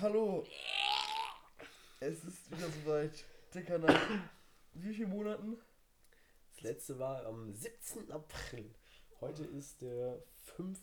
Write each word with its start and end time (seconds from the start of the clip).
Hallo. 0.00 0.46
Es 2.00 2.24
ist 2.24 2.50
wieder 2.50 2.68
soweit. 2.70 3.24
Dicker 3.54 3.78
nach 3.78 4.00
wie 4.74 4.94
vielen 4.94 5.10
Monaten? 5.10 5.56
Das 6.54 6.60
letzte 6.62 6.98
war 6.98 7.24
am 7.26 7.52
17. 7.52 8.10
April. 8.12 8.74
Heute 9.20 9.44
ist 9.44 9.80
der 9.82 10.22
5. 10.56 10.78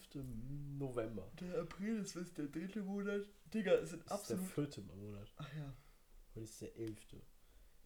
November. 0.78 1.30
Der 1.40 1.62
April 1.62 2.00
ist 2.02 2.16
was 2.20 2.34
der 2.34 2.48
dritte 2.48 2.82
Monat. 2.82 3.22
Digga, 3.54 3.74
es 3.76 3.92
sind 3.92 4.04
Das 4.10 4.22
ist 4.22 4.30
der 4.30 4.38
absolut. 4.38 4.52
vierte 4.72 4.82
Monat. 4.82 5.32
Ach 5.38 5.54
ja. 5.56 5.74
Heute 6.34 6.44
ist 6.46 6.62
der 6.62 6.76
11. 6.76 7.00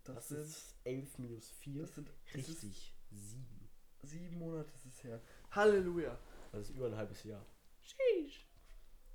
Das, 0.03 0.15
Das, 0.15 0.27
sind, 0.29 0.39
ist 0.41 0.75
11 0.85 1.17
minus 1.19 1.49
4. 1.51 1.81
das 1.81 1.95
sind 1.95 2.09
Richtig. 2.33 2.95
7. 3.11 3.69
sieben 4.03 4.39
Monate 4.39 4.71
ist 4.73 4.85
es 4.85 5.03
her. 5.03 5.21
Halleluja. 5.51 6.17
Das 6.51 6.61
ist 6.69 6.75
über 6.75 6.87
ein 6.87 6.95
halbes 6.95 7.23
Jahr. 7.23 7.45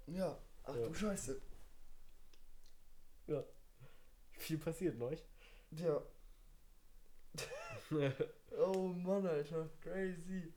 Ja. 0.07 0.39
Ach 0.65 0.77
Ja. 0.77 0.87
du 0.87 0.95
Scheiße. 0.95 1.41
Ja. 3.27 3.45
Viel 4.33 4.59
passiert, 4.59 4.99
ne? 4.99 5.17
Ja. 5.71 6.03
Oh 8.57 8.89
Mann, 8.89 9.27
Alter. 9.27 9.69
Crazy. 9.81 10.53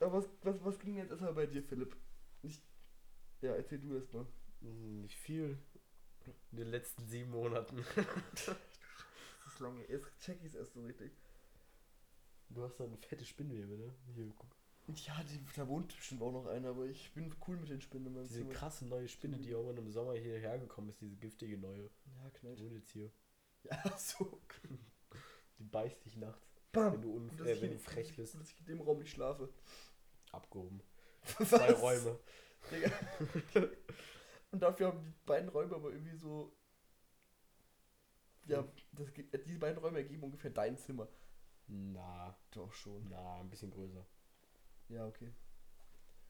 Aber 0.00 0.14
was, 0.14 0.28
was, 0.42 0.64
was 0.64 0.78
ging 0.78 0.96
jetzt 0.96 1.10
erstmal 1.10 1.34
bei 1.34 1.46
dir, 1.46 1.62
Philipp? 1.62 1.94
Ich, 2.42 2.60
ja, 3.42 3.54
erzähl 3.54 3.78
du 3.78 3.94
erst 3.94 4.12
mal. 4.12 4.26
Nicht 4.60 5.18
viel. 5.18 5.58
In 6.50 6.56
den 6.56 6.68
letzten 6.68 7.06
sieben 7.06 7.30
Monaten. 7.30 7.84
Das 9.44 9.54
ist 9.54 9.60
lange. 9.60 9.84
Jetzt 9.88 10.08
check 10.20 10.38
ich 10.40 10.46
es 10.46 10.54
erst 10.54 10.72
so 10.72 10.82
richtig. 10.82 11.12
Du 12.48 12.62
hast 12.62 12.78
da 12.78 12.84
eine 12.84 12.96
fette 12.96 13.24
Spinnwebe, 13.24 13.76
ne? 13.76 13.92
Hier, 14.14 14.32
guck. 14.36 14.56
Ja, 14.94 15.22
die, 15.24 15.40
da 15.56 15.66
wohnt 15.68 15.94
bestimmt 15.94 16.22
auch 16.22 16.32
noch 16.32 16.46
einer, 16.46 16.68
aber 16.70 16.84
ich 16.86 17.12
bin 17.14 17.34
cool 17.46 17.56
mit 17.56 17.68
den 17.70 17.80
Spinnen 17.80 18.06
in 18.08 18.12
meinem 18.14 18.24
Diese 18.28 18.40
Zimmer. 18.40 18.52
krasse 18.52 18.86
neue 18.86 19.08
Spinne, 19.08 19.38
die 19.38 19.48
irgendwann 19.50 19.76
im 19.78 19.90
Sommer 19.90 20.14
hierher 20.14 20.58
gekommen 20.58 20.88
ist, 20.90 21.00
diese 21.00 21.16
giftige 21.16 21.56
neue. 21.58 21.90
Ja, 22.06 22.30
knallt. 22.30 22.60
Wohnt 22.60 22.72
jetzt 22.74 22.90
hier. 22.90 23.10
Ja, 23.64 23.82
so. 23.98 24.40
Die 25.58 25.64
beißt 25.64 26.04
dich 26.04 26.16
nachts, 26.16 26.46
Bam. 26.72 26.94
wenn 26.94 27.02
du, 27.02 27.12
unf 27.16 27.40
äh, 27.40 27.60
wenn 27.60 27.70
in- 27.70 27.72
du 27.72 27.78
frech 27.78 28.14
bist. 28.16 28.34
Dass 28.34 28.50
ich 28.50 28.58
in 28.60 28.66
dem 28.66 28.80
Raum 28.80 28.98
nicht 28.98 29.10
schlafe. 29.12 29.48
Abgehoben. 30.32 30.82
Zwei 31.46 31.72
Räume. 31.72 32.18
Digga. 32.70 32.90
Und 34.50 34.60
dafür 34.62 34.88
haben 34.88 35.02
die 35.02 35.12
beiden 35.26 35.48
Räume 35.48 35.74
aber 35.76 35.90
irgendwie 35.90 36.16
so. 36.16 36.54
Ja, 38.46 38.66
das, 38.92 39.12
ge- 39.14 39.28
diese 39.46 39.58
beiden 39.58 39.78
Räume 39.78 39.98
ergeben 39.98 40.24
ungefähr 40.24 40.50
dein 40.50 40.76
Zimmer. 40.76 41.08
Na, 41.68 42.36
Doch 42.50 42.72
schon. 42.72 43.08
na, 43.08 43.40
ein 43.40 43.48
bisschen 43.48 43.70
größer. 43.70 44.04
Ja, 44.92 45.06
okay. 45.06 45.32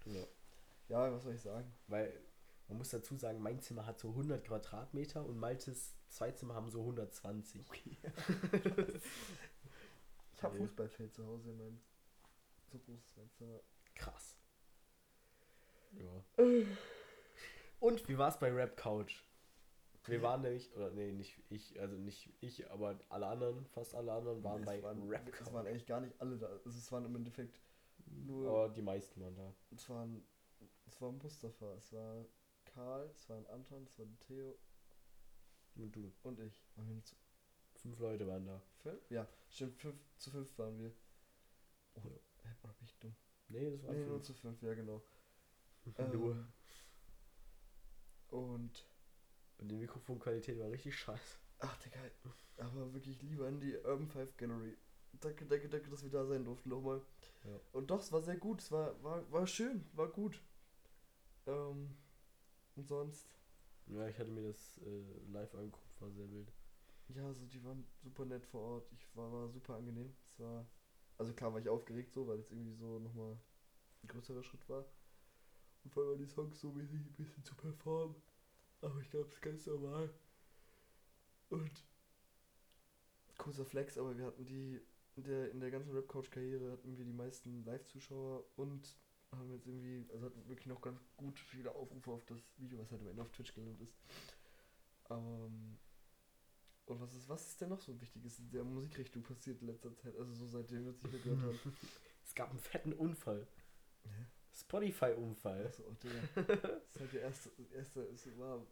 Ja. 0.07 0.25
Ja, 0.89 1.13
was 1.13 1.23
soll 1.25 1.35
ich 1.35 1.41
sagen? 1.43 1.73
Weil, 1.87 2.13
man 2.69 2.79
muss 2.79 2.91
dazu 2.91 3.17
sagen, 3.17 3.41
mein 3.41 3.61
Zimmer 3.61 3.87
hat 3.87 3.99
so 3.99 4.09
100 4.11 4.45
Quadratmeter 4.45 5.25
und 5.25 5.39
Maltes 5.39 5.95
zwei 6.09 6.31
Zimmer 6.33 6.55
haben 6.55 6.71
so 6.71 6.81
120. 6.81 7.67
Ich 10.35 10.43
habe 10.43 10.57
Nee. 10.57 10.63
Fußballfeld 10.67 11.15
zu 11.15 11.25
Hause 11.25 11.51
in 11.51 11.57
meinem. 11.59 11.81
So 12.73 12.79
groß 12.79 12.99
ist 13.05 13.17
mein 13.17 13.31
Zimmer. 13.31 13.61
Krass. 13.95 14.37
Ja. 15.93 16.45
Und 17.81 18.09
wie 18.09 18.19
war's 18.19 18.39
bei 18.41 18.51
Rap 18.51 18.77
Couch? 18.77 19.23
Wir 20.07 20.21
waren 20.23 20.43
nämlich, 20.43 20.75
oder 20.75 20.91
nee, 20.91 21.13
nicht 21.13 21.39
ich, 21.49 21.79
also 21.81 21.97
nicht 21.97 22.29
ich, 22.41 22.69
aber 22.73 22.99
alle 23.09 23.27
anderen, 23.29 23.65
fast 23.67 23.95
alle 23.95 24.11
anderen 24.13 24.43
waren 24.43 24.61
Es 24.61 24.67
bei 24.67 24.83
waren, 24.83 25.09
Rap 25.09 25.29
Es 25.29 25.35
Couch. 25.39 25.53
waren 25.53 25.67
eigentlich 25.67 25.87
gar 25.87 26.01
nicht 26.01 26.21
alle 26.21 26.37
da. 26.39 26.47
Also 26.49 26.71
es 26.71 26.91
waren 26.91 27.05
im 27.05 27.15
Endeffekt 27.15 27.61
nur. 28.13 28.49
Aber 28.49 28.69
die 28.75 28.83
meisten 28.83 29.21
waren 29.21 29.35
da. 29.37 29.55
Es 29.71 29.89
waren. 29.89 30.25
Es 30.87 31.01
war 31.01 31.11
Mustafa, 31.13 31.75
es 31.77 31.93
war 31.93 32.25
Karl, 32.65 33.11
es 33.17 33.29
war 33.29 33.37
ein 33.39 33.47
Anton, 33.49 33.85
es 33.85 33.99
war 33.99 34.07
ein 34.07 34.19
Theo 34.21 34.57
Und 35.77 35.95
du. 35.97 36.13
und 36.23 36.39
ich. 36.41 36.63
Zu 37.05 37.17
Fünf 37.75 37.99
Leute 37.99 38.27
waren 38.29 38.47
da. 38.47 38.63
fünf? 38.83 39.11
Ja, 39.11 39.27
stimmt, 39.49 39.77
fünf, 39.81 39.97
zu 40.19 40.31
fünf 40.31 40.57
waren 40.59 40.79
wir. 40.79 40.93
Oh, 41.95 42.01
Ja. 42.45 42.53
bin 42.73 42.85
ich 42.85 42.99
dumm? 42.99 43.15
Nee, 43.49 43.71
das 43.71 43.83
waren 43.83 43.99
Nee, 43.99 44.07
nur 44.07 44.23
zu 44.23 44.35
fünf, 44.35 44.63
ja 44.63 44.75
genau. 44.75 45.03
Nur. 46.13 46.33
Ähm, 46.37 46.53
Und. 48.29 48.87
Und 49.59 49.69
die 49.69 49.77
Mikrofonqualität 49.77 50.59
war 50.59 50.71
richtig 50.71 50.97
scheiße. 50.99 51.39
Ach, 51.61 51.77
Digga, 51.79 52.01
aber 52.59 52.93
wirklich 52.93 53.21
lieber 53.23 53.47
an 53.47 53.61
die 53.61 53.77
Urban 53.79 54.09
5 54.09 54.37
Gallery. 54.37 54.77
Danke, 55.21 55.47
danke, 55.47 55.69
danke, 55.71 55.89
dass 55.91 56.03
wir 56.03 56.11
da 56.11 56.25
sein 56.27 56.45
durften 56.45 56.69
nochmal. 56.69 57.01
Ja. 57.45 57.61
Und 57.73 57.91
doch, 57.91 58.01
es 58.01 58.13
war 58.13 58.23
sehr 58.23 58.37
gut, 58.37 58.61
es 58.63 58.73
war, 58.73 59.03
war, 59.05 59.31
war 59.33 59.47
schön, 59.47 59.85
war 59.95 60.09
gut. 60.09 60.43
Ähm, 61.47 61.97
und 62.77 62.87
sonst, 62.89 63.29
Ja, 63.87 64.09
ich 64.09 64.19
hatte 64.19 64.31
mir 64.33 64.43
das 64.43 64.79
äh, 64.79 65.31
live 65.31 65.55
angeguckt, 65.55 66.01
war 66.01 66.11
sehr 66.11 66.29
wild. 66.33 66.53
ja, 67.09 67.27
also 67.27 67.47
die 67.47 67.63
waren 67.65 67.87
super 68.03 68.25
nett 68.25 68.45
vor 68.47 68.61
Ort. 68.61 68.93
Ich 68.93 69.07
war, 69.17 69.31
war 69.33 69.49
super 69.49 69.75
angenehm. 69.77 70.15
Es 70.27 70.39
war, 70.39 70.67
also 71.19 71.33
klar 71.33 71.53
war 71.53 71.61
ich 71.61 71.69
aufgeregt 71.69 72.13
so, 72.13 72.27
weil 72.27 72.39
es 72.41 72.51
irgendwie 72.51 72.75
so 72.75 72.99
nochmal 72.99 73.39
ein 74.03 74.09
größerer 74.09 74.43
Schritt 74.43 74.69
war. 74.69 74.87
Und 75.85 75.93
vor 75.93 76.05
allem 76.05 76.19
die 76.19 76.27
Songs 76.27 76.61
so 76.61 76.73
mäßig 76.73 77.01
ein 77.01 77.13
bisschen 77.15 77.45
zu 77.45 77.55
performen. 77.57 78.17
Aber 78.83 79.01
ich 79.01 79.11
glaube, 79.11 79.27
es 79.29 79.35
ist 79.35 79.43
ganz 79.43 79.67
normal. 79.67 80.11
Und 81.51 81.85
kurzer 83.39 83.65
Flex, 83.67 83.99
aber 83.99 84.17
wir 84.17 84.27
hatten 84.27 84.45
die 84.47 84.81
in 85.17 85.25
der, 85.25 85.51
in 85.51 85.61
der 85.61 85.71
ganzen 85.71 85.93
Rap-Couch-Karriere 85.93 86.73
hatten 86.73 86.97
wir 86.97 87.05
die 87.05 87.13
meisten 87.13 87.65
Live-Zuschauer 87.65 88.45
und 88.57 88.97
haben 89.31 89.53
jetzt 89.53 89.67
irgendwie, 89.67 90.07
also 90.13 90.27
hatten 90.27 90.49
wirklich 90.49 90.67
noch 90.67 90.81
ganz 90.81 91.01
gut 91.17 91.39
viele 91.39 91.75
Aufrufe 91.75 92.11
auf 92.11 92.25
das 92.27 92.39
Video, 92.59 92.79
was 92.79 92.91
halt 92.91 93.01
am 93.03 93.09
Ende 93.09 93.23
auf 93.23 93.31
Twitch 93.31 93.55
gelandet 93.55 93.81
ist. 93.81 93.95
Ähm, 95.11 95.79
und 96.87 97.01
was 97.01 97.15
ist, 97.15 97.29
was 97.29 97.49
ist 97.49 97.61
denn 97.61 97.71
noch 97.71 97.81
so 97.81 97.99
Wichtiges 98.01 98.39
in 98.39 98.51
der 98.51 98.65
Musikrichtung 98.65 99.23
passiert 99.23 99.61
in 99.61 99.69
letzter 99.69 99.95
Zeit? 99.97 100.17
Also 100.17 100.35
so 100.35 100.47
seitdem 100.47 100.85
wir 100.85 100.91
uns 100.91 101.03
nicht 101.03 101.13
mehr 101.13 101.23
gehört 101.23 101.43
haben. 101.65 101.77
Es 102.25 102.37
gab 102.37 102.51
einen 102.51 102.61
fetten 102.61 102.93
Unfall. 102.93 103.47
Hä? 104.05 104.27
Spotify-Unfall. 104.55 105.67
Achso, 105.67 105.83
oh, 105.87 105.95
Digga. 105.95 106.23
Das 106.47 106.89
ist 106.89 107.01
halt 107.01 107.13
der 107.13 107.21
erste, 107.23 107.51
erste, 107.75 108.03
es 108.05 108.39
war 108.39 108.65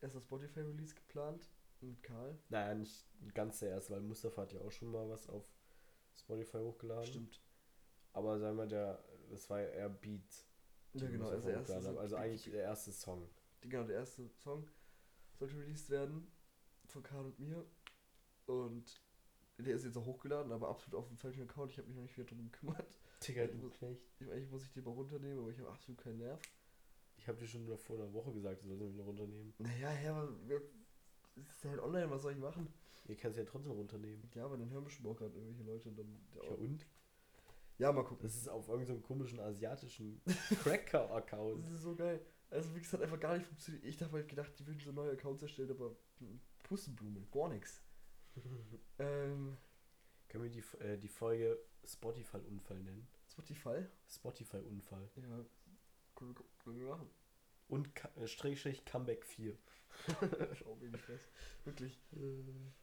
erster 0.00 0.20
Spotify-Release 0.20 0.94
geplant 0.94 1.48
mit 1.80 2.02
Karl. 2.02 2.38
Naja, 2.48 2.74
nicht 2.74 3.06
ganz 3.34 3.60
der 3.60 3.70
erste, 3.70 3.94
weil 3.94 4.00
Mustafa 4.00 4.42
hat 4.42 4.52
ja 4.52 4.60
auch 4.60 4.72
schon 4.72 4.90
mal 4.90 5.08
was 5.08 5.28
auf 5.28 5.48
Spotify 6.16 6.58
hochgeladen. 6.58 7.06
Stimmt. 7.06 7.40
Aber 8.12 8.38
sagen 8.38 8.56
wir, 8.56 8.66
der, 8.66 9.02
das 9.30 9.48
war 9.50 9.60
ja 9.60 9.68
eher 9.68 9.88
Beat. 9.88 10.44
Ja, 10.94 11.08
genau, 11.08 11.28
also 11.30 11.48
der 11.48 11.58
erste, 11.58 11.80
so- 11.80 11.98
also 11.98 12.16
eigentlich 12.16 12.44
der 12.44 12.62
erste 12.62 12.92
Song. 12.92 13.28
genau, 13.62 13.84
der 13.84 13.96
erste 13.96 14.28
Song 14.28 14.68
sollte 15.38 15.56
released 15.56 15.88
werden 15.90 16.30
von 16.86 17.02
Karl 17.02 17.24
und 17.26 17.38
mir. 17.38 17.64
Und 18.46 19.00
der 19.58 19.76
ist 19.76 19.84
jetzt 19.84 19.96
auch 19.96 20.04
hochgeladen, 20.04 20.52
aber 20.52 20.68
absolut 20.68 20.98
auf 21.00 21.08
dem 21.08 21.16
falschen 21.16 21.42
Account. 21.42 21.72
Ich 21.72 21.78
habe 21.78 21.88
mich 21.88 21.96
noch 21.96 22.02
nicht 22.02 22.16
wieder 22.18 22.26
drum 22.28 22.42
gekümmert. 22.50 22.98
Digga, 23.26 23.46
du 23.46 23.70
Knecht. 23.70 24.02
Ich, 24.20 24.30
eigentlich 24.30 24.50
muss 24.50 24.64
ich 24.64 24.72
den 24.72 24.84
mal 24.84 24.90
runternehmen, 24.90 25.38
aber 25.38 25.50
ich 25.50 25.58
habe 25.60 25.70
absolut 25.70 26.00
keinen 26.00 26.18
Nerv. 26.18 26.40
Ich 27.16 27.28
habe 27.28 27.38
dir 27.38 27.46
schon 27.46 27.78
vor 27.78 27.96
einer 27.96 28.12
Woche 28.12 28.32
gesagt, 28.32 28.62
du 28.64 28.68
sollst 28.68 28.82
ihn 28.82 28.94
wieder 28.94 29.04
runternehmen. 29.04 29.54
Naja, 29.58 29.92
ja, 30.00 30.10
aber 30.16 30.32
es 31.36 31.48
ist 31.48 31.64
halt 31.64 31.80
online, 31.80 32.10
was 32.10 32.22
soll 32.22 32.32
ich 32.32 32.38
machen? 32.38 32.66
Ihr 33.06 33.16
kannst 33.16 33.36
ja 33.38 33.44
trotzdem 33.44 33.72
runternehmen. 33.72 34.30
Ja, 34.34 34.44
aber 34.44 34.56
dann 34.56 34.70
hören 34.70 34.84
bestimmt 34.84 35.08
auch 35.08 35.16
gerade 35.16 35.34
irgendwelche 35.34 35.64
Leute 35.64 35.88
und 35.88 35.98
dann. 35.98 36.20
Ja, 36.34 36.40
auch. 36.42 36.58
und? 36.58 36.86
Ja, 37.78 37.90
mal 37.92 38.04
gucken. 38.04 38.22
Das 38.22 38.36
ist 38.36 38.48
auf 38.48 38.68
irgendeinem 38.68 38.98
so 39.00 39.02
komischen 39.06 39.40
asiatischen 39.40 40.20
Cracker-Account. 40.62 41.64
Das 41.64 41.72
ist 41.72 41.82
so 41.82 41.96
geil. 41.96 42.24
Also, 42.50 42.74
wie 42.76 42.80
gesagt, 42.80 43.02
einfach 43.02 43.18
gar 43.18 43.36
nicht 43.36 43.46
funktioniert. 43.46 43.84
Ich 43.84 44.00
habe 44.02 44.12
halt 44.12 44.28
gedacht, 44.28 44.52
die 44.58 44.66
würden 44.66 44.78
so 44.78 44.92
neue 44.92 45.12
Accounts 45.12 45.42
erstellen, 45.42 45.70
aber 45.70 45.96
Pusteblume, 46.62 47.22
gar 47.32 47.48
nix. 47.48 47.82
Ähm, 48.98 49.56
Können 50.28 50.44
wir 50.44 50.50
die, 50.50 50.64
äh, 50.84 50.96
die 50.98 51.08
Folge 51.08 51.58
Spotify-Unfall 51.84 52.78
nennen? 52.82 53.06
Spotify? 53.30 53.84
Spotify-Unfall. 54.08 55.08
Ja, 55.16 55.44
können 56.14 56.34
wir, 56.36 56.44
können 56.62 56.78
wir 56.78 56.86
machen. 56.88 57.10
Und 57.68 57.94
Ka- 57.94 58.10
äh, 58.16 58.26
Strichstrich 58.28 58.84
Comeback 58.84 59.24
4. 59.26 59.56
Schau 60.54 60.76
nicht 60.76 60.96
fest. 60.98 61.30
Wirklich. 61.64 62.00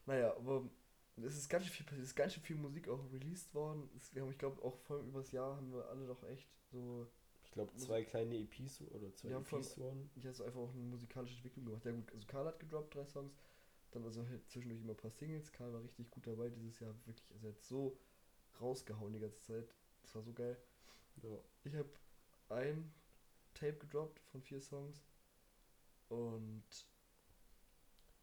Naja, 0.05 0.35
aber 0.35 0.69
es 1.17 1.35
ist 1.37 1.49
ganz 1.49 1.65
schön 1.65 1.73
viel 1.73 1.85
passiert. 1.85 2.03
Es 2.03 2.09
ist 2.09 2.15
ganz 2.15 2.33
schön 2.33 2.43
viel 2.43 2.55
Musik 2.55 2.87
auch 2.87 3.11
released 3.11 3.53
worden. 3.53 3.89
Es, 3.95 4.13
wir 4.15 4.21
haben, 4.21 4.31
ich 4.31 4.37
glaube, 4.37 4.61
auch 4.63 4.77
vor 4.79 4.97
allem 4.97 5.09
übers 5.09 5.31
Jahr 5.31 5.55
haben 5.57 5.73
wir 5.73 5.85
alle 5.89 6.07
doch 6.07 6.23
echt 6.29 6.47
so, 6.71 7.07
Ich 7.43 7.51
glaube, 7.51 7.75
zwei 7.75 8.03
kleine 8.03 8.35
EPs 8.37 8.81
oder 8.81 9.13
zwei 9.13 9.29
von- 9.41 9.59
EPs 9.59 9.77
wurden. 9.77 10.09
ich 10.15 10.23
habe 10.25 10.35
so 10.35 10.43
einfach 10.45 10.59
auch 10.59 10.73
eine 10.73 10.83
musikalische 10.83 11.35
Entwicklung 11.35 11.65
gemacht. 11.65 11.85
Ja 11.85 11.91
gut, 11.91 12.11
also 12.13 12.25
Karl 12.27 12.45
hat 12.47 12.59
gedroppt, 12.59 12.95
drei 12.95 13.05
Songs. 13.05 13.33
Dann 13.91 14.03
also 14.03 14.25
halt 14.25 14.47
zwischendurch 14.49 14.81
immer 14.81 14.93
ein 14.93 14.97
paar 14.97 15.09
Singles. 15.11 15.51
Karl 15.51 15.73
war 15.73 15.81
richtig 15.83 16.09
gut 16.11 16.25
dabei 16.27 16.49
dieses 16.49 16.79
Jahr. 16.79 16.93
Wirklich, 17.05 17.25
also 17.33 17.47
er 17.47 17.53
hat 17.53 17.61
so 17.63 17.97
rausgehauen 18.61 19.13
die 19.13 19.19
ganze 19.19 19.41
Zeit. 19.41 19.73
Das 20.03 20.13
war 20.15 20.21
so 20.21 20.31
geil. 20.31 20.57
Ja. 21.23 21.37
Ich 21.63 21.73
habe 21.75 21.89
ein 22.49 22.93
Tape 23.55 23.77
gedroppt 23.77 24.19
von 24.31 24.41
vier 24.41 24.61
Songs. 24.61 25.03
Und 26.07 26.63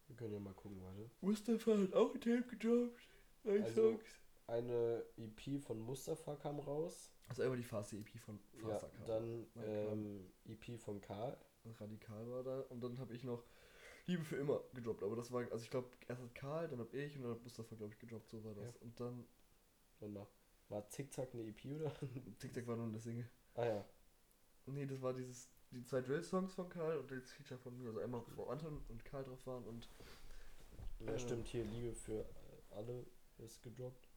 Wir 0.07 0.15
können 0.15 0.33
ja 0.33 0.39
mal 0.39 0.53
gucken, 0.53 0.81
warte. 0.83 1.09
Mustafa 1.21 1.77
hat 1.77 1.93
auch 1.93 2.13
ein 2.13 2.21
Tape 2.21 2.43
gedroppt. 2.43 3.07
Drei 3.43 3.61
Also- 3.63 3.91
Songs. 3.91 4.03
Eine 4.47 5.03
EP 5.17 5.59
von 5.61 5.77
Mustafa 5.81 6.35
kam 6.37 6.59
raus. 6.59 7.11
Also 7.27 7.41
einmal 7.43 7.57
die 7.57 7.63
Fast 7.63 7.91
EP 7.91 8.17
von 8.17 8.39
Fast 8.61 8.83
ja, 8.83 9.05
dann 9.05 9.45
ähm, 9.57 10.31
EP 10.47 10.79
von 10.79 11.01
Karl. 11.01 11.37
Radikal 11.79 12.31
war 12.31 12.43
da. 12.43 12.61
Und 12.69 12.81
dann 12.81 12.97
habe 12.97 13.13
ich 13.13 13.25
noch 13.25 13.43
Liebe 14.05 14.23
für 14.23 14.37
immer 14.37 14.63
gedroppt. 14.73 15.03
Aber 15.03 15.17
das 15.17 15.33
war, 15.33 15.41
also 15.51 15.61
ich 15.65 15.69
glaube, 15.69 15.89
erst 16.07 16.21
hat 16.21 16.33
Karl, 16.33 16.69
dann 16.69 16.79
hab 16.79 16.93
ich 16.93 17.17
und 17.17 17.23
dann 17.23 17.31
hat 17.31 17.43
Mustafa, 17.43 17.75
glaube 17.75 17.91
ich, 17.91 17.99
gedroppt. 17.99 18.29
So 18.29 18.41
war 18.45 18.53
das. 18.53 18.75
Ja. 18.75 18.81
Und 18.81 18.97
dann, 18.99 19.25
Danach. 19.99 20.27
War 20.69 20.87
Zickzack 20.89 21.33
eine 21.33 21.43
EP 21.43 21.65
oder? 21.75 21.91
TikTok 22.39 22.67
war 22.67 22.77
nur 22.77 22.85
eine 22.87 22.99
Single. 22.99 23.29
ah 23.55 23.65
ja. 23.65 23.85
Nee, 24.67 24.85
das 24.85 25.01
war 25.01 25.13
dieses, 25.13 25.49
die 25.71 25.83
zwei 25.83 26.01
Drill-Songs 26.01 26.53
von 26.53 26.69
Karl 26.69 26.97
und 26.97 27.11
das 27.11 27.31
Feature 27.31 27.59
von 27.59 27.77
mir. 27.77 27.87
Also 27.89 27.99
einmal, 27.99 28.23
wo 28.35 28.45
Anton 28.45 28.81
und 28.89 29.03
Karl 29.05 29.23
drauf 29.23 29.45
waren 29.47 29.63
und 29.65 29.89
Ja, 30.99 31.11
Ja. 31.11 31.19
stimmt, 31.19 31.47
hier 31.47 31.63
Liebe 31.65 31.93
für 31.93 32.21
äh, 32.21 32.75
alle 32.75 33.05
ist 33.39 33.61
gedroppt. 33.61 34.09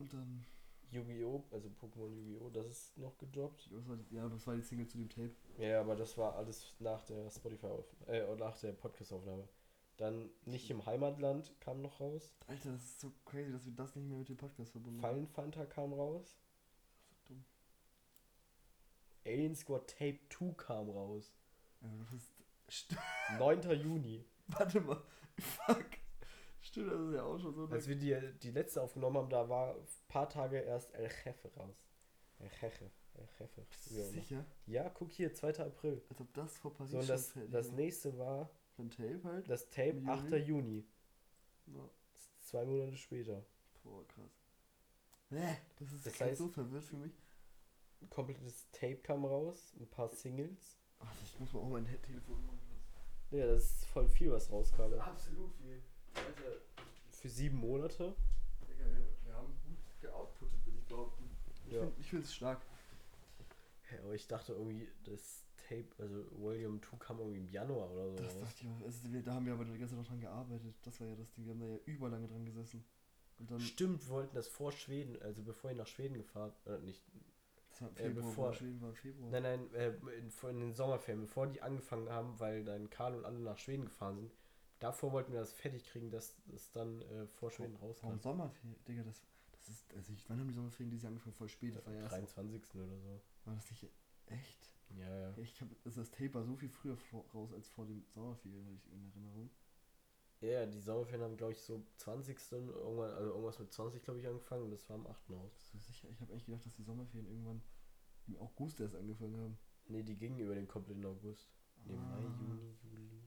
Und 0.00 0.12
dann, 0.12 0.44
Yu-Gi-Oh!, 0.90 1.44
also 1.52 1.68
Pokémon 1.68 2.08
Yu-Gi-Oh!, 2.12 2.50
das 2.50 2.66
ist 2.66 2.98
noch 2.98 3.16
gedroppt. 3.18 3.68
was 3.72 3.88
war 3.88 3.96
ja, 4.10 4.28
das 4.28 4.44
war 4.46 4.56
die 4.56 4.62
Single 4.62 4.88
zu 4.88 4.98
dem 4.98 5.08
Tape. 5.08 5.30
Ja, 5.56 5.80
aber 5.80 5.94
das 5.94 6.18
war 6.18 6.34
alles 6.34 6.74
nach 6.80 7.02
der 7.04 7.30
Spotify 7.30 7.66
auf 7.68 7.86
äh, 8.08 8.22
oder 8.24 8.46
nach 8.46 8.58
der 8.58 8.72
Podcast-Aufnahme. 8.72 9.48
Dann 9.96 10.30
nicht 10.44 10.68
im 10.70 10.84
Heimatland 10.84 11.54
kam 11.60 11.80
noch 11.80 12.00
raus. 12.00 12.34
Alter, 12.48 12.72
das 12.72 12.82
ist 12.82 13.00
so 13.00 13.12
crazy, 13.24 13.52
dass 13.52 13.64
wir 13.64 13.72
das 13.72 13.94
nicht 13.94 14.08
mehr 14.08 14.18
mit 14.18 14.28
dem 14.28 14.36
Podcast 14.36 14.72
verbunden 14.72 15.00
Fallen 15.00 15.28
Fanta 15.28 15.64
kam 15.64 15.92
raus. 15.92 16.36
Alien 19.34 19.54
Squad 19.54 19.88
Tape 19.90 20.18
2 20.30 20.52
kam 20.56 20.90
raus. 20.90 21.32
Ja, 21.80 21.88
du 21.88 22.04
bist. 22.12 22.30
St 22.70 22.96
9. 23.38 23.60
Juni. 23.80 24.24
Warte 24.48 24.80
mal. 24.80 25.02
Fuck. 25.38 25.86
Stimmt, 26.60 26.90
das 26.92 27.00
ist 27.00 27.14
ja 27.14 27.22
auch 27.22 27.38
schon 27.38 27.54
so. 27.54 27.66
Als 27.66 27.88
wir 27.88 27.96
die, 27.96 28.16
die 28.42 28.50
letzte 28.50 28.80
aufgenommen 28.82 29.16
haben, 29.18 29.28
da 29.30 29.48
war 29.48 29.74
ein 29.74 29.86
paar 30.08 30.28
Tage 30.28 30.58
erst 30.60 30.92
El 30.94 31.10
Jefe 31.24 31.48
raus. 31.56 31.76
El 32.38 32.48
Jefe. 32.60 32.90
El 33.14 33.28
Jefe. 33.38 33.64
sicher? 34.10 34.44
Ja, 34.66 34.88
guck 34.88 35.10
hier, 35.12 35.32
2. 35.34 35.58
April. 35.60 36.02
Als 36.08 36.20
ob 36.20 36.32
das 36.34 36.56
vor 36.58 36.72
Paris 36.74 36.90
So, 36.92 36.98
und 36.98 37.08
das, 37.08 37.32
das 37.50 37.70
nächste 37.72 38.16
war 38.18 38.50
Von 38.76 38.90
Tape 38.90 39.20
halt? 39.24 39.48
das 39.50 39.68
Tape 39.70 39.90
Im 39.98 40.08
8. 40.08 40.32
Juni? 40.32 40.84
Ja. 41.66 41.88
Das 42.14 42.22
ist 42.22 42.48
zwei 42.48 42.64
Monate 42.64 42.96
später. 42.96 43.44
Boah, 43.82 44.06
krass. 44.08 44.40
Das 45.30 45.92
ist 45.92 46.06
Das 46.06 46.12
das 46.16 46.20
heißt- 46.28 46.36
so 46.36 46.48
verwirrt 46.48 46.84
für 46.84 46.96
mich. 46.96 47.12
Komplettes 48.10 48.68
Tape 48.72 48.96
kam 48.98 49.24
raus, 49.24 49.74
ein 49.78 49.88
paar 49.88 50.08
Singles. 50.08 50.78
Ach, 50.98 51.12
ich 51.24 51.38
muss 51.40 51.52
mal 51.52 51.60
auch 51.60 51.68
mein 51.70 51.84
Telefon 52.02 52.44
machen. 52.46 52.60
Ja, 53.30 53.46
das 53.46 53.64
ist 53.64 53.86
voll 53.86 54.08
viel, 54.08 54.30
was 54.30 54.50
rauskam. 54.50 54.92
Absolut 54.94 55.52
viel. 55.56 55.82
Alter, 56.14 56.60
Für 57.10 57.28
sieben 57.28 57.56
Monate. 57.58 58.14
Digga, 58.68 58.84
wir, 58.86 59.06
wir 59.24 59.34
haben 59.34 59.52
gut 59.66 59.78
geoutputtet, 60.00 60.64
würde 60.66 60.78
ich 60.78 60.84
behaupten. 60.86 61.30
Ich 61.66 61.72
Ja. 61.72 61.80
find- 61.80 61.98
Ich 61.98 62.08
finde 62.10 62.24
es 62.24 62.34
stark. 62.34 62.60
Ja, 63.90 63.98
aber 64.04 64.14
ich 64.14 64.26
dachte 64.28 64.52
irgendwie, 64.52 64.88
das 65.04 65.44
Tape, 65.56 65.86
also 65.98 66.24
Volume 66.38 66.80
2 66.80 66.96
kam 66.98 67.18
irgendwie 67.18 67.38
im 67.38 67.48
Januar 67.48 67.90
oder 67.90 68.10
so. 68.10 68.16
Das 68.16 68.38
dachte 68.38 68.64
ich 68.64 68.68
auch. 68.70 68.84
Also, 68.84 69.12
wir, 69.12 69.22
da 69.22 69.34
haben 69.34 69.46
wir 69.46 69.52
aber 69.54 69.64
die 69.64 69.78
ganze 69.78 69.94
Zeit 69.94 70.02
noch 70.02 70.08
dran 70.08 70.20
gearbeitet. 70.20 70.74
Das 70.82 71.00
war 71.00 71.06
ja 71.08 71.16
das 71.16 71.30
Ding. 71.32 71.44
Wir 71.46 71.52
haben 71.52 71.60
da 71.60 71.66
ja 71.66 71.78
überlange 71.86 72.28
dran 72.28 72.44
gesessen. 72.44 72.84
Stimmt, 73.58 74.00
wir 74.04 74.10
wollten 74.10 74.34
das 74.36 74.46
vor 74.46 74.70
Schweden, 74.70 75.20
also 75.22 75.42
bevor 75.42 75.70
ihr 75.70 75.76
nach 75.76 75.88
Schweden 75.88 76.14
gefahren, 76.14 76.52
oder 76.66 76.78
nicht, 76.78 77.02
Das 77.74 77.80
war 77.82 77.90
äh, 77.90 77.92
Februar, 77.94 78.24
bevor- 78.26 78.52
Schweden 78.54 78.80
war 78.80 78.88
im 78.90 78.94
Februar. 78.94 79.30
nein, 79.30 79.42
nein, 79.42 79.74
äh, 79.74 79.88
in, 80.18 80.30
in 80.50 80.60
den 80.60 80.74
Sommerferien, 80.74 81.20
bevor 81.22 81.46
die 81.46 81.60
angefangen 81.62 82.08
haben, 82.08 82.38
weil 82.40 82.64
dann 82.64 82.88
Karl 82.90 83.14
und 83.16 83.24
alle 83.24 83.38
nach 83.40 83.58
Schweden 83.58 83.84
gefahren 83.86 84.16
sind. 84.16 84.32
Davor 84.78 85.12
wollten 85.12 85.32
wir 85.32 85.40
das 85.40 85.52
fertig 85.52 85.84
kriegen, 85.86 86.10
dass 86.10 86.36
es 86.54 86.70
dann 86.72 87.00
äh, 87.02 87.26
vor 87.26 87.50
Schweden 87.50 87.76
rauskam. 87.76 88.06
Warum 88.06 88.18
Sommerferien? 88.20 88.76
Digga, 88.86 89.02
das, 89.02 89.22
das 89.52 89.68
ist. 89.68 89.94
Also, 89.94 90.12
ich, 90.12 90.28
wann 90.28 90.38
haben 90.40 90.48
die 90.48 90.54
Sommerferien 90.54 90.90
dieses 90.90 91.02
Jahr 91.04 91.10
angefangen? 91.10 91.34
Voll 91.34 91.48
spät. 91.48 91.74
Das 91.76 91.86
war 91.86 91.92
ja 91.92 91.98
Am 92.00 92.04
erst. 92.04 92.36
23. 92.36 92.74
oder 92.82 92.98
so. 92.98 93.20
War 93.44 93.54
das 93.54 93.70
nicht 93.70 93.86
echt? 94.26 94.70
Ja, 94.98 95.18
ja. 95.30 95.34
Ich 95.38 95.60
hab, 95.60 95.68
also 95.84 96.00
das 96.00 96.10
Tape 96.10 96.34
war 96.34 96.44
so 96.44 96.54
viel 96.56 96.68
früher 96.68 96.96
vor, 96.96 97.24
raus 97.34 97.52
als 97.52 97.68
vor 97.68 97.86
den 97.86 98.04
Sommerferien, 98.10 98.64
hatte 98.66 98.76
ich 98.76 98.92
in 98.92 99.04
Erinnerung. 99.10 99.50
Ja, 100.44 100.66
die 100.66 100.80
Sommerferien 100.80 101.22
haben, 101.22 101.36
glaube 101.36 101.52
ich, 101.52 101.60
so 101.62 101.82
20. 101.96 102.36
irgendwann, 102.52 103.10
also 103.12 103.30
irgendwas 103.30 103.58
mit 103.58 103.72
20, 103.72 104.02
glaube 104.02 104.20
ich, 104.20 104.26
angefangen 104.26 104.64
und 104.64 104.70
das 104.70 104.88
war 104.88 104.96
am 104.96 105.06
8. 105.06 105.30
aus. 105.32 105.52
Bist 105.54 105.74
du 105.74 105.78
sicher? 105.78 106.08
Ich 106.10 106.20
habe 106.20 106.32
eigentlich 106.32 106.46
gedacht, 106.46 106.66
dass 106.66 106.74
die 106.76 106.82
Sommerferien 106.82 107.26
irgendwann 107.28 107.62
im 108.26 108.36
August 108.38 108.80
erst 108.80 108.94
angefangen 108.96 109.36
haben. 109.38 109.58
Nee, 109.86 110.02
die 110.02 110.16
gingen 110.16 110.38
über 110.38 110.54
den 110.54 110.66
kompletten 110.68 111.04
August. 111.04 111.48
Nee, 111.84 111.96
Mai, 111.96 112.02
Ah. 112.02 112.18
Juni, 112.20 112.76
Juli. 112.82 113.22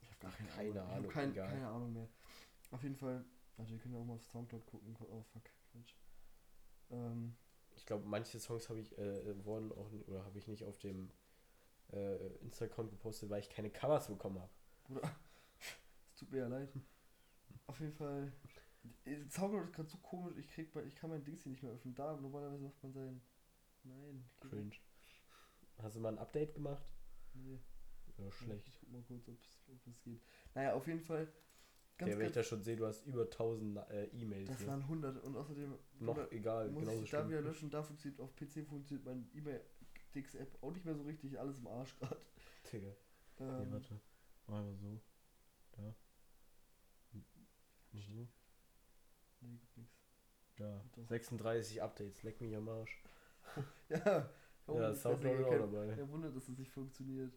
Ich 0.00 0.08
habe 0.10 0.18
gar 0.20 0.32
keine, 0.32 0.48
keine 0.50 0.82
Ahnung. 0.82 0.84
Ich 0.84 0.92
Ahnung, 0.92 1.04
hab 1.06 1.12
kein, 1.12 1.34
keine 1.34 1.68
Ahnung 1.68 1.92
mehr. 1.92 2.08
Auf 2.70 2.82
jeden 2.82 2.96
Fall, 2.96 3.24
warte, 3.56 3.72
wir 3.72 3.78
können 3.78 3.94
ja 3.94 4.00
auch 4.00 4.04
mal 4.04 4.14
auf 4.14 4.24
Soundcloud 4.24 4.66
gucken. 4.66 4.96
Oh, 5.00 5.22
fuck, 5.32 5.42
Quatsch. 5.72 5.94
Ähm, 6.90 7.36
Ich 7.76 7.86
glaube, 7.86 8.04
manche 8.06 8.38
Songs 8.38 8.68
habe 8.68 8.80
ich, 8.80 8.96
äh, 8.98 9.44
wurden 9.44 9.72
auch, 9.72 9.90
oder 10.06 10.24
habe 10.24 10.38
ich 10.38 10.46
nicht 10.48 10.64
auf 10.64 10.78
dem 10.78 11.10
äh, 11.92 12.16
Instagram 12.38 12.88
gepostet, 12.90 13.30
weil 13.30 13.40
ich 13.40 13.50
keine 13.50 13.70
Covers 13.70 14.08
bekommen 14.08 14.40
habe. 14.40 14.50
Bruder, 14.84 15.14
tut 16.22 16.32
mir 16.32 16.38
ja 16.38 16.46
leid. 16.48 16.72
Auf 17.66 17.80
jeden 17.80 17.92
Fall, 17.92 18.32
äh, 19.04 19.24
Soundcloud 19.28 19.64
ist 19.66 19.72
gerade 19.74 19.88
so 19.88 19.98
komisch, 19.98 20.36
ich, 20.36 20.48
krieg, 20.48 20.72
bei- 20.72 20.84
ich 20.84 20.94
kann 20.94 21.10
mein 21.10 21.24
Dings 21.24 21.42
hier 21.42 21.50
nicht 21.52 21.62
mehr 21.62 21.72
öffnen. 21.72 21.94
Da, 21.94 22.16
normalerweise 22.16 22.62
macht 22.64 22.82
man 22.82 22.92
sein... 22.92 23.20
Nein, 23.84 24.24
Cringe. 24.40 24.64
nicht. 24.66 24.80
Hast 25.78 25.96
du 25.96 26.00
mal 26.00 26.10
ein 26.12 26.18
Update 26.18 26.54
gemacht? 26.54 26.84
Nee. 27.34 27.58
Ja, 28.18 28.28
Ich 28.28 28.34
schlecht. 28.34 28.70
guck 28.80 28.92
mal 28.92 29.02
kurz, 29.02 29.28
ob 29.68 29.86
es 29.88 30.00
geht. 30.02 30.20
Naja, 30.54 30.74
auf 30.74 30.86
jeden 30.86 31.00
Fall. 31.00 31.26
Ganz, 31.98 32.12
ja, 32.12 32.18
wenn 32.18 32.26
ich 32.26 32.32
das 32.32 32.46
schon 32.46 32.62
sehe, 32.62 32.76
du 32.76 32.86
hast 32.86 33.04
über 33.06 33.22
1000 33.24 33.78
äh, 33.90 34.04
E-Mails. 34.12 34.48
das 34.48 34.58
hier. 34.58 34.66
waren 34.68 34.82
100 34.82 35.22
und 35.24 35.36
außerdem 35.36 35.74
Noch 36.00 36.30
egal, 36.30 36.70
muss 36.70 36.80
genauso 36.84 37.02
ich 37.02 37.10
da 37.10 37.28
wieder 37.28 37.40
löschen. 37.40 37.70
Da 37.70 37.82
funktioniert 37.82 38.20
auf 38.20 38.34
PC 38.36 38.64
funktioniert 38.68 39.04
mein 39.06 39.28
E-Mail-Dix-App 39.34 40.62
auch 40.62 40.72
nicht 40.72 40.84
mehr 40.84 40.94
so 40.94 41.02
richtig. 41.02 41.38
Alles 41.38 41.58
im 41.58 41.66
Arsch 41.66 41.98
gerade. 41.98 42.20
Digga. 42.72 42.88
Nee, 43.38 43.46
Ähm, 43.46 43.72
warte. 43.72 44.00
Mach 44.46 44.62
mal 44.62 44.76
so. 44.76 45.00
Da. 45.72 45.94
So. 47.92 48.28
nee, 49.40 49.58
gibt. 49.74 49.90
Da. 50.56 50.84
Doch. 50.94 51.06
36 51.06 51.82
Updates, 51.82 52.22
leck 52.22 52.40
mich 52.40 52.54
am 52.56 52.68
Arsch. 52.68 53.02
Ja, 53.88 54.30
oh, 54.66 54.78
ja, 54.78 54.90
ist 54.90 55.02
Soundcloud 55.02 55.44
auch 55.44 55.58
dabei. 55.70 55.94
Kein 55.94 56.08
Wunder, 56.10 56.30
dass 56.30 56.48
es 56.48 56.56
nicht 56.56 56.70
funktioniert. 56.70 57.34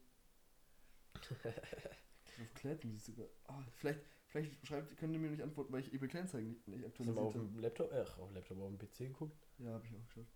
Auf 1.16 2.84
muss 2.84 2.96
ich 2.96 3.04
sogar. 3.04 3.28
Ah, 3.48 3.64
vielleicht, 3.74 4.00
vielleicht 4.28 4.66
schreibt, 4.66 4.96
könnt 4.98 5.14
ihr 5.14 5.20
mir 5.20 5.32
nicht 5.32 5.42
antworten, 5.42 5.74
weil 5.74 5.82
ich 5.82 5.94
eBay 5.94 6.08
Kleinzeigen 6.08 6.50
nicht, 6.50 6.68
nicht 6.68 6.86
auf 6.86 6.92
aktualisiert 6.92 7.36
habe. 7.36 7.46
dem 7.46 7.60
Laptop, 7.60 7.92
ach, 7.92 8.20
auf 8.20 8.28
dem 8.28 8.36
Laptop, 8.36 8.60
auf 8.60 8.70
dem 8.70 8.78
PC 8.78 8.98
geguckt? 9.00 9.48
Ja, 9.58 9.72
habe 9.74 9.86
ich 9.86 9.94
auch 9.94 10.06
geschaut. 10.06 10.28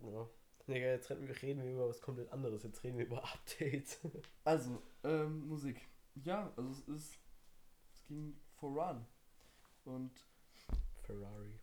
Ja. 0.00 0.28
Digga, 0.68 0.86
jetzt 0.86 1.10
reden 1.10 1.26
wir, 1.26 1.42
reden 1.42 1.62
wir 1.62 1.72
über 1.72 1.88
was 1.88 2.00
komplett 2.00 2.30
anderes. 2.30 2.62
Jetzt 2.62 2.82
reden 2.84 2.98
wir 2.98 3.06
über 3.06 3.22
Updates. 3.24 4.00
Also, 4.44 4.82
ähm, 5.04 5.46
Musik. 5.48 5.88
Ja, 6.24 6.52
also 6.56 6.70
es 6.70 6.80
ist. 6.88 7.18
Es 7.92 8.04
ging 8.06 8.34
voran. 8.62 9.04
Und 9.84 10.12
Ferrari. 11.02 11.58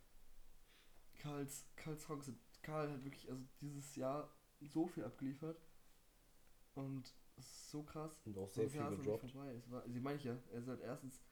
Karls, 1.14 1.66
Karls 1.74 2.06
sind. 2.20 2.38
Karl 2.62 2.90
hat 2.90 3.04
wirklich, 3.04 3.30
also 3.30 3.42
dieses 3.60 3.96
Jahr 3.96 4.30
so 4.60 4.86
viel 4.86 5.04
abgeliefert. 5.04 5.58
Und 6.74 7.14
es 7.36 7.46
ist 7.46 7.70
so 7.70 7.82
krass. 7.82 8.20
Und 8.26 8.36
auch 8.36 8.48
So 8.48 8.60
sehr 8.60 8.70
viel 8.70 8.80
Jahr 8.80 8.92
ist 8.92 8.98
gedroppt. 8.98 9.30
vorbei. 9.30 9.54
Es 9.54 9.70
war, 9.70 9.82
also 9.82 10.00
meine 10.00 10.18
ich 10.18 10.24
ja, 10.24 10.36
er 10.52 10.58
ist 10.60 10.68
halt 10.68 10.80
erstens 10.80 11.22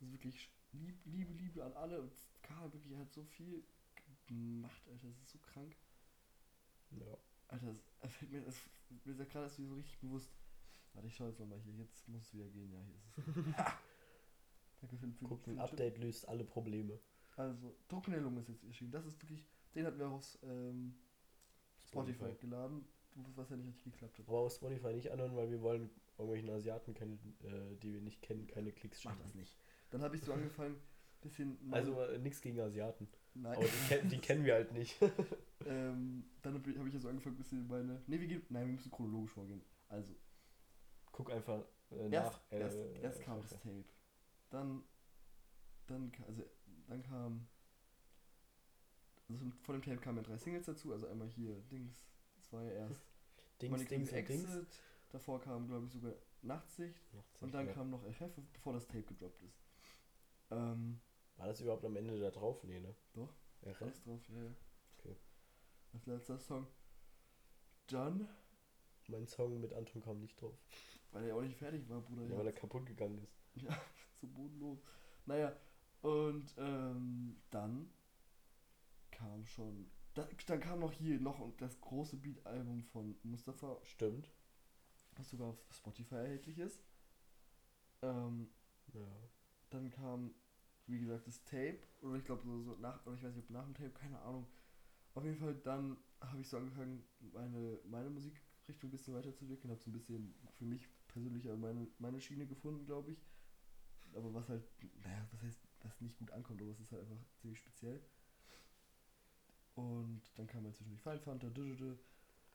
ist 0.00 0.12
wirklich 0.12 0.50
lieb, 0.72 0.96
Liebe, 1.04 1.32
Liebe 1.32 1.64
an 1.64 1.72
alle 1.72 2.00
und 2.00 2.12
Karl 2.42 2.72
wirklich 2.72 2.96
hat 2.96 3.12
so 3.12 3.24
viel 3.24 3.64
gemacht, 4.28 4.82
Alter, 4.88 5.08
das 5.08 5.18
ist 5.18 5.30
so 5.30 5.38
krank. 5.38 5.76
Ja. 6.90 7.18
Alter, 7.48 7.66
das, 7.66 8.12
fällt 8.12 8.30
mir, 8.30 8.42
das, 8.42 8.56
mir 9.04 9.12
ist 9.12 9.18
ja 9.18 9.24
gerade 9.24 9.48
so 9.48 9.74
richtig 9.74 9.98
bewusst. 9.98 10.30
Warte, 10.92 11.08
ich 11.08 11.16
schau 11.16 11.26
jetzt 11.26 11.40
nochmal 11.40 11.58
hier, 11.58 11.74
jetzt 11.74 12.06
muss 12.08 12.22
es 12.22 12.34
wieder 12.34 12.48
gehen, 12.48 12.72
ja, 12.72 12.80
hier 12.80 12.94
ist 12.94 13.56
es. 13.56 13.64
Ha! 14.82 14.86
Danke 14.86 14.96
für, 14.96 15.12
für, 15.12 15.24
Guck, 15.24 15.40
für 15.42 15.50
ein 15.50 15.56
den 15.56 15.64
Tipp. 15.64 15.72
Update 15.72 15.98
löst 15.98 16.28
alle 16.28 16.44
Probleme. 16.44 16.98
Also, 17.36 17.74
Lunge 17.86 18.40
ist 18.40 18.48
jetzt 18.48 18.64
erschienen. 18.64 18.90
Das 18.90 19.06
ist 19.06 19.20
wirklich, 19.22 19.46
den 19.74 19.86
hatten 19.86 19.98
wir 19.98 20.08
auch 20.08 20.14
auf 20.14 20.38
ähm, 20.42 20.94
Spotify, 21.86 22.34
geladen, 22.40 22.84
was 23.36 23.50
ja 23.50 23.56
nicht 23.56 23.68
richtig 23.68 23.92
geklappt 23.92 24.18
hat. 24.18 24.28
Aber 24.28 24.38
auf 24.38 24.52
Spotify 24.52 24.92
nicht 24.92 25.10
anhören, 25.10 25.36
weil 25.36 25.50
wir 25.50 25.62
wollen 25.62 25.90
irgendwelchen 26.18 26.50
Asiaten, 26.50 26.94
keine, 26.94 27.14
äh, 27.14 27.76
die 27.82 27.92
wir 27.94 28.00
nicht 28.00 28.22
kennen, 28.22 28.46
keine 28.46 28.72
Klicks 28.72 29.04
Mach 29.04 29.12
schenken. 29.12 29.22
das 29.22 29.34
nicht. 29.34 29.56
Dann 29.90 30.02
habe 30.02 30.16
ich 30.16 30.22
so 30.22 30.32
angefangen, 30.32 30.76
bisschen. 31.20 31.58
Also 31.70 32.00
äh, 32.00 32.18
nichts 32.18 32.40
gegen 32.40 32.60
Asiaten. 32.60 33.08
nein. 33.34 33.56
Aber 33.56 33.66
die, 33.66 34.08
die 34.08 34.18
kennen 34.18 34.44
wir 34.44 34.54
halt 34.54 34.72
nicht. 34.72 34.96
ähm, 35.66 36.24
dann 36.42 36.54
habe 36.54 36.70
ich, 36.70 36.78
hab 36.78 36.86
ich 36.86 36.94
ja 36.94 37.00
so 37.00 37.08
angefangen, 37.08 37.36
bisschen 37.36 37.66
meine. 37.68 38.02
Ne, 38.06 38.20
wir 38.20 38.26
gehen. 38.26 38.42
Nein, 38.48 38.66
wir 38.66 38.72
müssen 38.74 38.90
chronologisch 38.90 39.32
vorgehen. 39.32 39.62
Also, 39.88 40.14
Guck 41.12 41.30
einfach 41.32 41.64
äh, 41.90 42.10
erst, 42.10 42.32
nach. 42.32 42.52
äh, 42.52 42.60
erst, 42.60 42.76
äh, 42.76 43.00
erst 43.00 43.22
kam 43.22 43.40
das 43.40 43.50
Scheiße. 43.50 43.62
Tape. 43.62 43.84
Dann. 44.50 44.82
Dann, 45.86 46.12
also, 46.26 46.42
dann 46.86 47.02
kam. 47.02 47.48
Also 49.28 49.44
vor 49.62 49.74
dem 49.74 49.82
Tape 49.82 49.98
kamen 49.98 50.18
ja 50.18 50.22
drei 50.22 50.38
Singles 50.38 50.66
dazu. 50.66 50.92
Also 50.92 51.06
einmal 51.06 51.28
hier, 51.28 51.54
Dings. 51.70 52.02
Das 52.36 52.52
war 52.52 52.62
ja 52.62 52.72
erst. 52.72 53.02
Dings, 53.60 53.70
Money 53.72 53.84
Dings 53.86 54.12
und 54.12 54.28
Dings. 54.28 54.44
Exit. 54.44 54.82
Davor 55.10 55.40
kam, 55.40 55.66
glaube 55.66 55.86
ich, 55.86 55.92
sogar 55.92 56.14
Nachtsicht. 56.42 57.00
Und 57.40 57.52
dann 57.54 57.72
kam 57.72 57.90
noch 57.90 58.02
FF, 58.04 58.30
bevor 58.52 58.74
das 58.74 58.86
Tape 58.86 59.02
gedroppt 59.02 59.42
ist. 59.42 59.58
Ähm, 60.50 61.00
War 61.36 61.46
das 61.46 61.60
überhaupt 61.60 61.84
am 61.84 61.96
Ende 61.96 62.18
da 62.20 62.30
drauf? 62.30 62.62
Nee, 62.64 62.80
ne? 62.80 62.94
Doch. 63.14 63.32
Ja, 63.62 63.72
alles 63.80 64.02
drauf, 64.02 64.20
ja, 64.28 64.42
ja. 64.42 64.54
Okay. 64.98 65.16
Als 65.92 66.06
letzter 66.06 66.38
Song. 66.38 66.66
Dann. 67.88 68.28
Mein 69.08 69.26
Song 69.26 69.60
mit 69.60 69.72
Anton 69.72 70.02
kam 70.02 70.20
nicht 70.20 70.40
drauf. 70.40 70.54
Weil 71.12 71.24
er 71.24 71.36
auch 71.36 71.42
nicht 71.42 71.56
fertig 71.56 71.88
war, 71.88 72.00
Bruder. 72.02 72.26
Ja, 72.26 72.38
weil 72.38 72.46
er 72.46 72.52
kaputt 72.52 72.86
gegangen 72.86 73.18
ist. 73.22 73.34
Ja, 73.62 73.80
so 74.20 74.26
bodenlos. 74.28 74.78
Naja, 75.26 75.56
und 76.02 76.54
ähm, 76.58 77.36
dann 77.50 77.90
kam 79.10 79.44
schon. 79.46 79.90
Da, 80.14 80.26
dann 80.46 80.60
kam 80.60 80.80
noch 80.80 80.92
hier 80.92 81.20
noch 81.20 81.40
das 81.58 81.80
große 81.80 82.16
Beat-Album 82.16 82.82
von 82.84 83.16
Mustafa, 83.22 83.78
Stimmt. 83.82 84.30
was 85.16 85.28
sogar 85.30 85.48
auf 85.48 85.58
Spotify 85.70 86.16
erhältlich 86.16 86.58
ist. 86.58 86.82
Ähm, 88.02 88.48
Ja. 88.94 89.00
dann 89.70 89.90
kam, 89.90 90.34
wie 90.86 90.98
gesagt, 90.98 91.26
das 91.26 91.44
Tape. 91.44 91.78
Oder 92.02 92.16
ich 92.16 92.24
glaube, 92.24 92.42
so, 92.42 92.62
so 92.62 92.76
nach, 92.76 93.04
oder 93.06 93.16
ich 93.16 93.22
weiß 93.22 93.34
nicht, 93.34 93.44
ob 93.44 93.50
nach 93.50 93.64
dem 93.64 93.74
Tape, 93.74 93.90
keine 93.90 94.18
Ahnung. 94.20 94.46
Auf 95.14 95.24
jeden 95.24 95.36
Fall, 95.38 95.54
dann 95.56 95.96
habe 96.20 96.40
ich 96.40 96.48
so 96.48 96.56
angefangen, 96.58 97.04
meine, 97.32 97.78
meine 97.84 98.10
Musikrichtung 98.10 98.88
ein 98.88 98.92
bisschen 98.92 99.14
weiterzuentwickeln. 99.14 99.70
Habe 99.70 99.82
so 99.82 99.90
ein 99.90 99.94
bisschen 99.94 100.34
für 100.58 100.64
mich 100.64 100.88
persönlich 101.08 101.44
meine, 101.44 101.88
meine 101.98 102.20
Schiene 102.20 102.46
gefunden, 102.46 102.86
glaube 102.86 103.12
ich. 103.12 103.18
Aber 104.14 104.32
was 104.34 104.48
halt, 104.48 104.62
naja, 105.04 105.26
was 105.32 105.42
heißt, 105.42 105.60
was 105.82 106.00
nicht 106.00 106.18
gut 106.18 106.30
ankommt, 106.30 106.60
aber 106.60 106.70
es 106.70 106.80
ist 106.80 106.92
halt 106.92 107.02
einfach 107.02 107.16
ziemlich 107.36 107.58
speziell. 107.58 108.00
Und 109.74 110.22
dann 110.34 110.46
kam 110.46 110.64
halt 110.64 110.76
zwischendurch 110.76 111.02
Final 111.02 111.20
Fanta, 111.20 111.48
Digital 111.50 111.96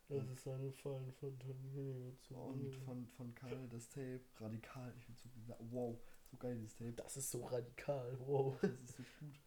Das 0.10 0.28
ist 0.28 0.48
eine 0.48 0.72
Fallen 0.72 1.12
von 1.14 1.40
Tony 1.40 2.14
zu 2.20 2.36
und 2.36 2.76
von, 2.84 3.08
von 3.08 3.34
Karl 3.34 3.68
das 3.70 3.88
Tape, 3.88 4.22
radikal. 4.40 4.94
Ich 4.98 5.06
bin 5.06 5.16
so, 5.16 5.56
wow, 5.72 5.98
so 6.30 6.38
geil 6.38 6.58
dieses 6.58 6.76
Tape. 6.76 6.92
Das 6.92 7.16
ist 7.16 7.32
so 7.32 7.46
radikal, 7.46 8.18
wow. 8.28 8.60
Das 8.62 8.72
ist 8.72 8.98
so 8.98 9.04
gut. 9.20 9.40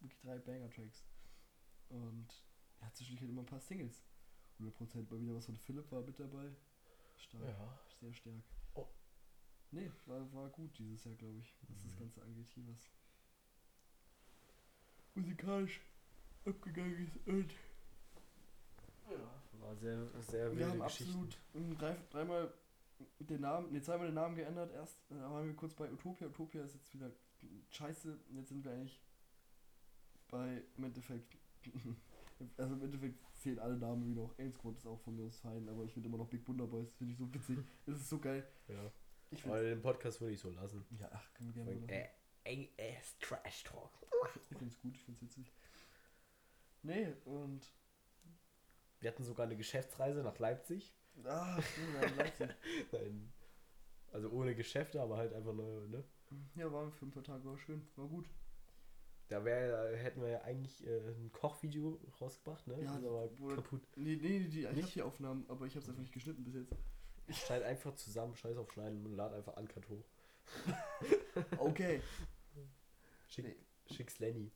Wirklich 0.00 0.18
drei 0.18 0.38
Banger-Tracks. 0.38 1.04
Und 1.88 2.26
ja, 2.80 2.92
zwischendurch 2.92 3.20
halt 3.20 3.30
immer 3.30 3.42
ein 3.42 3.46
paar 3.46 3.60
Singles. 3.60 4.02
100% 4.58 5.10
mal 5.10 5.20
wieder 5.20 5.34
was 5.34 5.46
von 5.46 5.56
Philipp 5.56 5.90
war 5.92 6.02
mit 6.02 6.18
dabei. 6.18 6.50
Stark. 7.16 7.44
Ja. 7.44 7.78
Sehr 8.00 8.12
stark. 8.12 8.42
Nee, 9.72 9.90
war, 10.06 10.32
war 10.32 10.48
gut 10.50 10.76
dieses 10.78 11.04
Jahr, 11.04 11.14
glaube 11.14 11.38
ich, 11.38 11.54
was 11.68 11.82
das 11.82 11.92
Mhm. 11.94 11.98
Ganze 11.98 12.22
angeht. 12.22 12.46
Hier 12.54 12.62
was 12.68 12.90
musikalisch 15.14 15.80
abgegangen 16.44 17.06
ist. 17.06 17.26
Und 17.26 17.54
War 19.60 19.76
sehr, 19.76 20.06
sehr 20.22 20.50
wir 20.50 20.58
wilde 20.58 20.70
haben 20.72 20.80
Geschichten. 20.82 21.12
absolut 21.12 21.38
drei, 21.80 21.96
dreimal 22.10 22.52
den 23.20 23.40
Namen, 23.40 23.72
ne, 23.72 23.80
zweimal 23.82 24.06
den 24.06 24.14
Namen 24.14 24.36
geändert 24.36 24.72
erst. 24.72 24.98
Dann 25.08 25.20
waren 25.22 25.46
wir 25.46 25.54
kurz 25.54 25.74
bei 25.74 25.90
Utopia. 25.90 26.26
Utopia 26.28 26.62
ist 26.64 26.74
jetzt 26.74 26.92
wieder 26.94 27.10
scheiße. 27.70 28.18
Jetzt 28.34 28.48
sind 28.48 28.64
wir 28.64 28.72
eigentlich 28.72 29.00
bei 30.28 30.62
im 30.76 30.84
Endeffekt. 30.84 31.36
Also 32.56 32.74
im 32.74 32.82
Endeffekt 32.82 33.20
fehlen 33.34 33.60
alle 33.60 33.76
Namen 33.76 34.04
wie 34.04 34.14
noch. 34.14 34.36
Ain 34.36 34.50
Squad 34.52 34.76
ist 34.76 34.84
auch 34.84 34.98
von 35.02 35.14
mir 35.14 35.26
aus 35.26 35.38
fein, 35.38 35.68
aber 35.68 35.84
ich 35.84 35.92
finde 35.92 36.08
immer 36.08 36.18
noch 36.18 36.26
Big 36.26 36.48
Wunder 36.48 36.66
Boys. 36.66 36.88
Das 36.88 36.96
finde 36.96 37.12
ich 37.12 37.18
so 37.18 37.32
witzig. 37.32 37.56
Das 37.86 38.00
ist 38.00 38.08
so 38.08 38.18
geil. 38.18 38.44
Ja. 38.66 38.90
Ich 39.32 39.44
Aber 39.46 39.62
den 39.62 39.80
Podcast 39.82 40.20
würde 40.20 40.34
ich 40.34 40.40
so 40.40 40.50
lassen. 40.50 40.84
Ja, 40.98 41.08
ach, 41.12 41.32
können 41.34 41.54
wir 41.54 41.64
gerne 41.64 41.80
mal 41.80 41.90
Äh, 41.90 42.08
machen. 42.56 42.68
AS 42.78 43.18
Trash 43.18 43.64
Talk. 43.64 43.90
Ich 44.36 44.42
finde 44.58 44.66
es 44.66 44.80
gut, 44.80 44.94
ich 44.96 45.04
finde 45.04 45.18
es 45.18 45.22
witzig. 45.22 45.52
Nee, 46.82 47.12
und. 47.24 47.72
Wir 49.00 49.10
hatten 49.10 49.24
sogar 49.24 49.46
eine 49.46 49.56
Geschäftsreise 49.56 50.22
nach 50.22 50.38
Leipzig. 50.38 50.94
Ah, 51.24 51.60
stimmt, 51.60 51.98
haben 52.00 52.16
Leipzig. 52.16 52.48
Nein. 52.92 53.32
Also 54.12 54.30
ohne 54.30 54.54
Geschäfte, 54.54 55.00
aber 55.00 55.16
halt 55.16 55.32
einfach 55.32 55.54
nur, 55.54 55.88
ne? 55.88 56.04
Ja, 56.54 56.70
waren 56.72 56.86
wir 56.88 56.92
für 56.92 57.06
ein 57.06 57.10
paar 57.10 57.24
Tage, 57.24 57.44
war 57.44 57.58
schön, 57.58 57.86
war 57.96 58.06
gut. 58.08 58.28
Da 59.28 59.44
wär, 59.44 59.96
hätten 59.96 60.20
wir 60.20 60.28
ja 60.28 60.42
eigentlich 60.42 60.86
äh, 60.86 61.08
ein 61.08 61.32
Kochvideo 61.32 61.98
rausgebracht, 62.20 62.66
ne? 62.66 62.74
Ja, 62.82 62.92
Das 62.92 62.98
ist 62.98 63.04
aber 63.06 63.28
kaputt. 63.56 63.82
Nee, 63.96 64.16
nee, 64.20 64.40
die, 64.48 64.60
ich 64.66 64.82
hab 64.82 64.92
die 64.92 65.02
Aufnahmen, 65.02 65.44
aber 65.48 65.66
ich 65.66 65.74
hab's 65.74 65.88
einfach 65.88 66.02
nicht 66.02 66.12
geschnitten 66.12 66.44
bis 66.44 66.54
jetzt. 66.54 66.74
Ich 67.26 67.38
schneide 67.38 67.64
einfach 67.66 67.94
zusammen, 67.94 68.34
scheiß 68.34 68.56
auf 68.56 68.70
Schneiden 68.72 69.04
und 69.06 69.16
lad 69.16 69.32
einfach 69.32 69.56
Uncut 69.56 69.88
hoch. 69.88 70.04
Okay. 71.58 72.02
Schick, 73.28 73.46
Nee. 73.46 73.56
Schick's 73.94 74.18
Lenny. 74.18 74.50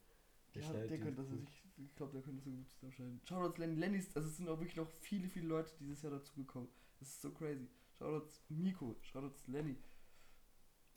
Der 0.55 0.63
Ja, 0.63 0.69
schneidet 0.69 0.91
der 0.91 0.99
könnte 0.99 1.23
das, 1.23 1.33
ich, 1.33 1.85
ich 1.85 1.95
glaube, 1.97 2.13
der 2.13 2.23
könnte 2.23 2.37
das 2.39 2.45
so 2.45 2.51
gut 2.51 2.71
zusammenschneiden. 2.71 3.21
Shoutouts 3.25 3.59
Lenny. 3.59 3.75
Lenny 3.77 3.99
ist, 3.99 4.17
also 4.17 4.29
es 4.29 4.37
sind 4.37 4.49
auch 4.49 4.59
wirklich 4.59 4.77
noch 4.77 4.91
viele, 4.91 5.29
viele 5.29 5.47
Leute 5.47 5.75
dieses 5.79 6.03
Jahr 6.03 6.13
dazugekommen. 6.13 6.69
Das 6.99 7.09
ist 7.09 7.23
so 7.23 7.31
crazy. 7.31 7.69
Shoutouts 7.99 8.43
Miko, 8.49 8.97
Shoutouts 9.01 9.47
Lenny. 9.47 9.77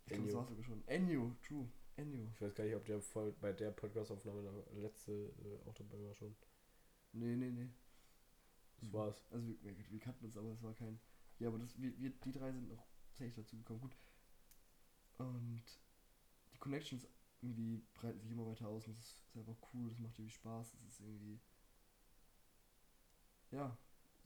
Ich 0.05 0.13
glaube, 0.13 0.25
das 0.25 0.35
war 0.35 0.45
sogar 0.45 0.63
schon. 0.63 0.87
Ennio, 0.87 1.35
true. 1.47 1.69
Ennio. 1.95 2.27
Ich 2.33 2.41
weiß 2.41 2.55
gar 2.55 2.63
nicht, 2.63 2.75
ob 2.75 2.85
der 2.85 3.01
voll 3.01 3.31
bei 3.39 3.53
der 3.53 3.71
Podcast-Aufnahme 3.71 4.41
der 4.43 4.81
letzte 4.81 5.11
äh, 5.11 5.69
auch 5.69 5.73
dabei 5.75 6.01
war 6.01 6.15
schon. 6.15 6.35
Nee, 7.13 7.35
nee, 7.35 7.51
nee. 7.51 7.69
Das 8.81 8.93
war's. 8.93 9.25
Also 9.31 9.47
wir, 9.47 9.55
wir, 9.61 9.91
wir 9.91 9.99
kannten 9.99 10.25
uns, 10.25 10.37
aber 10.37 10.51
es 10.51 10.63
war 10.63 10.73
kein. 10.73 10.99
Ja, 11.39 11.47
aber 11.49 11.57
das, 11.59 11.79
wir, 11.81 11.97
wir, 11.99 12.11
die 12.11 12.31
drei 12.31 12.51
sind 12.51 12.67
noch 12.69 12.85
safe 13.13 13.31
dazu 13.35 13.57
gekommen. 13.57 13.81
Gut. 13.81 13.95
Und 15.17 15.63
die 16.53 16.57
Connections 16.59 17.07
irgendwie 17.41 17.81
breiten 17.95 18.19
sich 18.21 18.31
immer 18.31 18.47
weiter 18.47 18.67
aus 18.69 18.87
und 18.87 18.97
das 18.97 19.05
ist 19.05 19.37
einfach 19.37 19.57
cool, 19.73 19.89
das 19.89 19.99
macht 19.99 20.17
irgendwie 20.19 20.33
Spaß, 20.35 20.71
das 20.71 20.81
ist 20.89 21.01
irgendwie. 21.01 21.39
Ja, 23.51 23.77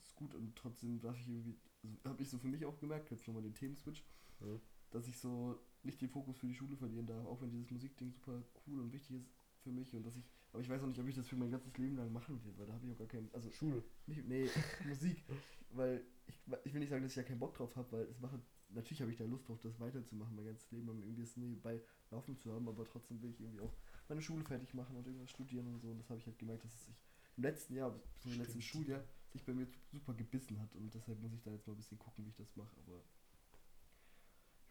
ist 0.01 0.15
gut 0.15 0.33
und 0.35 0.55
trotzdem 0.55 0.99
darf 1.01 1.17
ich 1.19 1.27
irgendwie. 1.27 1.57
Also 1.83 1.97
habe 2.05 2.23
ich 2.23 2.29
so 2.29 2.37
für 2.37 2.47
mich 2.47 2.65
auch 2.65 2.79
gemerkt, 2.79 3.11
jetzt 3.11 3.27
nochmal 3.27 3.43
den 3.43 3.53
Themenswitch, 3.53 4.03
Mhm. 4.41 4.59
dass 4.91 5.07
ich 5.07 5.17
so 5.19 5.59
nicht 5.83 6.01
den 6.01 6.09
Fokus 6.09 6.37
für 6.37 6.47
die 6.47 6.55
Schule 6.55 6.77
verlieren 6.77 7.07
darf, 7.07 7.25
auch 7.25 7.41
wenn 7.41 7.51
dieses 7.51 7.71
Musikding 7.71 8.11
super 8.11 8.43
cool 8.67 8.79
und 8.81 8.93
wichtig 8.93 9.17
ist 9.17 9.31
für 9.63 9.71
mich 9.71 9.95
und 9.95 10.03
dass 10.05 10.17
ich. 10.17 10.25
Aber 10.53 10.61
ich 10.61 10.69
weiß 10.69 10.83
auch 10.83 10.87
nicht, 10.87 10.99
ob 10.99 11.07
ich 11.07 11.15
das 11.15 11.27
für 11.27 11.35
mein 11.35 11.49
ganzes 11.49 11.75
Leben 11.77 11.97
lang 11.97 12.13
machen 12.13 12.39
will, 12.45 12.53
weil 12.57 12.67
da 12.67 12.73
habe 12.73 12.85
ich 12.85 12.91
auch 12.93 12.97
gar 12.97 13.07
keinen. 13.07 13.29
Also 13.33 13.49
Schule. 13.51 13.83
nicht, 14.05 14.27
nee, 14.27 14.47
Musik. 14.87 15.23
Weil 15.71 16.05
ich, 16.27 16.39
ich 16.63 16.73
will 16.73 16.79
nicht 16.79 16.89
sagen, 16.89 17.01
dass 17.01 17.11
ich 17.13 17.17
ja 17.17 17.23
keinen 17.23 17.39
Bock 17.39 17.55
drauf 17.55 17.75
habe, 17.75 17.91
weil 17.91 18.03
es 18.05 18.19
macht. 18.19 18.39
Natürlich 18.69 19.01
habe 19.01 19.11
ich 19.11 19.17
da 19.17 19.25
Lust 19.25 19.47
drauf, 19.47 19.59
das 19.61 19.79
weiterzumachen, 19.79 20.35
mein 20.35 20.45
ganzes 20.45 20.71
Leben, 20.71 20.89
um 20.89 20.99
irgendwie 20.99 21.21
das 21.21 21.37
nebenbei 21.37 21.79
laufen 22.09 22.35
zu 22.37 22.51
haben, 22.51 22.67
aber 22.67 22.85
trotzdem 22.85 23.21
will 23.21 23.29
ich 23.29 23.39
irgendwie 23.39 23.61
auch 23.61 23.73
meine 24.09 24.21
Schule 24.21 24.43
fertig 24.43 24.73
machen 24.73 24.95
und 24.95 25.05
irgendwas 25.05 25.29
studieren 25.29 25.67
und 25.67 25.79
so. 25.79 25.89
Und 25.89 25.99
das 25.99 26.09
habe 26.09 26.19
ich 26.19 26.25
halt 26.25 26.39
gemerkt, 26.39 26.63
dass 26.63 26.73
es 26.73 26.85
sich 26.85 26.95
im 27.37 27.43
letzten 27.43 27.75
Jahr, 27.75 27.99
im 28.25 28.33
letzten. 28.33 28.61
Schuljahr, 28.61 29.03
sich 29.31 29.43
bei 29.43 29.53
mir 29.53 29.67
super 29.91 30.13
gebissen 30.13 30.59
hat. 30.59 30.75
Und 30.75 30.93
deshalb 30.93 31.19
muss 31.19 31.33
ich 31.33 31.41
da 31.41 31.51
jetzt 31.51 31.67
mal 31.67 31.73
ein 31.73 31.77
bisschen 31.77 31.99
gucken, 31.99 32.25
wie 32.25 32.29
ich 32.29 32.35
das 32.35 32.55
mache. 32.55 32.75
Aber 32.85 33.03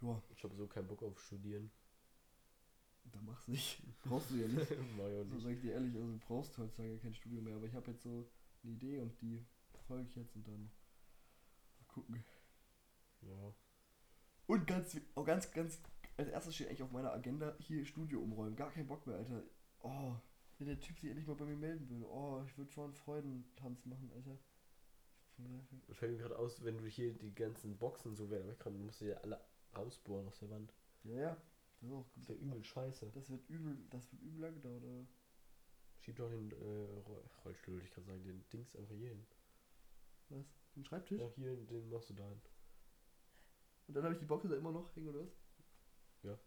ja, 0.00 0.22
Ich 0.34 0.42
habe 0.42 0.54
so 0.56 0.66
keinen 0.66 0.88
Bock 0.88 1.02
auf 1.02 1.20
Studieren. 1.20 1.70
Da 3.04 3.20
mach's 3.22 3.48
nicht. 3.48 3.82
Brauchst 4.04 4.30
du 4.30 4.36
ja 4.36 4.48
nicht. 4.48 4.70
Ja 4.98 5.24
So 5.24 5.34
nicht. 5.34 5.42
sag 5.44 5.52
ich 5.52 5.60
dir 5.60 5.72
ehrlich, 5.72 5.94
also 5.94 6.06
du 6.06 6.18
brauchst 6.18 6.56
heutzutage 6.58 6.98
kein 6.98 7.14
Studium 7.14 7.44
mehr, 7.44 7.56
aber 7.56 7.66
ich 7.66 7.74
habe 7.74 7.90
jetzt 7.90 8.02
so 8.02 8.28
eine 8.62 8.72
Idee 8.72 8.98
und 8.98 9.20
die 9.20 9.44
verfolge 9.70 10.04
ich 10.08 10.16
jetzt 10.16 10.36
und 10.36 10.46
dann 10.46 10.70
mal 11.78 11.86
gucken. 11.88 12.24
Ja. 13.22 13.54
Und 14.46 14.66
ganz, 14.66 14.96
auch 15.14 15.24
ganz, 15.24 15.50
ganz, 15.52 15.80
als 16.16 16.28
erstes 16.28 16.54
steht 16.54 16.68
eigentlich 16.68 16.82
auf 16.82 16.92
meiner 16.92 17.12
Agenda 17.12 17.56
hier 17.60 17.84
Studio 17.84 18.20
umräumen. 18.20 18.56
Gar 18.56 18.70
kein 18.70 18.86
Bock 18.86 19.06
mehr, 19.06 19.16
Alter. 19.16 19.42
Oh, 19.80 20.14
wenn 20.58 20.68
der 20.68 20.80
Typ 20.80 20.98
sich 20.98 21.10
endlich 21.10 21.26
mal 21.26 21.36
bei 21.36 21.44
mir 21.44 21.56
melden 21.56 21.88
würde. 21.88 22.06
Oh, 22.08 22.42
ich 22.46 22.56
würde 22.58 22.70
schon 22.70 22.94
Freudentanz 22.94 23.84
machen, 23.86 24.10
Alter. 24.14 24.38
Das 25.88 25.96
fällt 25.96 26.12
mir 26.12 26.18
gerade 26.18 26.38
aus, 26.38 26.62
wenn 26.64 26.78
du 26.78 26.86
hier 26.86 27.12
die 27.14 27.34
ganzen 27.34 27.76
Boxen 27.76 28.14
so 28.14 28.30
wieder 28.30 28.46
wegräumen, 28.46 28.84
musst 28.84 29.00
du 29.00 29.06
ja 29.06 29.16
alle 29.18 29.40
rausbohren 29.76 30.28
aus 30.28 30.38
der 30.38 30.50
Wand. 30.50 30.72
Ja, 31.04 31.16
ja. 31.16 31.36
Das 31.82 31.90
ist 31.90 31.96
auch 31.96 32.06
Das 32.14 32.22
ist 32.22 32.28
ja 32.28 32.34
übel 32.36 32.62
scheiße. 32.64 33.10
Das 33.12 33.28
wird 33.28 33.48
übel, 33.50 33.76
das 33.90 34.10
wird 34.12 34.22
übel 34.22 34.40
lang 34.40 34.54
gedauert, 34.54 34.84
oder? 34.84 35.04
Schieb 36.00 36.16
doch 36.16 36.28
den 36.30 36.50
äh, 36.52 36.54
Roll- 37.06 37.24
Rollstuhl, 37.44 37.82
ich 37.82 37.90
kann 37.90 38.04
sagen, 38.04 38.22
den 38.24 38.48
Dings 38.50 38.74
einfach 38.76 38.94
hier 38.94 39.08
hin. 39.10 39.26
Was? 40.30 40.46
Den 40.76 40.84
Schreibtisch? 40.84 41.20
Ja, 41.20 41.28
hier, 41.36 41.56
den 41.56 41.90
machst 41.90 42.10
du 42.10 42.14
da 42.14 42.28
hin. 42.28 42.40
Und 43.88 43.94
dann 43.94 44.04
habe 44.04 44.14
ich 44.14 44.20
die 44.20 44.26
Box 44.26 44.48
da 44.48 44.54
immer 44.56 44.72
noch 44.72 44.94
hängen, 44.96 45.08
oder 45.08 45.26
was? 46.22 46.38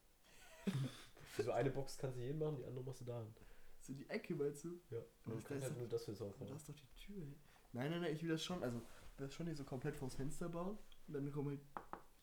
So 1.38 1.52
eine 1.52 1.70
Box 1.70 1.98
kannst 1.98 2.18
du 2.18 2.22
hier 2.22 2.34
machen, 2.34 2.56
die 2.58 2.66
andere 2.66 2.84
machst 2.86 3.02
du 3.02 3.06
da 3.06 3.20
hin. 3.22 3.34
So 3.82 3.94
die 3.94 4.10
Ecke, 4.10 4.34
meinst 4.36 4.64
du? 4.64 4.80
Ja. 4.90 5.00
Und 5.26 5.36
das 5.36 5.44
du 5.44 5.48
kannst 5.50 5.52
ist 5.52 5.52
halt 5.64 5.72
doch- 5.74 5.78
nur 5.80 5.88
das 5.90 6.08
jetzt 6.08 6.22
aufbauen. 6.22 6.48
da 6.50 6.56
ist 6.56 6.70
doch 6.70 6.74
die 6.76 6.96
Tür. 6.96 7.18
ey. 7.22 7.36
Nein, 7.74 7.92
nein, 7.92 8.02
nein, 8.02 8.14
ich 8.16 8.24
will 8.24 8.30
das 8.30 8.42
schon, 8.44 8.64
also, 8.64 8.78
ich 8.78 9.20
will 9.20 9.28
das 9.28 9.34
schon 9.36 9.46
nicht 9.48 9.58
so 9.58 9.66
komplett 9.66 9.96
vors 9.98 10.16
Fenster 10.16 10.48
bauen. 10.50 10.78
Und 11.08 11.14
dann 11.14 11.30
kommen 11.32 11.50
halt 11.50 11.60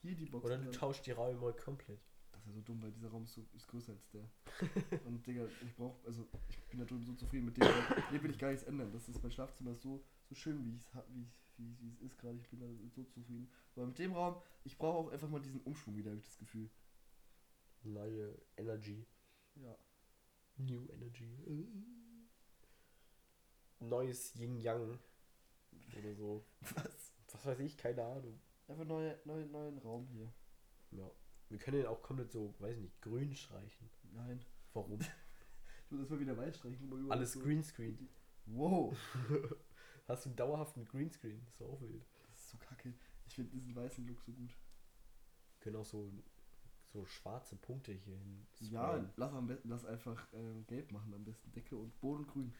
hier 0.01 0.15
die 0.15 0.25
Box. 0.25 0.43
Oder 0.45 0.57
du 0.57 0.63
dran. 0.63 0.73
tauschst 0.73 1.05
die 1.05 1.11
Räume 1.11 1.39
mal 1.39 1.53
komplett. 1.55 1.99
Das 2.45 2.47
ist 2.47 2.47
ja 2.47 2.53
so 2.55 2.61
dumm, 2.61 2.81
weil 2.81 2.91
dieser 2.91 3.07
Raum 3.09 3.23
ist, 3.23 3.33
so, 3.33 3.45
ist 3.55 3.67
größer 3.67 3.93
als 3.93 4.09
der. 4.09 4.29
Und 5.05 5.25
Digga, 5.25 5.45
ich 5.65 5.75
brauch, 5.75 5.95
also 6.05 6.27
ich 6.49 6.59
bin 6.69 6.79
da 6.79 6.85
drüben 6.85 7.05
so 7.05 7.13
zufrieden 7.13 7.45
mit 7.45 7.55
dem. 7.57 7.63
Hier 8.09 8.21
will 8.21 8.31
ich 8.31 8.37
gar 8.37 8.49
nichts 8.51 8.65
ändern. 8.65 8.91
Das 8.91 9.07
ist 9.07 9.21
mein 9.23 9.31
Schlafzimmer 9.31 9.71
ist 9.71 9.81
so, 9.81 10.03
so 10.27 10.35
schön, 10.35 10.61
wie, 10.65 10.77
hab- 10.93 11.07
wie, 11.13 11.25
wie, 11.57 11.77
wie 11.79 11.89
es 11.89 12.01
ist 12.01 12.17
gerade. 12.17 12.37
Ich 12.39 12.49
bin 12.49 12.59
da 12.59 12.67
so 12.93 13.03
zufrieden. 13.05 13.49
Aber 13.75 13.85
mit 13.87 13.97
dem 13.97 14.11
Raum, 14.11 14.41
ich 14.65 14.77
brauche 14.77 14.97
auch 15.07 15.11
einfach 15.11 15.29
mal 15.29 15.39
diesen 15.41 15.61
Umschwung 15.61 15.95
wieder, 15.95 16.09
habe 16.11 16.19
ich 16.19 16.25
das 16.25 16.37
Gefühl. 16.37 16.69
Neue 17.83 18.37
Energy. 18.57 19.05
Ja. 19.55 19.77
New 20.57 20.85
Energy. 20.89 21.37
Neues 23.79 24.33
Yin-Yang. 24.35 24.99
Oder 25.97 26.13
so. 26.15 26.45
Was? 26.75 27.13
Was 27.31 27.45
weiß 27.45 27.59
ich, 27.59 27.77
keine 27.77 28.03
Ahnung. 28.03 28.39
Einfach 28.67 28.85
neue, 28.85 29.17
neue, 29.25 29.45
neuen 29.45 29.77
Raum 29.79 30.07
hier. 30.07 30.31
Ja. 30.91 31.09
Wir 31.53 31.59
können 31.59 31.77
den 31.77 31.85
auch 31.85 32.01
komplett 32.01 32.31
so, 32.31 32.51
weiß 32.59 32.77
nicht, 32.79 32.99
grün 33.01 33.33
streichen. 33.35 33.87
Nein. 34.13 34.43
Warum? 34.73 34.99
Ich 35.85 35.91
muss 35.91 35.99
erstmal 35.99 36.19
wieder 36.21 36.35
weiß 36.35 36.57
streichen. 36.57 36.89
mal, 36.89 36.97
überall 36.99 37.19
Alles 37.19 37.33
so- 37.33 37.39
Greenscreen. 37.41 38.09
Wow. 38.47 38.97
Hast 40.07 40.25
du 40.25 40.31
dauerhaft 40.31 40.75
einen 40.75 40.85
Greenscreen? 40.87 41.39
Das 41.45 41.53
ist 41.53 41.61
auch 41.61 41.79
wild. 41.81 42.03
Das 42.29 42.39
ist 42.39 42.49
so 42.49 42.57
kacke. 42.57 42.93
Ich 43.27 43.35
finde 43.35 43.51
diesen 43.51 43.75
weißen 43.75 44.07
Look 44.07 44.19
so 44.21 44.31
gut. 44.31 44.57
können 45.59 45.75
auch 45.75 45.85
so, 45.85 46.11
so 46.91 47.05
schwarze 47.05 47.55
Punkte 47.57 47.91
hier 47.93 48.17
hin. 48.17 48.47
Ja, 48.61 49.05
lass, 49.17 49.33
am 49.33 49.45
besten, 49.45 49.69
lass 49.69 49.85
einfach 49.85 50.27
ähm, 50.33 50.65
gelb 50.65 50.91
machen, 50.91 51.13
am 51.13 51.23
besten 51.23 51.51
Decke 51.51 51.75
und 51.77 51.99
Boden 52.01 52.25
grün. 52.25 52.51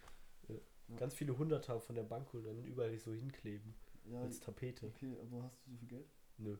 ja. 0.49 0.55
Ganz 0.97 1.15
viele 1.15 1.35
Hunderter 1.35 1.79
von 1.79 1.95
der 1.95 2.03
Bank 2.03 2.31
und 2.35 2.43
dann 2.43 2.63
überall 2.65 2.95
so 2.99 3.13
hinkleben. 3.13 3.73
Ja, 4.05 4.21
Als 4.21 4.39
Tapete. 4.41 4.85
okay, 4.85 5.17
aber 5.19 5.41
hast 5.43 5.65
du 5.65 5.71
so 5.71 5.77
viel 5.77 5.87
Geld? 5.87 6.07
Nö. 6.37 6.55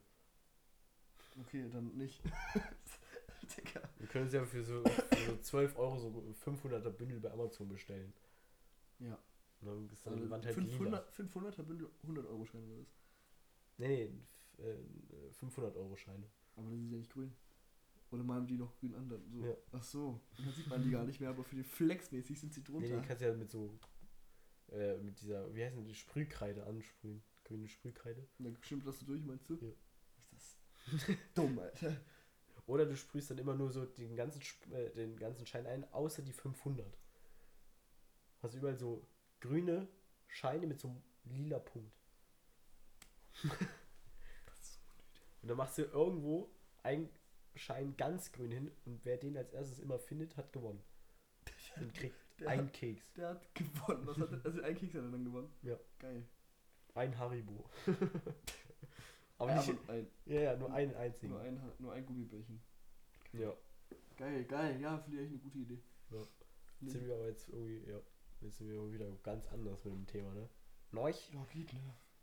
Okay, 1.41 1.67
dann 1.71 1.95
nicht. 1.97 2.21
Digga. 3.57 3.81
Wir 3.97 4.07
können 4.07 4.25
uns 4.25 4.33
ja 4.33 4.45
für 4.45 4.63
so, 4.63 4.83
für 4.83 5.31
so 5.31 5.37
12 5.37 5.77
Euro 5.77 5.99
so 5.99 6.33
500er 6.45 6.89
Bündel 6.89 7.19
bei 7.19 7.31
Amazon 7.31 7.67
bestellen. 7.67 8.13
Ja. 8.99 9.17
Dann 9.61 9.89
ist 9.89 10.05
dann 10.05 10.13
Also 10.13 10.25
die 10.25 10.31
Wand 10.31 10.45
halt 10.45 10.57
lila. 10.57 11.01
500, 11.01 11.11
500er 11.13 11.63
Bündel 11.63 11.89
100 12.03 12.25
Euro 12.27 12.45
Scheine 12.45 12.69
war 12.69 12.77
das. 12.77 12.87
Nee, 13.77 14.11
nee, 14.57 14.63
äh, 14.63 15.31
500 15.33 15.75
Euro 15.75 15.95
Scheine. 15.95 16.25
Aber 16.55 16.69
das 16.69 16.79
ist 16.79 16.91
ja 16.91 16.97
nicht 16.97 17.11
grün. 17.11 17.33
Oder 18.11 18.23
malen 18.23 18.45
die 18.45 18.57
noch 18.57 18.75
grün 18.79 18.93
an? 18.93 19.09
Dann 19.09 19.27
so. 19.27 19.43
Ja. 19.43 19.55
Ach 19.71 19.83
so. 19.83 20.19
Dann 20.37 20.53
sieht 20.53 20.67
man 20.67 20.83
die 20.83 20.91
gar 20.91 21.03
nicht 21.03 21.19
mehr, 21.19 21.29
aber 21.29 21.43
für 21.43 21.55
die 21.55 21.63
Flexmäßig 21.63 22.39
sind 22.39 22.53
sie 22.53 22.61
Nee, 22.61 22.65
drunter. 22.67 23.01
die 23.01 23.07
kannst 23.07 23.21
du 23.21 23.27
ja 23.27 23.33
mit 23.33 23.49
so, 23.49 23.77
äh, 24.71 24.97
mit 24.97 25.19
dieser, 25.19 25.53
wie 25.55 25.63
heißt 25.63 25.75
denn 25.75 25.85
die, 25.85 25.95
Sprühkreide 25.95 26.65
ansprühen. 26.65 27.23
Grüne 27.43 27.67
Sprühkreide. 27.67 28.27
Und 28.37 28.45
dann 28.45 28.57
das 28.85 28.99
so 28.99 29.05
durch, 29.05 29.23
meinst 29.25 29.49
du? 29.49 29.55
Ja. 29.55 29.71
Ist 30.91 31.07
das 31.09 31.15
dumm, 31.35 31.59
Alter. 31.59 31.95
Oder 32.65 32.85
du 32.85 32.95
sprühst 32.95 33.29
dann 33.29 33.37
immer 33.37 33.55
nur 33.55 33.71
so 33.71 33.85
den 33.85 34.15
ganzen, 34.15 34.41
äh, 34.71 34.89
den 34.91 35.17
ganzen 35.17 35.45
Schein 35.45 35.65
ein, 35.67 35.91
außer 35.93 36.21
die 36.21 36.31
500. 36.33 36.97
Hast 38.41 38.53
du 38.53 38.57
überall 38.59 38.77
so 38.77 39.05
grüne 39.41 39.87
Scheine 40.27 40.67
mit 40.67 40.79
so 40.79 40.87
einem 40.89 41.03
lila 41.25 41.59
Punkt. 41.59 41.93
Und 45.41 45.49
dann 45.49 45.57
machst 45.57 45.77
du 45.77 45.83
irgendwo 45.83 46.49
einen 46.83 47.09
Schein 47.55 47.95
ganz 47.97 48.31
grün 48.31 48.51
hin 48.51 48.71
und 48.85 49.03
wer 49.05 49.17
den 49.17 49.37
als 49.37 49.51
erstes 49.51 49.79
immer 49.79 49.99
findet, 49.99 50.37
hat 50.37 50.51
gewonnen. 50.53 50.81
Und 51.75 51.93
kriegt 51.93 52.15
Der 52.39 52.49
einen 52.49 52.67
hat, 52.67 52.73
Keks. 52.73 53.13
der 53.13 53.29
hat 53.29 53.55
gewonnen. 53.55 54.07
Was 54.07 54.17
hat 54.17 54.45
also 54.45 54.61
ein 54.61 54.75
Keks 54.75 54.93
hat 54.93 55.03
er 55.03 55.11
dann 55.11 55.25
gewonnen. 55.25 55.53
Ja. 55.61 55.77
Geil. 55.99 56.25
Ein 56.95 57.17
Haribo. 57.17 57.69
Aber 59.37 59.49
Ja, 59.51 59.57
nicht. 59.57 59.69
aber 59.69 59.93
ein, 59.93 60.07
Ja, 60.25 60.39
ja, 60.41 60.55
nur 60.57 60.71
einen 60.73 60.95
einzigen. 60.95 61.31
nur, 61.33 61.41
ein, 61.41 61.61
nur 61.79 61.93
ein 61.93 62.05
Gummibärchen. 62.05 62.61
Ja. 63.33 63.53
Geil, 64.15 64.45
geil. 64.45 64.79
Ja, 64.79 64.97
finde 64.99 65.17
ich 65.17 65.23
echt 65.23 65.31
eine 65.33 65.41
gute 65.41 65.57
Idee. 65.57 65.79
Ja. 66.11 66.27
Nee. 66.79 66.89
Sind 66.89 67.07
wir 67.07 67.15
aber 67.15 67.27
jetzt 67.27 67.49
irgendwie, 67.49 67.89
ja. 67.89 67.99
Jetzt 68.41 68.57
sind 68.57 68.69
wir 68.69 68.91
wieder 68.91 69.09
ganz 69.23 69.47
anders 69.47 69.83
mit 69.85 69.93
dem 69.93 70.05
Thema, 70.05 70.33
ne? 70.33 70.49
Neuch? 70.91 71.31
Ja, 71.33 71.43
geht, 71.51 71.73
ne? 71.73 71.79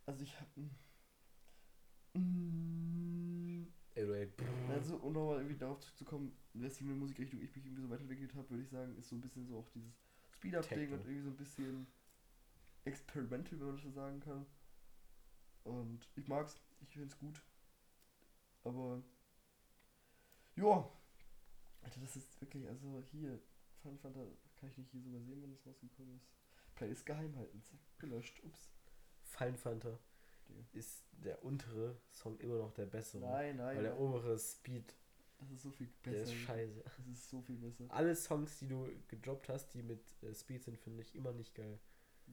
Also 0.07 0.23
ich 0.23 0.38
hab. 0.40 0.47
Mm. 2.14 3.67
Also, 4.69 4.97
um 4.97 5.12
nochmal 5.12 5.38
irgendwie 5.38 5.57
darauf 5.59 5.81
zurückzukommen, 5.81 6.33
in 6.55 6.62
welche 6.62 6.85
Musikrichtung 6.85 7.40
ich 7.40 7.55
mich 7.55 7.67
irgendwie 7.67 7.83
so 7.83 7.90
weiterentwickelt 7.90 8.35
habe, 8.35 8.49
würde 8.50 8.62
ich 8.62 8.71
sagen, 8.71 8.97
ist 8.97 9.09
so 9.09 9.17
ein 9.17 9.21
bisschen 9.21 9.47
so 9.47 9.59
auch 9.59 9.69
dieses 9.71 9.93
Speed-Up-Ding 10.37 10.93
und 10.93 11.00
irgendwie 11.00 11.21
so 11.21 11.29
ein 11.31 11.37
bisschen 11.37 11.87
experimental, 12.85 13.59
wenn 13.59 13.67
man 13.67 13.76
das 13.76 13.83
so 13.85 13.90
sagen 13.90 14.21
kann. 14.21 14.47
Und 15.64 16.09
ich 16.17 16.29
mag's, 16.29 16.59
ich 16.81 16.89
find's 16.97 17.19
gut. 17.19 17.43
Aber, 18.65 19.03
ja. 20.57 20.91
Alter, 21.83 22.01
das 22.01 22.17
ist 22.17 22.41
wirklich, 22.41 22.69
also 22.69 23.03
hier, 23.11 23.41
Fun 23.83 23.99
Fanta, 23.99 24.21
kann 24.57 24.69
ich 24.69 24.77
nicht 24.77 24.91
hier 24.91 25.01
sogar 25.01 25.21
sehen, 25.23 25.41
wenn 25.43 25.51
das 25.51 25.67
rausgekommen 25.67 26.17
ist. 26.17 26.27
Playlist 26.75 27.07
geheim 27.07 27.35
halten, 27.37 27.63
zack, 27.63 27.81
gelöscht, 27.99 28.43
ups. 28.45 28.71
Fallenfanta 29.23 29.99
Digga. 30.49 30.61
ist 30.73 31.05
der 31.13 31.43
untere 31.45 31.97
Song 32.11 32.39
immer 32.41 32.59
noch 32.59 32.73
der 32.73 32.87
bessere. 32.87 33.23
Nein, 33.23 33.57
nein, 33.57 33.77
Weil 33.77 33.83
der 33.85 33.93
nein. 33.93 34.01
obere 34.01 34.39
Speed, 34.39 34.95
das 35.39 35.51
ist 35.51 35.63
so 35.63 35.71
viel 35.71 35.89
der 36.05 36.11
besser. 36.11 36.25
ist 36.25 36.35
scheiße. 36.35 36.83
Das 36.85 37.07
ist 37.07 37.31
so 37.31 37.41
viel 37.41 37.57
besser. 37.57 37.85
Alle 37.88 38.14
Songs, 38.14 38.59
die 38.59 38.69
du 38.69 38.87
gedroppt 39.09 39.49
hast, 39.49 39.73
die 39.73 39.83
mit 39.83 40.01
äh, 40.23 40.35
Speed 40.35 40.64
sind, 40.64 40.79
finde 40.79 41.03
ich 41.03 41.14
immer 41.14 41.33
nicht 41.33 41.55
geil. 41.55 41.79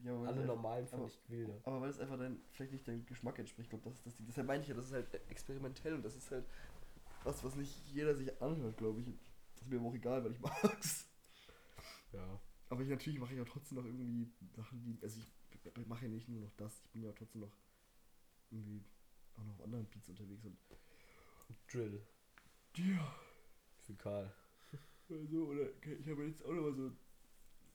Ja, 0.04 0.14
aber 0.14 0.28
Alle 0.28 0.44
normalen 0.46 0.86
fand 0.86 1.02
aber- 1.02 1.10
ich 1.10 1.18
wilder. 1.28 1.60
Aber 1.64 1.80
weil 1.80 1.90
es 1.90 1.98
einfach 1.98 2.18
dann 2.18 2.40
vielleicht 2.52 2.72
nicht 2.72 2.86
deinem 2.86 3.04
Geschmack 3.06 3.38
entspricht, 3.38 3.66
ich 3.66 3.70
glaube, 3.70 3.84
das 3.84 3.94
ist 3.94 4.06
das 4.06 4.14
Ding. 4.16 4.26
Deshalb 4.26 4.46
meine 4.46 4.62
ich 4.62 4.68
ja, 4.68 4.74
das 4.74 4.86
ist 4.86 4.92
halt 4.92 5.12
experimentell 5.30 5.94
und 5.94 6.04
das 6.04 6.14
ist 6.16 6.30
halt 6.30 6.44
was, 7.24 7.42
was 7.42 7.56
nicht 7.56 7.76
jeder 7.92 8.14
sich 8.14 8.40
anhört, 8.40 8.76
glaube 8.76 9.00
ich. 9.00 9.06
Das 9.54 9.62
ist 9.62 9.68
mir 9.68 9.78
aber 9.78 9.88
auch 9.88 9.94
egal, 9.94 10.24
weil 10.24 10.32
ich 10.32 10.40
mag's. 10.40 11.08
Ja. 12.12 12.40
Aber 12.70 12.82
ich 12.82 12.88
natürlich 12.88 13.18
mache 13.18 13.32
ich 13.32 13.38
ja 13.38 13.44
trotzdem 13.44 13.78
noch 13.78 13.84
irgendwie 13.84 14.30
Sachen, 14.54 14.80
die. 14.82 14.98
Also 15.02 15.20
ich 15.20 15.86
mache 15.86 16.04
ja 16.06 16.10
nicht 16.12 16.28
nur 16.28 16.40
noch 16.42 16.52
das, 16.56 16.80
ich 16.84 16.90
bin 16.90 17.02
ja 17.02 17.12
trotzdem 17.12 17.40
noch 17.40 17.52
irgendwie 18.50 18.84
auch 19.36 19.42
noch 19.44 19.54
auf 19.54 19.62
anderen 19.64 19.86
Beats 19.86 20.08
unterwegs 20.08 20.44
und. 20.44 20.56
Drill. 21.72 22.00
Ja. 22.76 23.14
Für 23.82 23.94
Karl. 23.94 24.32
Also, 25.10 25.46
oder 25.46 25.70
ich 25.82 26.08
habe 26.08 26.24
jetzt 26.26 26.44
auch 26.44 26.52
noch 26.52 26.62
mal 26.62 26.74
so 26.74 26.92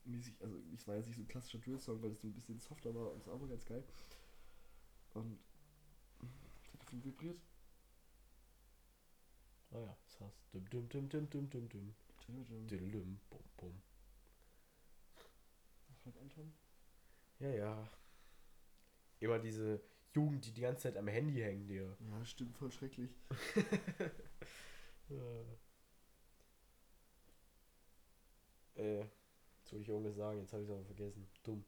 mäßig, 0.06 0.36
also 0.42 0.56
es 0.74 0.88
war 0.88 0.96
jetzt 0.96 1.08
nicht 1.08 1.16
so 1.16 1.22
ein 1.24 1.28
klassischer 1.28 1.60
Drill-Song, 1.60 2.02
weil 2.02 2.12
es 2.12 2.22
so 2.22 2.28
ein 2.28 2.34
bisschen 2.34 2.60
softer 2.60 2.94
war 2.94 3.12
und 3.12 3.20
es 3.20 3.28
war 3.28 3.36
aber 3.36 3.48
ganz 3.48 3.66
geil. 3.66 3.84
Und 5.14 5.40
Telefon 6.94 7.04
vibriert. 7.04 7.40
Ah 9.72 9.80
ja, 9.80 9.98
das 10.06 10.20
heißt. 10.20 10.40
Dum 10.54 10.66
dum 10.70 10.90
dum 10.90 11.10
dum 11.10 11.30
dum 11.30 11.50
dum 11.50 11.70
dum. 11.70 11.96
Tadadam. 12.20 12.68
Dum 12.68 12.92
dum 12.92 13.20
bum 13.30 13.44
bum. 13.58 13.82
Frag 16.04 16.18
Anton. 16.18 16.54
Ja, 17.40 17.50
ja. 17.50 17.90
Immer 19.20 19.40
diese 19.40 19.82
Jugend, 20.14 20.46
die 20.46 20.52
die 20.52 20.62
ganze 20.62 20.84
Zeit 20.84 20.98
am 20.98 21.08
Handy 21.08 21.40
hängen, 21.40 21.68
dir. 21.68 21.98
Ja, 22.12 22.26
stimmt, 22.26 22.58
voll 22.58 22.72
schrecklich. 22.72 23.10
Äh, 28.76 29.00
jetzt 29.02 29.23
wollte 29.74 29.82
ich 29.82 29.90
irgendwas 29.90 30.16
sagen, 30.16 30.40
jetzt 30.40 30.54
habe 30.54 30.62
ich 30.62 30.70
es 30.70 30.76
aber 30.76 30.86
vergessen. 30.86 31.28
Dumm. 31.42 31.66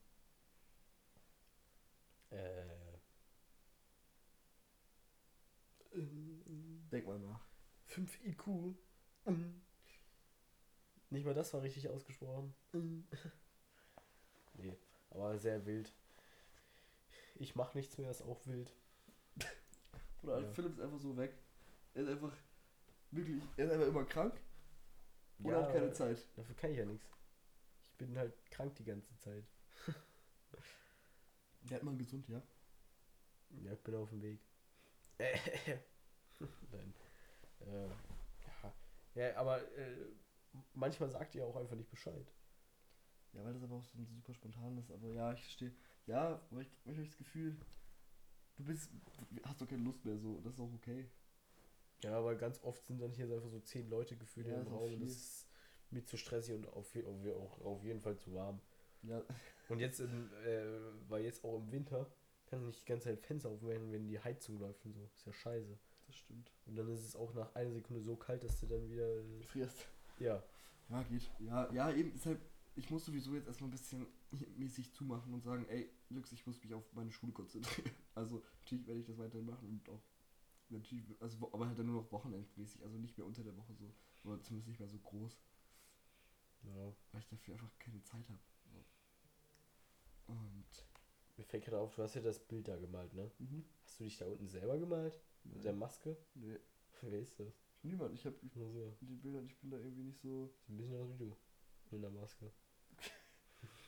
Äh. 2.30 2.66
Denk 6.92 7.08
mal 7.08 7.18
nach. 7.20 7.42
5 7.88 8.26
IQ. 8.26 8.76
Nicht 11.10 11.26
mal 11.26 11.34
das 11.34 11.52
war 11.54 11.64
richtig 11.64 11.90
ausgesprochen. 11.90 12.54
nee, 14.54 14.78
aber 15.10 15.38
sehr 15.40 15.66
wild. 15.66 15.92
Ich 17.36 17.56
mach 17.56 17.74
nichts 17.74 17.98
mehr, 17.98 18.12
ist 18.12 18.22
auch 18.22 18.46
wild. 18.46 18.72
Oder 20.22 20.42
Ja. 20.42 20.52
Philipp 20.54 20.74
ist 20.74 20.80
einfach 20.82 21.00
so 21.00 21.18
weg. 21.18 21.34
Er 21.96 22.04
ist 22.04 22.10
einfach 22.10 22.34
wirklich, 23.12 23.42
er 23.58 23.66
ist 23.66 23.72
einfach 23.72 23.88
immer 23.88 24.06
krank 24.06 24.40
oder 25.44 25.64
hat 25.64 25.74
keine 25.74 25.92
Zeit. 25.92 26.28
Dafür 26.36 26.56
kann 26.56 26.72
ich 26.72 26.78
ja 26.78 26.86
nichts. 26.86 27.10
Bin 27.98 28.18
halt 28.18 28.34
krank 28.52 28.76
die 28.76 28.84
ganze 28.84 29.16
Zeit. 29.18 29.46
Hat 31.72 31.84
mal 31.84 31.96
gesund, 31.98 32.28
ja. 32.28 32.42
Ja, 33.64 33.74
ich 33.74 33.82
bin 33.82 33.96
auf 33.96 34.10
dem 34.10 34.22
Weg. 34.22 34.40
Nein. 35.20 36.94
Äh, 37.62 37.88
ja. 37.88 38.74
ja, 39.16 39.38
aber 39.38 39.62
äh, 39.78 40.12
manchmal 40.74 41.10
sagt 41.10 41.36
ihr 41.36 41.46
auch 41.46 41.56
einfach 41.56 41.76
nicht 41.76 41.90
Bescheid. 41.90 42.32
Ja, 43.34 43.44
weil 43.44 43.54
das 43.54 43.64
aber 43.64 43.76
auch 43.76 43.84
so 43.84 43.98
ein 43.98 44.06
super 44.06 44.34
spontan 44.34 44.78
ist. 44.78 44.92
Aber 44.92 45.10
ja, 45.10 45.34
ich 45.34 45.42
verstehe. 45.42 45.74
Ja, 46.06 46.42
aber 46.52 46.62
ich, 46.62 46.70
ich 46.86 46.98
habe 46.98 47.06
das 47.06 47.18
Gefühl, 47.18 47.58
du 48.58 48.64
bist, 48.64 48.92
hast 49.44 49.62
doch 49.62 49.68
keine 49.68 49.84
Lust 49.84 50.06
mehr 50.06 50.18
so. 50.18 50.40
Das 50.42 50.54
ist 50.54 50.60
auch 50.60 50.74
okay. 50.74 51.10
Ja, 52.04 52.18
aber 52.18 52.36
ganz 52.36 52.62
oft 52.64 52.86
sind 52.86 53.02
dann 53.02 53.12
hier 53.12 53.26
einfach 53.26 53.50
so 53.50 53.60
zehn 53.60 53.90
Leute 53.90 54.16
gefühlt 54.16 54.48
Ja, 54.48 54.62
im 54.62 54.68
Raum 54.68 55.00
das 55.00 55.10
ist 55.10 55.45
mir 55.96 56.06
zu 56.06 56.18
stressig 56.18 56.56
und 56.56 56.68
auf, 56.68 56.96
auf, 56.96 57.62
auf 57.62 57.84
jeden 57.84 58.02
Fall 58.02 58.18
zu 58.18 58.34
warm. 58.34 58.62
Ja, 59.04 59.22
Und 59.70 59.80
jetzt, 59.80 60.00
in, 60.00 60.32
äh, 60.46 60.68
weil 61.08 61.24
jetzt 61.24 61.44
auch 61.44 61.58
im 61.58 61.72
Winter, 61.72 62.10
kann 62.48 62.60
ich 62.62 62.68
nicht 62.68 62.82
die 62.82 62.86
ganze 62.86 63.06
Zeit 63.06 63.20
Fenster 63.20 63.50
aufmachen, 63.50 63.92
wenn 63.92 64.08
die 64.08 64.20
Heizung 64.20 64.60
läuft 64.60 64.86
und 64.86 64.94
so. 64.94 65.10
Ist 65.16 65.26
ja 65.26 65.34
scheiße. 65.34 65.78
das 66.08 66.16
stimmt. 66.16 66.52
Und 66.66 66.76
dann 66.76 66.88
ist 66.90 67.04
es 67.04 67.16
auch 67.16 67.34
nach 67.34 67.54
einer 67.56 67.72
Sekunde 67.72 68.02
so 68.02 68.16
kalt, 68.16 68.44
dass 68.44 68.60
du 68.60 68.68
dann 68.68 68.90
wieder. 68.90 69.08
Du 69.16 69.42
frierst. 69.44 69.88
Ja. 70.20 70.44
Ja, 70.90 71.04
geht. 71.04 71.32
Ja, 71.40 71.72
ja, 71.74 71.92
eben, 71.92 72.12
deshalb, 72.14 72.40
ich 72.76 72.90
muss 72.92 73.06
sowieso 73.06 73.34
jetzt 73.34 73.48
erstmal 73.48 73.70
ein 73.70 73.72
bisschen 73.72 74.06
mäßig 74.58 74.94
zumachen 74.94 75.34
und 75.34 75.42
sagen, 75.42 75.66
ey, 75.68 75.90
Lux, 76.10 76.32
ich 76.32 76.46
muss 76.46 76.62
mich 76.64 76.74
auf 76.74 76.84
meine 76.94 77.12
Schule 77.12 77.32
konzentrieren. 77.32 77.92
Also, 78.16 78.42
natürlich 78.62 78.88
werde 78.88 79.02
ich 79.02 79.06
das 79.06 79.18
weiterhin 79.18 79.46
machen 79.46 79.68
und 79.68 79.90
auch, 79.90 80.02
natürlich, 80.70 81.04
also, 81.20 81.50
aber 81.52 81.68
halt 81.68 81.78
dann 81.78 81.88
nur 81.88 82.02
noch 82.02 82.12
wochenendmäßig, 82.14 82.82
also 82.82 82.98
nicht 82.98 83.18
mehr 83.18 83.28
unter 83.28 83.44
der 83.44 83.58
Woche 83.58 83.74
so, 83.74 83.94
oder 84.24 84.42
zumindest 84.42 84.70
nicht 84.70 84.80
mehr 84.80 84.88
so 84.88 84.98
groß, 85.00 85.38
ja. 86.68 86.94
weil 87.12 87.22
ich 87.22 87.28
dafür 87.28 87.54
einfach 87.56 87.72
keine 87.80 88.02
Zeit 88.04 88.28
habe. 88.30 88.40
Und, 90.28 90.88
Mir 91.38 91.44
fällt 91.44 91.66
gerade 91.66 91.80
auf, 91.80 91.96
du 91.96 92.02
hast 92.04 92.16
ja 92.16 92.22
das 92.22 92.40
Bild 92.40 92.68
da 92.68 92.76
gemalt, 92.78 93.14
ne? 93.14 93.30
mhm. 93.40 93.64
Hast 93.84 94.00
du 94.00 94.04
dich 94.06 94.18
da 94.18 94.26
unten 94.26 94.48
selber 94.48 94.78
gemalt? 94.78 95.20
Mit 95.44 95.64
der 95.64 95.74
Maske? 95.74 96.18
nee, 96.36 96.58
Wer 97.02 97.20
ist 97.20 97.40
das? 97.40 97.54
niemand, 97.84 98.16
ich 98.16 98.26
habe 98.26 98.36
Nur 98.56 98.72
so. 98.72 98.98
die 99.02 99.16
Bilder, 99.16 99.44
ich 99.44 99.56
bin 99.58 99.70
da 99.70 99.78
irgendwie 99.78 100.04
nicht 100.04 100.20
so. 100.22 100.52
Sieht 100.62 100.70
ein 100.70 100.78
bisschen 100.78 100.96
aus 101.02 101.10
wie 101.14 101.18
du. 101.18 101.38
Mit 101.92 102.02
der 102.04 102.10
Maske. 102.10 102.52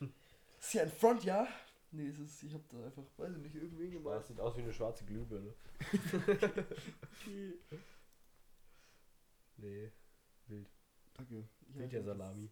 Ist 0.60 0.74
ja 0.74 0.82
ein 0.82 0.90
Front, 0.90 1.24
ja? 1.24 1.48
Nee, 1.90 2.08
es 2.08 2.18
ist, 2.18 2.42
ich 2.42 2.52
habe 2.52 2.64
da 2.68 2.84
einfach, 2.84 3.02
weiß 3.16 3.34
ich 3.36 3.42
nicht, 3.42 3.54
irgendwen 3.54 3.90
Ja, 3.90 3.98
gemalt. 3.98 4.20
es 4.22 4.28
sieht 4.28 4.38
aus 4.40 4.56
wie 4.56 4.62
eine 4.62 4.72
schwarze 4.72 5.04
Glühbirne. 5.04 5.54
Nee, 9.56 9.90
wild. 10.46 10.70
Danke. 11.14 11.48
Ja, 11.74 11.80
Wild 11.80 11.92
der 11.92 12.00
ich 12.00 12.04
glaub, 12.04 12.18
das 12.18 12.18
Salami. 12.18 12.50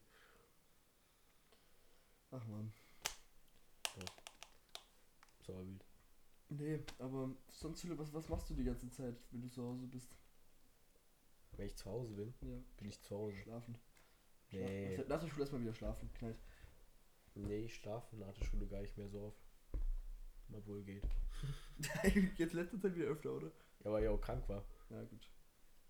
Ach 2.30 2.46
man. 2.46 2.72
Ist 5.40 5.50
aber 5.50 5.66
wild. 5.66 5.84
Nee, 6.48 6.80
aber 6.98 7.34
sonst, 7.48 7.80
Philipp, 7.80 7.98
was, 7.98 8.12
was 8.12 8.28
machst 8.28 8.48
du 8.50 8.54
die 8.54 8.64
ganze 8.64 8.88
Zeit, 8.90 9.16
wenn 9.30 9.42
du 9.42 9.48
zu 9.48 9.62
Hause 9.62 9.86
bist? 9.86 10.14
Wenn 11.52 11.66
ich 11.66 11.76
zu 11.76 11.90
Hause 11.90 12.14
bin, 12.14 12.34
Ja. 12.42 12.58
bin 12.76 12.88
ich 12.88 13.00
zu 13.02 13.16
Hause. 13.16 13.36
Schlafen. 13.38 13.78
Nee. 14.50 14.94
Schlafen. 14.94 15.08
Nach 15.08 15.20
der 15.20 15.28
Schule 15.28 15.40
erstmal 15.42 15.62
wieder 15.62 15.74
schlafen. 15.74 16.12
Knallt. 16.14 16.38
Nee, 17.34 17.64
ich 17.64 17.74
schlafe 17.74 18.16
nach 18.16 18.32
der 18.32 18.44
Schule 18.44 18.66
gar 18.66 18.80
nicht 18.80 18.96
mehr 18.96 19.08
so 19.08 19.20
oft. 19.22 19.42
Obwohl 20.52 20.82
geht. 20.84 21.04
Jetzt 22.36 22.54
letzte 22.54 22.78
Zeit 22.78 22.94
wieder 22.94 23.06
öfter, 23.08 23.32
oder? 23.32 23.50
Ja, 23.84 23.92
weil 23.92 24.04
ich 24.04 24.08
auch 24.08 24.20
krank 24.20 24.48
war. 24.48 24.64
Ja, 24.90 25.02
gut. 25.02 25.28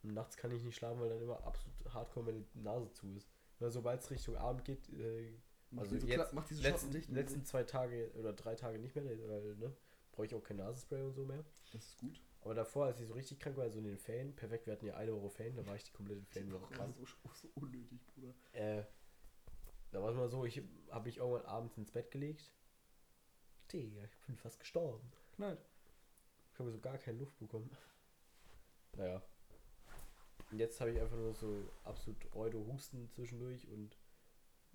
Und 0.03 0.15
nachts 0.15 0.37
kann 0.37 0.51
ich 0.53 0.63
nicht 0.63 0.77
schlafen, 0.77 1.01
weil 1.01 1.11
dann 1.11 1.21
immer 1.21 1.43
absolut 1.45 1.93
hardcore 1.93 2.27
meine 2.27 2.45
Nase 2.55 2.91
zu 2.93 3.13
ist. 3.15 3.29
Weil 3.59 3.71
sobald 3.71 4.03
es 4.03 4.11
Richtung 4.11 4.37
Abend 4.37 4.65
geht, 4.65 4.89
äh, 4.91 5.39
Mach 5.71 5.83
Also 5.83 5.99
so 5.99 6.07
jetzt 6.07 6.33
mach 6.33 6.47
die 6.47 6.55
so 6.55 6.63
letzten, 6.63 6.91
ne? 6.91 7.03
letzten 7.09 7.45
zwei 7.45 7.65
Tage 7.65 8.11
oder 8.15 8.33
drei 8.33 8.55
Tage 8.55 8.79
nicht 8.79 8.95
mehr, 8.95 9.05
weil, 9.05 9.57
ne, 9.57 9.77
brauche 10.13 10.27
ich 10.27 10.35
auch 10.35 10.43
kein 10.43 10.57
Nasenspray 10.59 11.03
und 11.03 11.15
so 11.15 11.25
mehr. 11.25 11.45
Das 11.73 11.85
ist 11.85 11.99
gut. 11.99 12.21
Aber 12.43 12.55
davor, 12.55 12.87
als 12.87 13.01
ich 13.01 13.09
so 13.09 13.15
richtig 13.15 13.41
krank 13.41 13.57
war, 13.57 13.65
also 13.65 13.79
in 13.79 13.85
den 13.85 13.99
Ferien, 13.99 14.35
perfekt, 14.37 14.67
wir 14.67 14.73
hatten 14.73 14.87
ja 14.87 14.95
eine 14.97 15.13
Woche 15.21 15.31
Ferien, 15.31 15.57
da 15.57 15.67
war 15.67 15.75
ich 15.75 15.83
die 15.85 15.93
komplette 15.93 16.25
Ferienwoche 16.27 16.69
Das 16.71 16.79
krank. 16.79 16.97
ist 17.01 17.11
so, 17.11 17.31
so 17.35 17.49
unnötig, 17.57 18.01
Bruder. 18.15 18.33
Äh, 18.53 18.85
da 19.91 20.01
war 20.03 20.11
es 20.11 20.17
mal 20.17 20.29
so, 20.29 20.45
ich 20.45 20.63
habe 20.91 21.07
mich 21.07 21.17
irgendwann 21.19 21.45
abends 21.47 21.77
ins 21.77 21.91
Bett 21.91 22.11
gelegt. 22.11 22.53
Digga, 23.73 24.05
ich 24.05 24.17
bin 24.27 24.37
fast 24.37 24.61
gestorben. 24.61 25.11
Knallt. 25.35 25.59
Ich 26.53 26.59
habe 26.61 26.71
so 26.71 26.79
gar 26.79 26.99
keine 26.99 27.19
Luft 27.19 27.37
bekommen. 27.39 27.69
Naja. 28.97 29.21
Und 30.53 30.59
jetzt 30.61 30.81
habe 30.81 30.93
ich 30.93 31.01
einfach 31.01 31.17
nur 31.17 31.35
so 31.35 31.69
absolut 31.85 32.33
Eudo 32.35 32.65
Husten 32.73 33.11
zwischendurch 33.11 33.67
und 33.69 33.99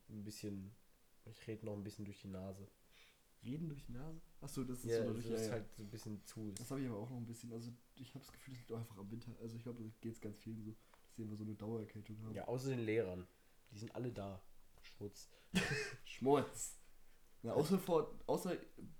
ein 0.09 0.23
bisschen, 0.25 0.75
ich 1.25 1.47
rede 1.47 1.65
noch 1.65 1.73
ein 1.73 1.83
bisschen 1.83 2.05
durch 2.05 2.19
die 2.21 2.27
Nase. 2.27 2.67
Jeden 3.41 3.69
durch 3.69 3.83
die 3.85 3.93
Nase? 3.93 4.21
Achso, 4.39 4.63
das 4.63 4.79
ist 4.79 4.91
Ja, 4.91 4.97
so 4.97 5.13
das 5.13 5.23
dadurch, 5.23 5.25
ist 5.25 5.41
ja, 5.41 5.45
ja. 5.47 5.51
halt 5.53 5.73
so 5.73 5.83
ein 5.83 5.89
bisschen 5.89 6.23
zu. 6.25 6.51
Das 6.57 6.69
habe 6.69 6.81
ich 6.81 6.87
aber 6.87 6.97
auch 6.99 7.09
noch 7.09 7.17
ein 7.17 7.25
bisschen. 7.25 7.51
Also, 7.51 7.71
ich 7.95 8.09
habe 8.09 8.19
das 8.19 8.31
Gefühl, 8.31 8.53
das 8.53 8.59
liegt 8.59 8.71
auch 8.71 8.77
einfach 8.79 8.97
am 8.97 9.11
Winter. 9.11 9.31
Also, 9.41 9.55
ich 9.55 9.63
glaube, 9.63 9.83
da 9.83 9.89
geht 9.99 10.13
es 10.13 10.21
ganz 10.21 10.37
vielen 10.37 10.61
so, 10.63 10.71
dass 10.71 11.15
sie 11.15 11.23
immer 11.23 11.35
so 11.35 11.43
eine 11.43 11.55
Dauererkältung 11.55 12.21
haben. 12.23 12.35
Ja, 12.35 12.47
außer 12.47 12.69
den 12.69 12.85
Lehrern. 12.85 13.27
Die 13.71 13.77
sind 13.79 13.95
alle 13.95 14.11
da. 14.11 14.41
Schmutz. 14.81 15.29
Schmutz. 16.05 16.77
Na, 17.43 17.53
außer, 17.53 17.79
vor, 17.79 18.19
außer 18.27 18.55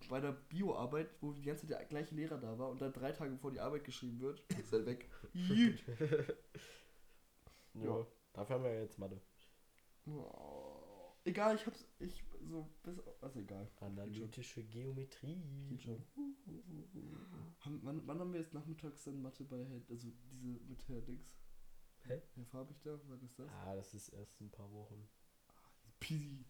bei 0.09 0.19
der 0.19 0.31
Bioarbeit, 0.31 1.09
wo 1.21 1.31
die 1.31 1.43
ganze 1.43 1.67
Zeit 1.67 1.79
der 1.79 1.85
gleiche 1.85 2.15
Lehrer 2.15 2.39
da 2.39 2.57
war 2.57 2.69
und 2.69 2.81
dann 2.81 2.91
drei 2.91 3.11
Tage 3.11 3.31
bevor 3.31 3.51
die 3.51 3.59
Arbeit 3.59 3.83
geschrieben 3.83 4.19
wird, 4.19 4.39
ist 4.59 4.73
er 4.73 4.85
weg. 4.85 5.09
Ja. 7.73 7.85
Ja. 7.85 8.05
Dafür 8.33 8.55
haben 8.55 8.63
wir 8.65 8.73
ja 8.73 8.81
jetzt 8.81 8.99
Mathe. 8.99 9.21
Oh. 10.05 10.70
Egal, 11.23 11.55
ich 11.55 11.65
hab's. 11.65 11.85
Ich 11.99 12.23
so. 12.49 12.67
Bis, 12.83 12.97
also 13.21 13.39
egal. 13.39 13.69
Analytische 13.79 14.63
Geometrie. 14.63 15.41
Geht 15.69 15.83
schon. 15.83 16.03
Haben, 17.59 17.79
wann, 17.83 18.07
wann 18.07 18.19
haben 18.19 18.33
wir 18.33 18.39
jetzt 18.39 18.53
nachmittags 18.53 19.03
dann 19.03 19.21
Mathe 19.21 19.43
bei 19.43 19.63
Herr, 19.63 19.81
also 19.89 20.07
diese 20.31 20.59
mit 20.67 20.87
Herr 20.87 21.01
Dings? 21.01 21.37
Hä? 22.07 22.21
Herr 22.33 22.45
Farbig 22.45 22.81
da, 22.81 22.99
wann 23.07 23.21
ist 23.21 23.37
das? 23.37 23.47
Ah, 23.49 23.75
das 23.75 23.93
ist 23.93 24.09
erst 24.09 24.41
ein 24.41 24.49
paar 24.49 24.71
Wochen. 24.71 25.07
Pisi. 25.99 26.43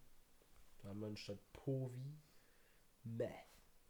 Da 0.82 0.90
haben 0.90 1.02
wir 1.02 1.08
anstatt 1.08 1.40
Povi 1.52 2.18
Math. 3.04 3.30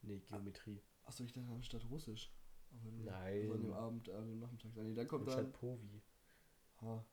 Nee, 0.01 0.19
Geometrie. 0.21 0.81
Achso, 1.03 1.23
ich 1.23 1.31
dachte 1.33 1.51
anstatt 1.51 1.85
Russisch. 1.89 2.31
Aber. 2.71 2.91
Nein. 2.91 3.41
Also 3.41 3.53
an 3.53 3.61
dem 3.61 3.73
Abend, 3.73 4.09
an 4.09 4.27
dem 4.27 4.39
Nachmittag. 4.39 4.71
Ah, 4.75 4.81
Nee, 4.81 4.93
dann 4.95 5.07
kommt 5.07 5.27
Anstatt 5.27 5.45
dann. 5.45 5.53
Povi. 5.53 6.01
Ha. 6.81 7.05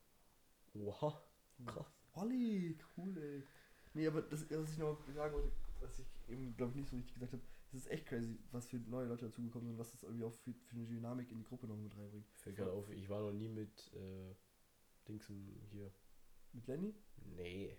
Oha. 0.74 1.22
Krass. 1.66 1.92
Olli, 2.14 2.78
cool, 2.96 3.16
ey. 3.18 3.42
Nee, 3.98 4.06
aber 4.06 4.22
das, 4.22 4.48
was 4.48 4.70
ich 4.72 4.78
noch 4.78 4.96
sagen 5.12 5.34
wollte, 5.34 5.50
was 5.80 5.98
ich 5.98 6.06
eben, 6.28 6.56
glaube 6.56 6.70
ich, 6.70 6.76
nicht 6.76 6.88
so 6.88 6.94
richtig 6.94 7.14
gesagt 7.14 7.32
habe, 7.32 7.42
es 7.72 7.80
ist 7.80 7.90
echt 7.90 8.06
crazy, 8.06 8.38
was 8.52 8.68
für 8.68 8.76
neue 8.76 9.08
Leute 9.08 9.24
dazugekommen 9.26 9.66
sind 9.70 9.76
was 9.78 9.90
das 9.90 10.04
irgendwie 10.04 10.22
auch 10.22 10.32
für, 10.34 10.54
für 10.54 10.76
eine 10.76 10.86
Dynamik 10.86 11.32
in 11.32 11.38
die 11.38 11.42
Gruppe 11.44 11.66
noch 11.66 11.76
mit 11.76 11.96
reinbringt. 11.96 12.24
Fällt 12.36 12.54
gerade 12.56 12.70
auf, 12.70 12.88
ich 12.90 13.08
war 13.08 13.20
noch 13.22 13.32
nie 13.32 13.48
mit 13.48 13.92
äh, 13.94 14.34
Dingsum 15.08 15.60
hier. 15.72 15.90
Mit 16.52 16.68
Lenny? 16.68 16.94
Nee. 17.36 17.76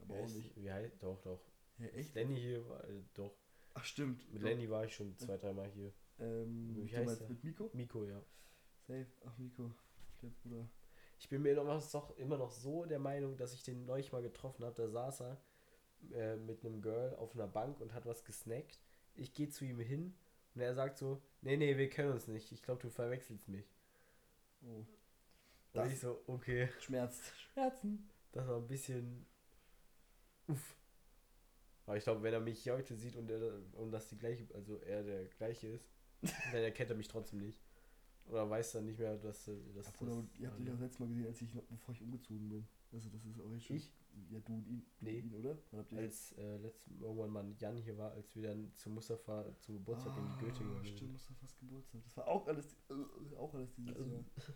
Aber 0.00 0.16
Wie 0.16 0.18
auch 0.18 0.24
heißt- 0.26 0.34
nicht. 0.36 0.56
Wie 0.56 0.72
heißt, 0.72 1.00
doch, 1.00 1.22
doch. 1.22 1.40
Ja, 1.78 1.86
echt? 1.90 2.12
Lenny 2.16 2.40
hier 2.40 2.68
war, 2.68 2.82
äh, 2.88 3.04
doch. 3.14 3.38
Ach, 3.74 3.84
stimmt. 3.84 4.28
Mit 4.32 4.42
Doch. 4.42 4.48
Lenny 4.48 4.68
war 4.68 4.84
ich 4.84 4.94
schon 4.96 5.16
zwei, 5.16 5.36
dreimal 5.36 5.70
hier. 5.70 5.92
Ähm, 6.18 6.74
Wie 6.74 6.96
heißt 6.96 7.06
meinst 7.06 7.28
mit 7.28 7.44
Miko? 7.44 7.70
Miko, 7.72 8.04
ja. 8.04 8.20
Safe. 8.80 9.06
Ach, 9.24 9.38
Miko. 9.38 9.70
Der 10.22 10.28
Bruder. 10.42 10.68
Ich 11.18 11.28
bin 11.28 11.42
mir 11.42 11.54
noch, 11.54 11.90
doch 11.90 12.16
immer 12.18 12.36
noch 12.36 12.50
so 12.50 12.84
der 12.84 12.98
Meinung, 12.98 13.36
dass 13.36 13.54
ich 13.54 13.62
den 13.62 13.86
neulich 13.86 14.12
mal 14.12 14.22
getroffen 14.22 14.64
habe. 14.64 14.74
Da 14.74 14.88
saß 14.88 15.20
er 15.22 15.40
äh, 16.12 16.36
mit 16.36 16.64
einem 16.64 16.82
Girl 16.82 17.14
auf 17.16 17.34
einer 17.34 17.46
Bank 17.48 17.80
und 17.80 17.94
hat 17.94 18.06
was 18.06 18.24
gesnackt. 18.24 18.78
Ich 19.14 19.32
gehe 19.32 19.48
zu 19.48 19.64
ihm 19.64 19.80
hin 19.80 20.14
und 20.54 20.60
er 20.60 20.74
sagt 20.74 20.98
so, 20.98 21.22
nee, 21.40 21.56
nee, 21.56 21.76
wir 21.76 21.88
kennen 21.88 22.12
uns 22.12 22.26
nicht. 22.28 22.52
Ich 22.52 22.62
glaube, 22.62 22.82
du 22.82 22.90
verwechselst 22.90 23.48
mich. 23.48 23.66
Oh. 24.62 24.66
Und 24.66 24.86
Das- 25.72 25.92
ich 25.92 26.00
so, 26.00 26.22
okay. 26.26 26.68
Schmerzt. 26.80 27.22
Schmerzen. 27.52 28.08
Das 28.32 28.46
war 28.48 28.56
ein 28.56 28.66
bisschen. 28.68 29.26
Uff. 30.48 30.76
Aber 31.86 31.96
ich 31.96 32.04
glaube, 32.04 32.22
wenn 32.22 32.34
er 32.34 32.40
mich 32.40 32.68
heute 32.68 32.94
sieht 32.96 33.16
und, 33.16 33.30
er, 33.30 33.60
und 33.74 33.90
das 33.92 34.08
die 34.08 34.18
gleiche, 34.18 34.46
also 34.54 34.76
er 34.80 35.02
der 35.02 35.24
gleiche 35.26 35.68
ist, 35.68 35.88
dann 36.52 36.62
erkennt 36.62 36.90
er 36.90 36.96
mich 36.96 37.08
trotzdem 37.08 37.38
nicht. 37.40 37.60
Oder 38.28 38.48
weiß 38.50 38.72
dann 38.72 38.86
nicht 38.86 38.98
mehr, 38.98 39.16
dass, 39.18 39.46
äh, 39.48 39.56
dass 39.74 39.86
Ja, 39.86 39.92
Bruder, 39.98 40.16
das. 40.16 40.40
ihr 40.40 40.48
habt 40.50 40.60
euch 40.60 40.70
auch 40.72 40.78
letztes 40.80 40.98
Mal 41.00 41.08
gesehen, 41.08 41.26
als 41.26 41.42
ich 41.42 41.54
noch, 41.54 41.62
bevor 41.64 41.94
ich 41.94 42.02
umgezogen 42.02 42.48
bin. 42.48 42.66
Also 42.92 43.08
das 43.10 43.24
ist 43.24 43.40
auch 43.40 43.52
echt 43.54 43.66
schon. 43.66 43.76
Ich? 43.76 43.92
Ja, 44.30 44.40
du 44.40 44.54
und 44.54 44.66
ihn. 44.66 44.86
Du 44.98 45.04
Nee. 45.04 45.20
und 45.20 45.26
ihn, 45.26 45.34
oder? 45.34 45.58
Als 45.96 46.32
äh, 46.38 46.56
letztes 46.58 46.92
irgendwann 47.00 47.30
mal 47.30 47.44
Jan 47.58 47.76
hier 47.76 47.96
war, 47.98 48.12
als 48.12 48.34
wir 48.34 48.42
dann 48.48 48.72
zu 48.74 48.90
Mustafa 48.90 49.44
zum 49.60 49.74
Geburtstag 49.76 50.16
in 50.16 50.26
die 50.26 50.34
Goethe 50.44 50.58
gegangen 50.58 50.78
Ah, 50.80 50.84
Stimmt, 50.84 50.98
sind. 50.98 51.12
Mustafas 51.12 51.56
Geburtstag. 51.58 52.02
Das 52.04 52.16
war 52.16 52.28
auch 52.28 52.46
alles, 52.48 52.76
äh, 52.90 53.36
auch 53.36 53.54
alles 53.54 53.72
dieses 53.74 53.96
Also- 53.96 54.10
Jahr. 54.10 54.24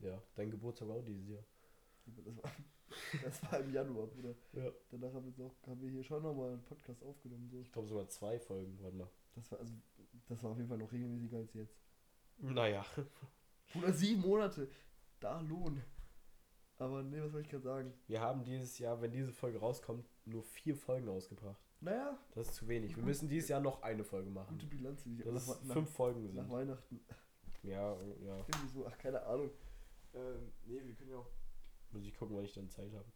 Ja, 0.00 0.20
dein 0.34 0.50
Geburtstag 0.50 0.88
war 0.88 0.96
auch 0.96 1.04
dieses 1.04 1.28
Jahr. 1.28 1.44
Das 2.06 2.16
war, 2.36 2.42
das 3.22 3.42
war 3.44 3.60
im 3.60 3.72
Januar, 3.72 4.08
Bruder. 4.08 4.34
Ja. 4.52 4.72
Danach 4.90 5.12
haben 5.14 5.24
wir, 5.26 5.30
jetzt 5.30 5.40
auch, 5.40 5.54
haben 5.68 5.80
wir 5.80 5.90
hier 5.90 6.02
schon 6.02 6.22
nochmal 6.24 6.54
einen 6.54 6.64
Podcast 6.64 7.02
aufgenommen. 7.04 7.48
So. 7.48 7.60
Ich 7.60 7.70
glaube 7.70 7.86
sogar 7.86 8.08
zwei 8.08 8.40
Folgen, 8.40 8.76
warte 8.80 8.96
mal. 8.96 9.08
Das 9.36 9.50
war 9.52 9.60
also, 9.60 9.74
das 10.28 10.42
war 10.42 10.50
auf 10.50 10.56
jeden 10.56 10.68
Fall 10.68 10.78
noch 10.78 10.90
regelmäßiger 10.90 11.36
als 11.38 11.54
jetzt. 11.54 11.78
Naja. 12.42 12.84
Bruder, 13.72 13.92
sieben 13.92 14.20
Monate. 14.20 14.68
Da 15.20 15.40
Lohn. 15.40 15.82
Aber 16.78 17.02
nee, 17.02 17.20
was 17.20 17.32
wollte 17.32 17.46
ich 17.46 17.50
gerade 17.50 17.62
sagen? 17.62 17.94
Wir 18.08 18.20
haben 18.20 18.44
dieses 18.44 18.78
Jahr, 18.78 19.00
wenn 19.00 19.12
diese 19.12 19.32
Folge 19.32 19.58
rauskommt, 19.60 20.04
nur 20.24 20.42
vier 20.42 20.76
Folgen 20.76 21.08
ausgebracht. 21.08 21.60
Naja, 21.80 22.18
Das 22.34 22.48
ist 22.48 22.54
zu 22.56 22.68
wenig. 22.68 22.96
Wir 22.96 23.02
müssen 23.02 23.28
dieses 23.28 23.48
Jahr 23.48 23.60
noch 23.60 23.82
eine 23.82 24.04
Folge 24.04 24.30
machen. 24.30 24.56
gute 24.56 24.66
Bilanz. 24.66 25.04
Wie 25.06 25.16
Dass 25.18 25.46
nach, 25.46 25.54
es 25.56 25.62
nach, 25.64 25.74
fünf 25.74 25.90
Folgen 25.90 26.22
nach 26.34 26.42
sind. 26.44 26.50
Weihnachten. 26.52 27.00
Ja, 27.62 27.92
ja. 28.20 28.36
Irgendwie 28.36 28.68
so, 28.68 28.86
ach, 28.86 28.98
keine 28.98 29.22
Ahnung. 29.24 29.50
Ähm, 30.14 30.52
nee, 30.64 30.80
wir 30.84 30.94
können 30.94 31.10
ja 31.10 31.16
auch. 31.18 31.30
Muss 31.90 32.04
ich 32.04 32.14
gucken, 32.14 32.36
wann 32.36 32.44
ich 32.44 32.52
dann 32.52 32.68
Zeit 32.68 32.92
habe. 32.92 33.12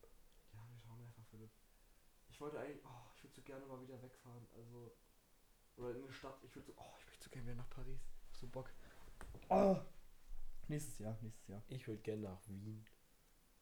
Ja, 0.52 0.60
wir 0.70 0.80
schauen 0.80 1.00
einfach, 1.00 1.24
Philipp. 1.30 1.50
Ich 2.28 2.40
wollte 2.40 2.58
eigentlich, 2.58 2.84
oh, 2.84 3.10
ich 3.16 3.24
würde 3.24 3.34
so 3.34 3.42
gerne 3.42 3.66
mal 3.66 3.80
wieder 3.82 4.00
wegfahren. 4.02 4.46
Also, 4.56 4.92
oder 5.76 5.90
in 5.90 6.02
eine 6.02 6.12
Stadt. 6.12 6.38
Ich 6.44 6.54
würde 6.54 6.66
so, 6.66 6.72
oh, 6.76 6.94
ich 7.00 7.06
möchte 7.06 7.24
so 7.24 7.30
gerne 7.30 7.46
wieder 7.46 7.56
nach 7.56 7.70
Paris. 7.70 8.00
Ich 8.22 8.28
hab 8.28 8.36
so 8.36 8.46
Bock. 8.48 8.70
Oh. 9.48 9.76
Nächstes 10.68 10.98
Jahr, 10.98 11.16
nächstes 11.22 11.46
Jahr. 11.48 11.62
Ich 11.68 11.86
würde 11.86 12.02
gerne 12.02 12.22
nach 12.22 12.40
Wien 12.48 12.84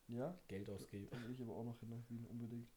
Ja? 0.08 0.38
Geld 0.48 0.70
ausgeben. 0.70 1.08
Will 1.10 1.34
ich 1.34 1.42
aber 1.42 1.54
auch 1.54 1.64
noch 1.64 1.78
hin 1.80 1.90
nach 1.90 2.08
Wien 2.08 2.24
unbedingt. 2.26 2.70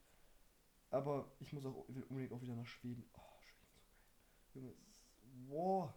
Aber 0.90 1.32
ich 1.40 1.54
muss 1.54 1.66
auch 1.66 1.86
ich 1.88 1.96
will 1.96 2.04
unbedingt 2.04 2.34
auch 2.34 2.42
wieder 2.42 2.56
nach 2.56 2.66
Schweden. 2.66 3.04
Oh, 3.14 3.42
Schweden 3.42 3.62
so 3.62 3.78
geil. 3.82 4.04
Junge. 4.54 4.74
Wow. 5.48 5.94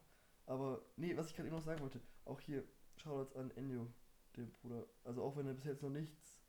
Aber, 0.47 0.83
nee, 0.97 1.17
was 1.17 1.29
ich 1.29 1.37
gerade 1.37 1.49
eben 1.49 1.57
noch 1.57 1.65
sagen 1.65 1.81
wollte, 1.81 2.01
auch 2.25 2.41
hier, 2.41 2.65
Shoutouts 2.97 3.37
an 3.37 3.51
Ennio, 3.53 3.93
den 4.37 4.51
Bruder. 4.53 4.87
Also 5.05 5.23
auch 5.23 5.37
wenn 5.37 5.47
er 5.47 5.55
bis 5.55 5.65
jetzt 5.65 5.83
noch 5.83 5.91
nichts. 5.91 6.41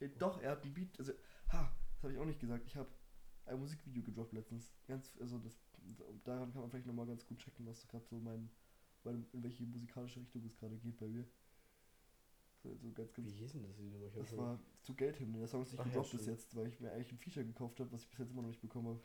Äh, 0.00 0.08
doch, 0.18 0.40
er 0.40 0.52
hat 0.52 0.64
ein 0.64 0.74
Beat. 0.74 0.98
Also, 0.98 1.12
ha, 1.52 1.72
das 1.94 2.02
habe 2.02 2.12
ich 2.12 2.18
auch 2.18 2.24
nicht 2.24 2.40
gesagt. 2.40 2.66
Ich 2.66 2.76
habe 2.76 2.90
ein 3.46 3.58
Musikvideo 3.58 4.02
gedroppt 4.02 4.32
letztens. 4.32 4.74
Ganz, 4.86 5.16
also 5.20 5.38
das. 5.38 5.58
Daran 6.24 6.52
kann 6.52 6.62
man 6.62 6.70
vielleicht 6.70 6.86
nochmal 6.86 7.06
ganz 7.06 7.24
gut 7.26 7.38
checken, 7.38 7.66
was 7.66 7.86
gerade 7.88 8.04
so 8.04 8.18
mein. 8.18 8.50
Mein- 9.06 9.26
In 9.32 9.42
welche 9.42 9.64
musikalische 9.64 10.20
Richtung 10.20 10.44
es 10.44 10.56
gerade 10.56 10.76
geht 10.76 10.96
bei 10.98 11.06
mir. 11.06 11.24
So, 12.62 12.74
so 12.76 12.92
ganz, 12.92 13.12
ganz 13.12 13.28
Wie 13.28 13.36
hieß 13.38 13.52
denn 13.52 13.62
das 13.62 13.78
wieder? 13.78 13.98
Ich 14.06 14.12
hab 14.14 14.20
das 14.20 14.28
schon- 14.30 14.38
war 14.38 14.60
zu 14.82 14.94
Geldhymne. 14.94 15.38
Der 15.38 15.48
Song 15.48 15.62
ist 15.62 15.72
nicht 15.72 15.80
Ach 15.80 15.84
ja, 15.86 15.90
gedroppt 15.92 16.10
bis 16.12 16.22
stimmt. 16.22 16.38
jetzt, 16.38 16.56
weil 16.56 16.66
ich 16.66 16.80
mir 16.80 16.92
eigentlich 16.92 17.12
ein 17.12 17.18
Feature 17.18 17.46
gekauft 17.46 17.80
habe, 17.80 17.92
was 17.92 18.02
ich 18.02 18.08
bis 18.10 18.18
jetzt 18.18 18.30
immer 18.32 18.42
noch 18.42 18.48
nicht 18.48 18.60
bekommen 18.60 18.88
habe. 18.88 19.00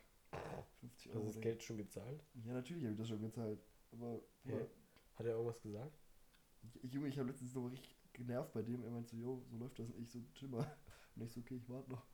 50 0.80 1.12
Euro. 1.12 1.26
Hast 1.26 1.36
du 1.36 1.40
das 1.40 1.42
Geld 1.42 1.64
schon 1.64 1.78
gezahlt? 1.78 2.24
Ja, 2.46 2.54
natürlich 2.54 2.84
habe 2.84 2.94
ich 2.94 3.00
das 3.00 3.08
schon 3.10 3.22
gezahlt. 3.22 3.60
Aber, 3.92 4.22
aber 4.46 4.68
Hat 5.16 5.26
er 5.26 5.34
irgendwas 5.34 5.62
gesagt? 5.62 6.00
ich, 6.82 6.94
Junge, 6.94 7.08
ich 7.10 7.18
habe 7.20 7.30
letztens 7.30 7.54
noch 7.54 7.68
richtig 7.70 7.96
genervt 8.14 8.54
bei 8.54 8.62
dem. 8.62 8.84
Er 8.84 8.92
meinte 8.92 9.10
so, 9.12 9.18
yo, 9.18 9.44
so 9.50 9.58
läuft 9.58 9.78
das. 9.80 9.90
Und 9.92 10.02
ich 10.02 10.10
so, 10.12 10.20
chill 10.34 10.48
mal. 10.50 10.66
Und 11.16 11.24
ich 11.24 11.32
so, 11.32 11.42
okay, 11.42 11.56
ich 11.58 11.70
warte 11.70 11.92
noch. 11.92 12.06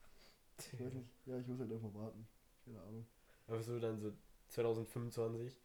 Ich 0.60 0.80
weiß 0.80 0.94
nicht. 0.94 1.12
Ja, 1.26 1.38
ich 1.40 1.48
muss 1.48 1.60
halt 1.60 1.72
einfach 1.72 1.94
warten. 1.94 2.28
Keine 2.66 2.82
Ahnung. 2.82 3.06
Aber 3.46 3.62
so 3.62 3.80
dann 3.80 4.00
so 4.00 4.12
2025. 4.48 5.62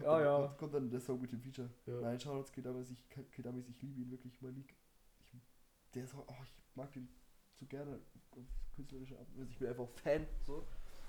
Kommt, 0.00 0.12
Ja, 0.12 0.18
dann, 0.18 0.24
ja. 0.24 0.46
Kommt, 0.46 0.58
kommt 0.58 0.74
dann 0.74 0.90
der 0.90 1.00
Song 1.00 1.20
mit 1.20 1.30
dem 1.32 1.40
Feature. 1.40 1.70
Ja. 1.86 2.00
Nein, 2.00 2.18
Shoutouts 2.18 2.52
Kedamis, 2.52 2.90
ich, 2.90 3.06
Kedamis, 3.30 3.68
ich 3.68 3.82
liebe 3.82 4.00
ihn 4.00 4.10
wirklich, 4.10 4.40
Malik. 4.40 4.74
Ich 5.20 5.94
der 5.94 6.04
ist 6.04 6.14
auch, 6.14 6.26
oh, 6.26 6.42
ich 6.42 6.54
mag 6.74 6.90
den 6.92 7.08
so 7.54 7.66
gerne 7.66 8.00
künstlerische 8.74 9.18
Weise. 9.18 9.46
Ich 9.50 9.58
bin 9.58 9.68
einfach 9.68 9.88
Fan, 9.88 10.26
so. 10.46 10.66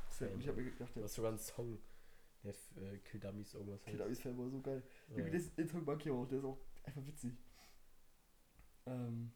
Fan, 0.10 0.40
ich 0.40 0.48
habe 0.48 0.62
mir 0.62 0.72
gedacht, 0.72 0.90
Du 0.90 0.96
der 0.96 1.04
hast 1.04 1.14
sogar 1.14 1.32
einen 1.32 1.40
Song, 1.40 1.80
der 2.44 2.52
äh, 2.52 2.98
Kill 2.98 3.20
Dummies 3.20 3.54
irgendwas 3.54 3.84
Kid 3.84 4.02
Amis 4.02 4.20
Fan 4.20 4.38
war 4.38 4.50
so 4.50 4.60
geil. 4.60 4.84
Ja. 5.16 5.30
Das, 5.30 5.56
den 5.56 5.70
Song 5.70 5.86
mag 5.86 6.06
ich 6.06 6.12
auch, 6.12 6.26
der 6.26 6.40
ist 6.40 6.46
auch 6.46 6.58
einfach 6.84 7.06
witzig. 7.06 7.38
Ähm. 8.88 9.32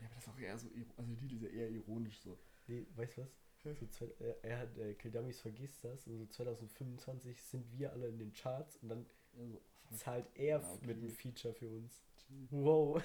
Ja, 0.00 0.06
aber 0.06 0.14
das 0.14 0.24
ist 0.24 0.32
auch 0.32 0.38
eher 0.38 0.58
so, 0.58 0.68
also 0.96 1.14
die 1.14 1.36
ist 1.36 1.42
ja 1.42 1.48
eher 1.48 1.70
ironisch 1.70 2.20
so. 2.20 2.38
Nee, 2.66 2.86
weißt 2.96 3.18
du 3.18 3.22
was? 3.22 3.30
So 3.62 3.86
zwei, 3.88 4.06
er, 4.20 4.44
er 4.44 4.58
hat, 4.60 4.78
äh, 4.78 4.94
Kill 4.94 5.10
Dummies 5.10 5.40
vergisst 5.40 5.84
das 5.84 6.06
und 6.06 6.16
so 6.16 6.26
2025 6.26 7.42
sind 7.42 7.70
wir 7.78 7.92
alle 7.92 8.08
in 8.08 8.18
den 8.18 8.32
Charts 8.32 8.76
und 8.78 8.88
dann 8.88 9.06
so, 9.32 9.60
fuck, 9.88 9.98
zahlt 9.98 10.26
er 10.34 10.62
okay. 10.62 10.86
mit 10.86 10.96
einem 10.96 11.10
Feature 11.10 11.52
für 11.52 11.68
uns. 11.68 12.02
chill. 12.16 12.48
Wow. 12.50 13.02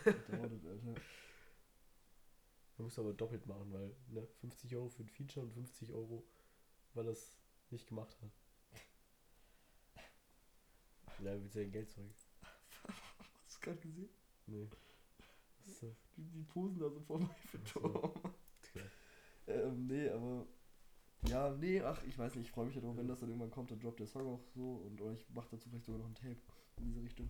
Man 2.78 2.86
muss 2.86 3.00
aber 3.00 3.14
doppelt 3.14 3.46
machen, 3.48 3.72
weil, 3.72 3.96
ne, 4.08 4.28
50 4.42 4.76
Euro 4.76 4.90
für 4.90 5.04
ein 5.04 5.10
Feature 5.10 5.46
und 5.46 5.54
50 5.54 5.92
Euro, 5.94 6.24
weil 6.94 7.06
er 7.06 7.12
es 7.12 7.38
nicht 7.70 7.88
gemacht 7.88 8.18
hat. 8.22 8.32
Ja, 11.20 11.42
willst 11.42 11.56
du 11.56 11.60
dein 11.60 11.72
Geld 11.72 11.90
zurück? 11.92 12.12
Hast 13.46 13.56
du 13.56 13.60
gerade 13.62 13.80
gesehen? 13.80 14.10
Nee. 14.48 14.70
Das? 15.66 15.80
Die, 16.18 16.24
die 16.24 16.44
posen 16.44 16.80
da 16.80 16.90
so 16.90 17.00
vor 17.00 17.20
meinem 17.20 17.36
so. 17.52 17.80
Turm. 17.80 18.22
Tja. 18.22 18.34
Ähm, 19.48 19.88
nee, 19.88 20.10
aber. 20.10 20.48
Ja, 21.28 21.50
nee, 21.56 21.82
ach, 21.82 22.04
ich 22.04 22.18
weiß 22.20 22.36
nicht, 22.36 22.46
ich 22.46 22.52
freue 22.52 22.66
mich 22.68 22.76
darauf, 22.76 22.96
wenn 22.98 23.06
Ja. 23.06 23.12
das 23.12 23.20
dann 23.20 23.30
irgendwann 23.30 23.50
kommt, 23.50 23.72
dann 23.72 23.80
droppt 23.80 24.00
der 24.00 24.08
Song 24.08 24.28
auch 24.28 24.44
so 24.54 24.76
und 24.76 25.02
oder 25.02 25.14
ich 25.14 25.28
mache 25.32 25.48
dazu 25.52 25.70
vielleicht 25.70 25.86
sogar 25.86 26.00
noch 26.02 26.08
ein 26.08 26.14
Tape 26.16 26.38
in 26.78 26.86
diese 26.86 27.02
Richtung. 27.02 27.30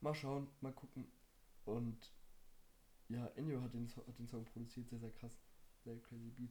Mal 0.00 0.14
schauen, 0.14 0.48
mal 0.60 0.72
gucken. 0.72 1.06
Und 1.64 2.12
ja, 3.08 3.26
Ennio 3.36 3.62
hat 3.62 3.72
den, 3.72 3.88
hat 3.88 4.18
den 4.18 4.26
Song 4.26 4.44
produziert, 4.44 4.88
sehr, 4.88 4.98
sehr 4.98 5.12
krass. 5.12 5.38
Sehr 5.84 5.96
crazy 6.00 6.30
Beat. 6.30 6.50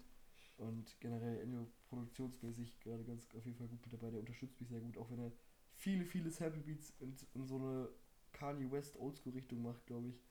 Und 0.58 1.00
generell 1.00 1.40
Ennio 1.42 1.68
produktionsmäßig 1.90 2.80
gerade 2.80 3.04
ganz 3.04 3.28
auf 3.36 3.46
jeden 3.46 3.58
Fall 3.58 3.68
gut 3.68 3.82
mit 3.84 3.94
dabei. 3.94 4.10
Der 4.10 4.20
unterstützt 4.20 4.60
mich 4.60 4.70
sehr 4.70 4.80
gut, 4.80 4.98
auch 4.98 5.10
wenn 5.12 5.20
er 5.20 5.32
viele, 5.74 6.06
viele 6.06 6.32
Sample 6.32 6.62
Beats 6.62 6.92
in, 7.00 7.16
in 7.34 7.46
so 7.46 7.58
eine 7.58 7.90
Kanye 8.32 8.72
West 8.72 8.98
Oldschool 8.98 9.34
Richtung 9.34 9.62
macht, 9.62 9.86
glaube 9.86 10.10
ich. 10.10 10.22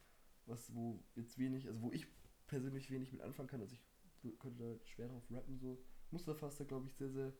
Was, 0.47 0.75
wo 0.75 0.99
jetzt 1.15 1.39
wenig, 1.39 1.69
also 1.69 1.81
wo 1.83 1.93
ich 1.93 2.07
persönlich 2.51 2.91
wenig 2.91 3.13
mit 3.13 3.23
anfangen 3.23 3.49
kann. 3.49 3.61
Also 3.61 3.75
ich 4.23 4.39
könnte 4.39 4.59
da 4.63 4.87
schwer 4.87 5.09
drauf 5.09 5.23
rappen, 5.31 5.59
so. 5.59 5.79
Mustafa 6.11 6.49
ist 6.49 6.59
da, 6.61 6.65
glaube 6.65 6.89
ich, 6.89 6.95
sehr, 6.97 7.11
sehr 7.11 7.33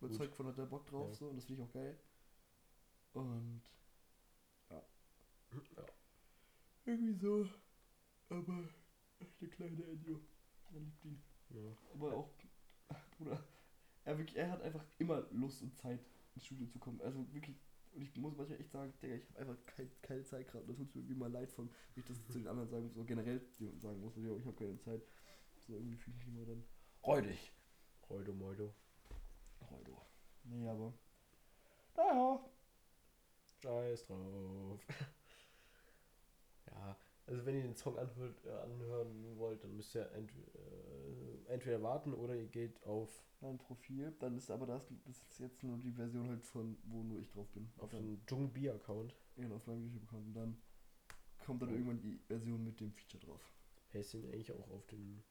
überzeugt 0.00 0.34
von, 0.34 0.46
hat 0.46 0.58
da 0.58 0.64
Bock 0.64 0.86
drauf, 0.86 1.08
Ja. 1.10 1.14
so. 1.14 1.28
Und 1.28 1.36
das 1.36 1.44
finde 1.44 1.62
ich 1.62 1.68
auch 1.68 1.72
geil. 1.72 1.96
Und 3.12 3.60
Ja. 4.70 4.82
irgendwie 6.86 7.12
so, 7.14 7.46
aber 8.30 8.64
der 9.40 9.48
kleine 9.48 9.84
Ennio, 9.84 10.18
er 10.72 10.80
liebt 10.80 11.04
ihn. 11.04 11.22
Ja. 11.50 11.76
Aber 11.92 12.14
auch, 12.14 12.30
Bruder, 13.18 13.38
er, 14.04 14.18
wirklich, 14.18 14.36
er 14.38 14.50
hat 14.50 14.62
einfach 14.62 14.84
immer 14.98 15.26
Lust 15.30 15.62
und 15.62 15.76
Zeit 15.76 16.00
ins 16.34 16.46
Studio 16.46 16.66
zu 16.66 16.78
kommen. 16.78 17.00
Also 17.02 17.18
wirklich, 17.34 17.60
und 17.94 18.02
ich 18.02 18.16
muss 18.16 18.36
manchmal 18.36 18.60
echt 18.60 18.70
sagen, 18.70 18.92
Digga, 19.02 19.14
ich 19.16 19.28
habe 19.28 19.38
einfach 19.40 19.66
kein, 19.66 19.90
keine 20.00 20.24
Zeit 20.24 20.48
gerade. 20.48 20.66
Da 20.66 20.72
tut 20.72 20.88
es 20.88 20.94
mir 20.94 21.02
irgendwie 21.02 21.18
mal 21.18 21.30
leid 21.30 21.52
von, 21.52 21.68
wenn 21.94 22.02
ich 22.02 22.08
das 22.08 22.26
zu 22.26 22.38
den 22.38 22.48
anderen 22.48 22.68
sagen, 22.68 22.90
so 22.90 23.04
generell 23.04 23.40
sagen 23.78 24.00
muss, 24.00 24.16
ich 24.16 24.46
habe 24.46 24.56
keine 24.56 24.78
Zeit. 24.78 25.02
So 25.66 25.74
irgendwie 25.74 25.96
fühle 25.96 26.16
ich 26.18 26.26
mich 26.26 26.34
immer 26.34 26.46
dann 26.46 26.64
räudig. 27.04 27.52
Reudo 28.08 28.32
Moido. 28.32 28.74
Räudo. 29.70 30.06
Nee, 30.44 30.68
aber, 30.68 30.92
naja. 31.96 32.44
Scheiß 33.62 34.06
drauf. 34.06 34.80
ja, 36.66 36.96
also 37.26 37.46
wenn 37.46 37.56
ihr 37.56 37.62
den 37.62 37.76
Song 37.76 37.96
anhört, 37.98 38.44
äh, 38.44 38.50
anhören 38.50 39.38
wollt, 39.38 39.62
dann 39.62 39.76
müsst 39.76 39.94
ihr 39.94 40.10
ent, 40.12 40.32
äh, 40.32 41.41
entweder 41.48 41.82
warten 41.82 42.12
oder 42.14 42.34
ihr 42.36 42.46
geht 42.46 42.82
auf, 42.84 43.24
Mein 43.40 43.58
Profil, 43.58 44.12
dann 44.20 44.36
ist 44.36 44.50
aber 44.50 44.66
das, 44.66 44.86
das 45.04 45.20
ist 45.22 45.38
jetzt 45.40 45.62
nur 45.62 45.76
die 45.78 45.90
Version 45.92 46.28
halt 46.28 46.44
von, 46.44 46.76
wo 46.84 47.02
nur 47.02 47.18
ich 47.20 47.28
drauf 47.30 47.48
bin. 47.52 47.70
auf 47.78 47.90
den 47.90 48.20
Jungbi-Account. 48.28 49.14
ja, 49.36 49.48
auf 49.50 49.66
meinem 49.66 49.82
YouTube-Account 49.84 50.26
und 50.28 50.34
dann 50.34 50.56
kommt 51.44 51.60
dann 51.62 51.70
Oh. 51.70 51.72
irgendwann 51.72 52.00
die 52.00 52.18
Version 52.28 52.62
mit 52.64 52.78
dem 52.80 52.92
Feature 52.92 53.24
drauf. 53.24 53.52
Paste 53.90 54.18
ihn 54.18 54.26
eigentlich 54.26 54.52
auch 54.52 54.70
auf 54.70 54.86
den 54.86 55.22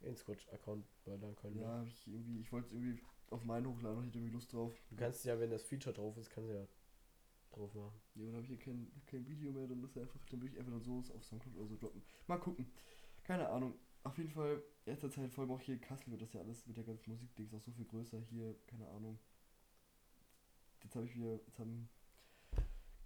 InSquatch-Account 0.00 0.84
ballern 1.04 1.36
können. 1.36 1.58
Ja, 1.60 1.78
hab 1.80 1.86
ich 1.86 2.06
irgendwie, 2.06 2.40
ich 2.40 2.52
wollte 2.52 2.66
es 2.68 2.72
irgendwie 2.72 3.00
auf 3.30 3.44
meinen 3.44 3.66
hochladen 3.66 4.00
ich 4.02 4.06
hatte 4.08 4.18
irgendwie 4.18 4.34
Lust 4.34 4.52
drauf. 4.52 4.72
Du 4.90 4.96
kannst 4.96 5.24
ja, 5.24 5.38
wenn 5.40 5.50
das 5.50 5.62
Feature 5.62 5.94
drauf 5.94 6.16
ist, 6.16 6.30
kannst 6.30 6.50
du 6.50 6.54
ja 6.54 6.66
drauf 7.52 7.74
machen. 7.74 8.00
Ja, 8.14 8.24
dann 8.26 8.32
habe 8.34 8.42
ich 8.42 8.48
hier 8.48 8.58
kein, 8.58 8.90
kein 9.06 9.26
Video 9.26 9.52
mehr, 9.52 9.66
dann 9.66 9.82
ist 9.82 9.96
er 9.96 10.02
einfach, 10.02 10.20
dann 10.30 10.40
würde 10.42 10.52
ich 10.52 10.58
einfach 10.58 10.72
dann 10.72 10.82
so 10.82 10.98
auf 11.14 11.24
Soundcloud 11.24 11.56
oder 11.56 11.66
so 11.68 11.76
droppen. 11.76 12.02
Mal 12.26 12.38
gucken. 12.38 12.66
Keine 13.24 13.48
Ahnung. 13.48 13.74
Auf 14.06 14.18
jeden 14.18 14.30
Fall, 14.30 14.62
erster 14.84 15.10
Zeit, 15.10 15.32
vor 15.32 15.42
allem 15.42 15.50
auch 15.50 15.60
hier 15.60 15.74
in 15.74 15.80
Kassel 15.80 16.12
wird 16.12 16.22
das 16.22 16.32
ja 16.32 16.40
alles 16.40 16.64
mit 16.64 16.76
der 16.76 16.84
ganzen 16.84 17.10
Musikdings 17.10 17.52
auch 17.52 17.60
so 17.60 17.72
viel 17.72 17.86
größer. 17.86 18.20
Hier, 18.30 18.54
keine 18.68 18.86
Ahnung. 18.90 19.18
Jetzt 20.84 20.94
habe 20.94 21.06
ich 21.06 21.16
wieder, 21.16 21.40
jetzt 21.44 21.58
haben 21.58 21.88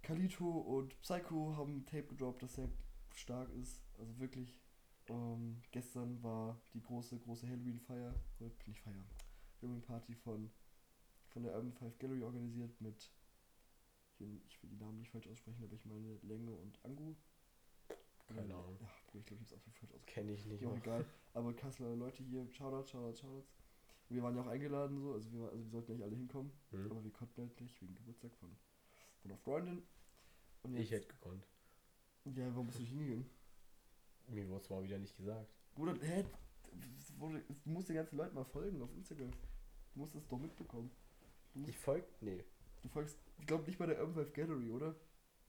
Kalito 0.03 0.47
und 0.47 1.01
Psycho 1.01 1.55
haben 1.57 1.77
ein 1.77 1.85
Tape 1.87 2.03
gedroppt, 2.03 2.43
das 2.43 2.53
sehr 2.53 2.69
stark 3.15 3.49
ist. 3.53 3.81
Also 3.97 4.19
wirklich. 4.19 4.55
Ähm, 5.07 5.63
gestern 5.71 6.21
war 6.21 6.61
die 6.75 6.83
große, 6.83 7.17
große 7.17 7.49
Halloween-Feier, 7.49 8.13
nicht 8.67 8.81
Feier, 8.81 9.03
Halloween-Party 9.59 10.13
von, 10.13 10.51
von 11.29 11.41
der 11.41 11.55
Urban 11.55 11.73
5 11.73 11.97
Gallery 11.97 12.21
organisiert 12.21 12.79
mit 12.79 13.09
ich 14.19 14.61
will 14.61 14.69
die 14.69 14.77
Namen 14.77 14.99
nicht 14.99 15.09
falsch 15.09 15.27
aussprechen, 15.27 15.63
aber 15.63 15.73
ich 15.73 15.83
meine 15.85 16.19
Länge 16.21 16.51
und 16.51 16.77
Angu. 16.85 17.15
Keine 18.35 18.47
Ja. 18.49 18.55
Ja, 18.57 18.89
ich 18.97 19.07
glaube, 19.11 19.25
ich 19.25 19.31
habe 19.31 19.43
es 19.43 19.53
absolut 19.53 19.77
falsch 19.77 19.93
ausgesprochen. 19.93 20.05
Kenne 20.05 20.31
ich 20.33 20.45
nicht 20.45 20.61
mal. 20.63 20.77
egal. 20.77 21.05
Aber 21.33 21.53
Kasseler 21.53 21.95
Leute 21.95 22.23
hier, 22.23 22.47
Shoutout, 22.51 22.87
Shoutout, 22.87 23.15
Shoutout. 23.17 23.45
Und 24.09 24.15
wir 24.15 24.23
waren 24.23 24.35
ja 24.35 24.41
auch 24.41 24.47
eingeladen, 24.47 24.99
so, 24.99 25.13
also 25.13 25.31
wir, 25.31 25.49
also 25.49 25.63
wir 25.63 25.71
sollten 25.71 25.93
nicht 25.93 26.03
alle 26.03 26.15
hinkommen, 26.15 26.51
Hm? 26.71 26.91
aber 26.91 27.03
wir 27.03 27.11
konnten 27.11 27.41
halt 27.41 27.61
nicht 27.61 27.81
wegen 27.81 27.95
Geburtstag 27.95 28.31
von, 28.35 28.49
von 29.21 29.31
einer 29.31 29.37
Freundin. 29.39 29.83
Und 30.63 30.75
Ich 30.77 30.91
hätte 30.91 31.07
gekonnt. 31.07 31.45
Ja, 32.25 32.47
warum 32.53 32.67
bist 32.67 32.77
du 32.79 32.83
nicht 32.83 32.91
hingegangen? 32.91 33.25
Mir 34.27 34.47
wurde 34.49 34.61
es 34.63 34.69
mal 34.69 34.83
wieder 34.83 34.97
nicht 34.99 35.15
gesagt. 35.17 35.49
Bruder, 35.75 35.95
hä? 36.01 36.25
Wurde- 37.17 37.43
Du 37.63 37.69
musst 37.69 37.89
den 37.89 37.95
ganzen 37.95 38.17
Leuten 38.17 38.35
mal 38.35 38.43
folgen 38.45 38.81
auf 38.81 38.93
Instagram. 38.95 39.31
Du 39.93 39.99
musst 39.99 40.13
das 40.15 40.27
doch 40.27 40.37
mitbekommen. 40.39 40.91
Musst, 41.53 41.69
Ich 41.69 41.77
folg. 41.77 42.05
Nee. 42.21 42.43
du 42.81 42.89
folgst, 42.89 43.17
ich 43.39 43.45
glaube 43.47 43.65
nicht 43.65 43.77
bei 43.79 43.85
der 43.87 43.99
Urban 43.99 44.13
5 44.25 44.33
Gallery, 44.33 44.69
oder? 44.71 44.95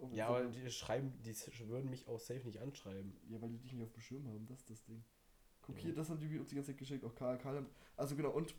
Auf 0.02 0.12
Ja, 0.12 0.28
aber 0.28 0.44
die 0.46 0.68
schreiben, 0.70 1.12
die 1.22 1.34
würden 1.68 1.88
mich 1.88 2.08
auch 2.08 2.18
safe 2.18 2.44
nicht 2.44 2.58
anschreiben. 2.58 3.16
Ja, 3.28 3.40
weil 3.40 3.50
die 3.50 3.58
dich 3.58 3.72
nicht 3.72 3.84
auf 3.84 3.92
dem 3.92 4.00
Schirm 4.00 4.26
haben, 4.26 4.46
das 4.46 4.58
ist 4.60 4.70
das 4.70 4.82
Ding. 4.84 5.04
Guck 5.62 5.76
Ja. 5.76 5.82
hier, 5.82 5.94
das 5.94 6.10
haben 6.10 6.18
die 6.18 6.38
uns 6.38 6.48
die 6.48 6.56
ganze 6.56 6.72
Zeit 6.72 6.78
geschickt, 6.78 7.04
auch 7.04 7.14
Karl. 7.14 7.38
Karl 7.38 7.64
also 7.96 8.16
genau, 8.16 8.30
und 8.30 8.54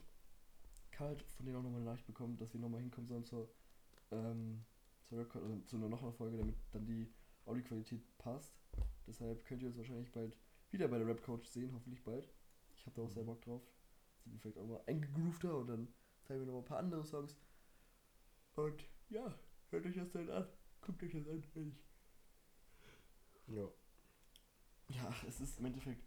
Karl 0.92 1.12
hat 1.12 1.22
von 1.22 1.46
denen 1.46 1.58
auch 1.58 1.64
nochmal 1.64 1.82
eine 1.82 1.90
Nachricht 1.90 2.06
bekommen, 2.06 2.38
dass 2.38 2.54
wir 2.54 2.62
nochmal 2.62 2.80
hinkommen 2.80 3.08
sollen 3.08 3.26
zur, 3.26 3.50
ähm, 4.12 4.64
zur 5.04 5.20
Record, 5.20 5.44
also 5.44 5.60
zu 5.66 5.76
einer 5.76 5.90
noch 5.90 6.02
einer 6.02 6.14
Folge, 6.14 6.38
damit 6.38 6.56
dann 6.72 6.86
die 6.86 7.12
Audioqualität 7.46 8.02
passt. 8.18 8.54
Deshalb 9.06 9.44
könnt 9.44 9.62
ihr 9.64 9.68
uns 9.68 9.78
wahrscheinlich 9.78 10.12
bald 10.14 10.38
wieder 10.72 10.88
bei 10.88 10.98
der 10.98 11.08
Rap 11.08 11.22
Couch 11.22 11.46
sehen, 11.48 11.74
hoffentlich 11.74 12.02
bald. 12.06 12.30
Ich 12.76 12.86
habe 12.86 12.96
da 12.96 13.02
auch 13.02 13.10
sehr 13.10 13.24
Mhm. 13.24 13.28
Bock 13.28 13.42
drauf. 13.42 13.62
Sind 14.24 14.34
wir 14.34 14.40
vielleicht 14.40 14.58
auch 14.60 14.66
mal 14.66 14.82
eingegroovter 14.88 15.58
und 15.58 15.68
dann 15.68 15.88
zeigen 16.22 16.40
wir 16.40 16.46
noch 16.46 16.54
mal 16.54 16.60
ein 16.60 16.66
paar 16.66 16.80
andere 16.80 17.04
Songs. 17.04 17.36
Und 18.56 18.86
ja, 19.10 19.38
hört 19.72 19.86
euch 19.86 19.96
das 19.96 20.10
dann 20.12 20.30
an. 20.30 20.48
Guckt 20.86 21.04
euch 21.04 21.12
das 21.14 21.28
an, 21.28 21.44
ehrlich. 21.56 21.76
Ja. 23.48 23.68
Ja, 24.90 25.16
es 25.28 25.40
ist 25.40 25.60
im 25.60 25.66
Endeffekt. 25.66 26.04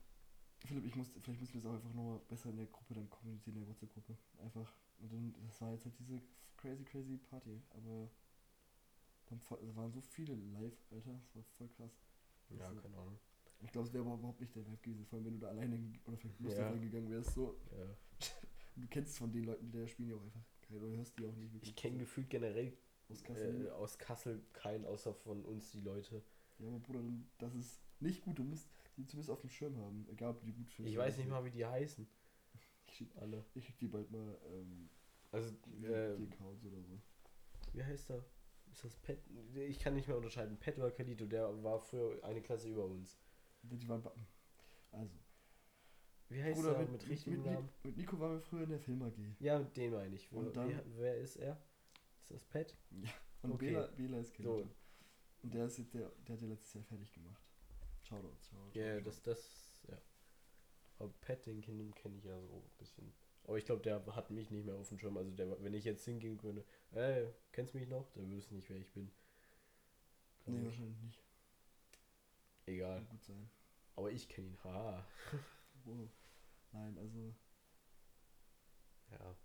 Philipp, 0.65 0.85
ich 0.85 0.97
muss, 0.97 1.09
vielleicht 1.21 1.41
müssen 1.41 1.55
wir 1.55 1.61
es 1.61 1.67
auch 1.67 1.75
einfach 1.75 1.93
nochmal 1.95 2.19
besser 2.29 2.51
in 2.51 2.57
der 2.57 2.67
Gruppe 2.67 2.95
dann 2.95 3.09
kommunizieren, 3.09 3.57
in 3.57 3.63
der 3.63 3.69
WhatsApp-Gruppe. 3.69 4.17
Einfach. 4.43 4.73
Und 4.99 5.13
dann, 5.13 5.35
das 5.47 5.61
war 5.61 5.73
jetzt 5.73 5.85
halt 5.85 5.99
diese 5.99 6.21
crazy, 6.57 6.85
crazy 6.85 7.17
Party. 7.19 7.63
Aber 7.71 8.11
dann 9.27 9.39
es 9.39 9.77
waren 9.77 9.93
so 9.93 10.01
viele 10.01 10.35
live, 10.35 10.77
Alter. 10.91 11.21
Das 11.27 11.35
war 11.37 11.45
voll 11.59 11.69
krass. 11.77 11.93
Ja, 12.51 12.69
Also, 12.69 12.81
keine 12.81 12.97
Ahnung. 12.97 13.19
Ich 13.63 13.73
glaube, 13.73 13.89
es 13.89 13.95
wäre 13.95 14.05
aber 14.05 14.15
überhaupt 14.15 14.41
nicht 14.41 14.55
der 14.55 14.67
Vibe 14.67 14.77
gewesen, 14.83 15.07
vor 15.07 15.17
allem 15.19 15.27
wenn 15.27 15.35
du 15.35 15.41
da 15.41 15.49
alleine 15.49 15.93
oder 16.05 16.17
vielleicht 16.17 16.41
Lust 16.41 16.59
Ja. 16.59 16.71
gegangen 16.73 17.11
wärst. 17.11 17.35
So. 17.35 17.59
Ja. 17.73 17.97
Du 18.79 18.87
kennst 18.89 19.17
von 19.17 19.33
den 19.33 19.45
Leuten, 19.45 19.71
die 19.71 19.79
da 19.79 19.87
spielen, 19.89 20.11
ja 20.11 20.17
auch 20.17 20.23
einfach 20.23 20.43
oder 20.69 20.87
hörst 20.89 21.19
die 21.19 21.25
auch 21.25 21.35
nicht 21.35 21.51
wirklich. 21.55 21.71
Ich 21.71 21.77
kenne 21.77 21.97
gefühlt 21.97 22.29
generell 22.29 22.77
aus 23.11 23.23
Kassel. 23.23 23.67
äh, 23.67 23.71
aus 23.71 23.99
Kassel 23.99 24.43
keinen, 24.53 24.85
außer 24.85 25.15
von 25.15 25.45
uns 25.45 25.71
die 25.73 25.81
Leute. 25.81 26.23
Ja, 26.59 26.69
aber 26.69 26.79
Bruder, 26.81 27.01
das 27.39 27.55
ist 27.55 27.81
nicht 28.01 28.23
gut. 28.23 28.39
Du 28.39 28.45
musst 28.45 28.69
die 28.97 29.05
zumindest 29.07 29.31
auf 29.31 29.41
dem 29.41 29.51
Schirm 29.51 29.77
haben. 29.79 30.07
Egal, 30.11 30.31
ob 30.31 30.43
die 30.43 30.53
gut 30.53 30.71
findest. 30.71 30.93
Ich 30.95 30.99
weiß 30.99 31.17
nicht 31.19 31.29
mal, 31.29 31.45
wie 31.45 31.51
die 31.51 31.65
heißen. 31.67 32.07
Ich 32.89 32.95
schick, 32.99 33.17
Alle. 33.19 33.45
ich 33.55 33.67
schick 33.67 33.77
dir 33.79 33.91
bald 33.91 34.11
mal 34.13 34.39
ähm, 34.47 34.89
Also, 35.33 35.51
die, 35.67 35.85
äh, 35.87 36.17
die 36.17 36.23
Accounts 36.33 36.65
oder 36.65 36.81
so. 36.83 36.99
wie 37.73 37.83
heißt 37.85 38.11
er? 38.11 38.25
Ist 38.71 38.85
das 38.85 38.97
Pet? 38.97 39.19
Ich 39.55 39.81
kann 39.81 39.95
nicht 39.95 40.07
mehr 40.07 40.17
unterscheiden. 40.17 40.57
Pet 40.57 40.79
oder 40.79 40.91
Kalito, 40.93 41.27
der 41.27 41.63
war 41.65 41.81
früher 41.81 42.23
eine 42.25 42.41
Klasse 42.41 42.69
über 42.71 42.85
uns. 42.87 43.19
Die 43.63 43.87
waren 43.89 44.03
also, 44.93 45.19
Wie 46.29 46.43
heißt 46.43 46.59
Bruder, 46.61 46.75
er 46.75 46.79
mit, 46.83 46.93
mit, 46.93 47.03
mit, 47.03 47.11
richtigen 47.11 47.37
mit, 47.43 47.47
Namen? 47.53 47.69
mit 47.83 47.97
Nico 47.97 48.19
waren 48.21 48.33
wir 48.35 48.41
früher 48.41 48.63
in 48.63 48.71
der 48.71 48.79
Film 48.81 49.03
AG. 49.03 49.19
Ja, 49.41 49.59
den 49.59 49.93
meine 49.93 50.15
ich. 50.15 50.31
Und 50.33 50.47
Wer- 50.47 50.53
dann- 50.53 50.83
wer 50.97 51.17
ist 51.19 51.37
er? 51.37 51.61
Ist 52.29 52.33
das 52.33 52.45
Pet? 52.45 52.77
Und 53.43 53.53
Okay. 53.53 53.71
Bela, 53.71 53.87
Bela 53.89 54.19
ist 54.19 54.35
Kelly. 54.35 54.49
So. 54.49 54.69
Und 55.43 55.55
der 55.55 55.67
ist 55.67 55.79
jetzt 55.79 55.95
der, 55.95 56.11
der 56.27 56.35
hat 56.35 56.43
ja 56.43 56.49
letztes 56.49 56.75
Jahr 56.75 56.85
fertig 56.85 57.13
gemacht. 57.13 57.43
Shoutouts, 58.03 58.49
Shoutouts. 58.49 58.75
Ja, 58.75 58.83
yeah, 58.83 59.01
das, 59.01 59.23
das, 59.23 59.81
ja. 59.89 59.99
Aber 60.99 61.13
Pat, 61.21 61.47
den 61.47 61.61
kenne 61.61 61.91
kenn 61.93 62.17
ich 62.17 62.25
ja 62.25 62.41
so 62.41 62.55
ein 62.57 62.71
bisschen. 62.79 63.13
Aber 63.45 63.59
ich 63.59 63.65
glaube, 63.65 63.83
der 63.83 64.05
hat 64.17 64.31
mich 64.31 64.51
nicht 64.51 64.65
mehr 64.65 64.75
auf 64.75 64.89
dem 64.89 64.99
Schirm. 64.99 65.17
Also 65.17 65.31
der, 65.31 65.63
wenn 65.63 65.75
ich 65.75 65.85
jetzt 65.85 66.05
hingehen 66.05 66.43
würde, 66.43 66.65
ey, 66.93 67.33
kennst 67.53 67.75
du 67.75 67.79
mich 67.79 67.89
noch? 67.89 68.11
Dann 68.15 68.29
würdest 68.29 68.51
du 68.51 68.55
nicht, 68.57 68.69
wer 68.69 68.79
ich 68.79 68.91
bin. 68.93 69.13
Nee, 70.47 70.55
Also, 70.57 70.67
wahrscheinlich 70.67 71.01
nicht. 71.03 71.23
Egal. 72.67 72.99
Kann 72.99 73.09
gut 73.09 73.23
sein. 73.25 73.51
Aber 73.95 74.11
ich 74.11 74.29
kenne 74.29 74.49
ihn. 74.49 74.59
Haha. 74.65 75.07
Wow. 75.85 76.11
Nein, 76.73 76.99
also. 76.99 77.33
Ja. 79.13 79.37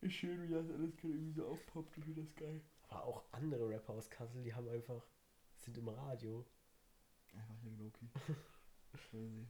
Ist 0.00 0.12
schön, 0.12 0.42
wie 0.42 0.52
das 0.52 0.70
alles 0.70 0.96
gerade 0.96 1.14
irgendwie 1.14 1.32
so 1.32 1.46
aufpoppt. 1.46 1.96
Ich 1.98 2.04
finde 2.04 2.22
das 2.22 2.34
geil. 2.36 2.60
Aber 2.88 3.04
auch 3.04 3.24
andere 3.32 3.68
Rapper 3.68 3.94
aus 3.94 4.08
Kassel, 4.08 4.42
die 4.42 4.54
haben 4.54 4.68
einfach, 4.68 5.04
sind 5.56 5.76
im 5.76 5.88
Radio. 5.88 6.46
Einfach 7.34 7.58
hier 7.62 7.72
Loki. 7.72 8.08
Crazy. 9.10 9.46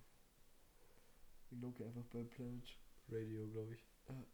Loki 1.50 1.84
einfach 1.84 2.04
bei 2.04 2.24
Planet. 2.24 2.78
Radio, 3.08 3.48
glaube 3.48 3.74
ich. 3.74 3.86
Ja. 4.08 4.26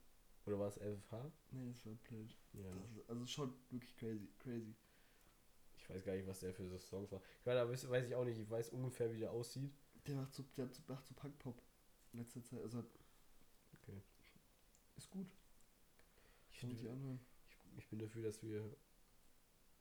Oder 0.46 0.58
war 0.58 0.68
es 0.68 0.76
FFH? 0.76 1.32
Nee, 1.52 1.68
das 1.68 1.86
war 1.86 1.94
Planet. 2.04 2.36
Ja. 2.52 2.68
Ist, 2.70 3.08
also 3.10 3.26
schon 3.26 3.54
wirklich 3.70 3.96
crazy. 3.96 4.28
Crazy. 4.38 4.74
Ich 5.76 5.88
weiß 5.88 6.04
gar 6.04 6.14
nicht, 6.14 6.26
was 6.26 6.40
der 6.40 6.54
für 6.54 6.66
so 6.68 6.78
Songs 6.78 7.12
war. 7.12 7.20
Ich 7.40 7.46
meine, 7.46 7.60
da 7.60 7.68
weiß 7.68 8.06
ich 8.08 8.14
auch 8.14 8.24
nicht. 8.24 8.38
Ich 8.38 8.50
weiß 8.50 8.70
ungefähr, 8.70 9.12
wie 9.12 9.18
der 9.18 9.30
aussieht. 9.30 9.72
Der 10.06 10.16
macht 10.16 10.34
so, 10.34 10.42
der 10.56 10.68
macht 10.88 11.06
so 11.06 11.14
Punk-Pop. 11.14 11.62
In 12.12 12.20
letzter 12.20 12.42
Zeit. 12.42 12.60
Also. 12.60 12.84
Okay. 13.82 14.00
Ist 14.96 15.10
gut. 15.10 15.26
Ich, 16.56 16.88
anhören. 16.88 17.20
ich, 17.48 17.78
ich 17.78 17.88
bin 17.88 17.98
dafür, 17.98 18.22
dass 18.22 18.42
wir, 18.42 18.76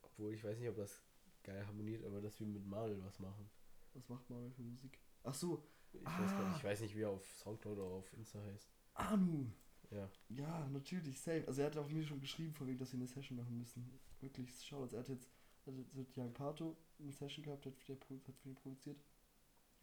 obwohl 0.02 0.34
ich 0.34 0.42
weiß 0.44 0.58
nicht, 0.58 0.68
ob 0.68 0.76
das 0.76 1.00
geil 1.42 1.66
harmoniert, 1.66 2.04
aber 2.04 2.20
dass 2.20 2.38
wir 2.40 2.46
mit 2.46 2.66
Marvel 2.66 3.02
was 3.04 3.18
machen. 3.18 3.48
Was 3.92 4.08
macht 4.08 4.28
Marvel 4.30 4.50
für 4.52 4.62
Musik? 4.62 4.98
Ach 5.22 5.34
so, 5.34 5.62
Ich, 5.92 6.02
weiß, 6.04 6.30
gar 6.32 6.40
Ah. 6.40 6.48
nicht, 6.48 6.58
ich 6.58 6.64
weiß 6.64 6.80
nicht, 6.80 6.96
wie 6.96 7.02
er 7.02 7.10
auf 7.10 7.24
Soundcloud 7.36 7.78
oder 7.78 7.86
auf 7.86 8.12
Insta 8.14 8.40
heißt. 8.42 8.68
Anu. 8.94 9.46
Ja. 9.90 10.10
Ja, 10.30 10.66
natürlich, 10.68 11.20
safe. 11.20 11.44
Also 11.46 11.60
er 11.60 11.66
hat 11.68 11.76
auch 11.76 11.88
mir 11.88 12.04
schon 12.04 12.20
geschrieben, 12.20 12.52
von 12.52 12.66
wegen, 12.66 12.78
dass 12.78 12.92
wir 12.92 12.98
eine 12.98 13.06
Session 13.06 13.36
machen 13.38 13.56
müssen. 13.56 14.00
Wirklich, 14.20 14.50
schau, 14.66 14.82
also 14.82 14.96
er 14.96 15.00
hat 15.02 15.08
jetzt, 15.08 15.30
also 15.66 15.78
jetzt 15.78 15.94
mit 15.94 16.16
Young 16.18 16.32
Pato 16.32 16.76
eine 16.98 17.12
Session 17.12 17.44
gehabt, 17.44 17.66
hat, 17.66 17.74
der, 17.88 17.94
hat 17.96 18.04
für 18.36 18.48
ihn 18.48 18.54
produziert. 18.56 18.98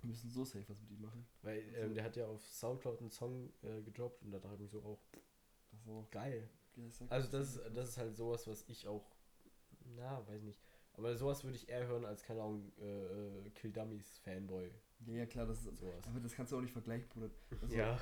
Wir 0.02 0.10
müssen 0.10 0.30
so 0.30 0.44
safe 0.44 0.68
was 0.68 0.82
mit 0.82 0.92
ihm 0.92 1.02
machen. 1.02 1.26
Weil 1.44 1.62
Also- 1.64 1.78
ähm, 1.78 1.94
der 1.94 2.04
hat 2.04 2.16
ja 2.18 2.28
auf 2.28 2.46
Soundcloud 2.46 3.00
einen 3.00 3.12
Song 3.12 3.54
äh, 3.62 3.82
gedroppt 3.84 4.22
und 4.24 4.32
da 4.32 4.40
dachte 4.40 4.56
ich 4.56 4.62
mir 4.62 4.68
so 4.68 4.82
auch, 4.84 5.00
Das 5.72 5.80
ist 5.80 5.88
auch 5.88 6.10
geil. 6.12 6.50
Also 7.10 7.30
das, 7.32 7.56
ist- 7.56 7.76
das 7.76 7.90
ist 7.90 7.98
halt 7.98 8.16
sowas, 8.16 8.48
was 8.48 8.68
ich 8.70 8.88
auch, 8.88 9.06
na, 9.96 10.26
weiß 10.28 10.42
nicht. 10.44 10.60
Aber 10.94 11.16
sowas 11.16 11.44
würde 11.44 11.56
ich 11.56 11.70
eher 11.70 11.88
hören 11.88 12.06
als, 12.06 12.22
keine 12.24 12.42
Ahnung, 12.42 12.72
äh, 12.80 13.06
äh, 13.46 13.50
Kill 13.52 13.72
Dummies 13.72 14.18
Fanboy. 14.20 14.70
Ja, 15.08 15.14
ja, 15.16 15.26
klar, 15.26 15.46
das 15.46 15.66
ist. 15.66 15.78
Sowas. 15.80 16.06
Aber 16.08 16.20
das 16.20 16.34
kannst 16.34 16.52
du 16.52 16.58
auch 16.58 16.62
nicht 16.62 16.74
vergleichen, 16.74 17.08
Bruder. 17.10 17.30
Also, 17.62 17.76
Ja. 17.76 18.00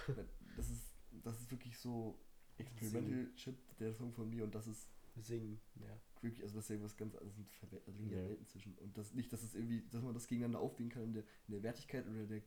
Das 0.57 0.69
ist, 0.69 0.91
das 1.23 1.39
ist 1.39 1.51
wirklich 1.51 1.77
so 1.77 2.17
Experimental 2.57 3.29
Shit, 3.37 3.55
der 3.79 3.93
Song 3.93 4.11
von 4.11 4.29
mir 4.29 4.43
und 4.43 4.53
das 4.53 4.67
ist 4.67 4.89
Singen, 5.15 5.59
ja. 5.75 5.87
wirklich, 6.21 6.41
also 6.43 6.55
das 6.55 6.69
ist 6.69 6.77
ja 6.77 6.83
was 6.83 6.95
ganz, 6.97 7.15
also 7.15 7.29
sind 7.31 7.49
Verwe- 7.51 7.81
also 7.85 7.99
liegen 8.01 8.11
ja. 8.17 8.23
Welten 8.27 8.45
zwischen. 8.47 8.77
Und 8.79 8.97
das 8.97 9.13
nicht, 9.13 9.31
dass 9.33 9.43
es 9.43 9.53
irgendwie, 9.55 9.85
dass 9.89 10.01
man 10.01 10.13
das 10.13 10.27
gegeneinander 10.27 10.59
aufwiegen 10.59 10.89
kann 10.89 11.03
in 11.03 11.13
der, 11.13 11.23
in 11.47 11.53
der 11.53 11.63
Wertigkeit 11.63 12.05
oder 12.07 12.25
der 12.25 12.41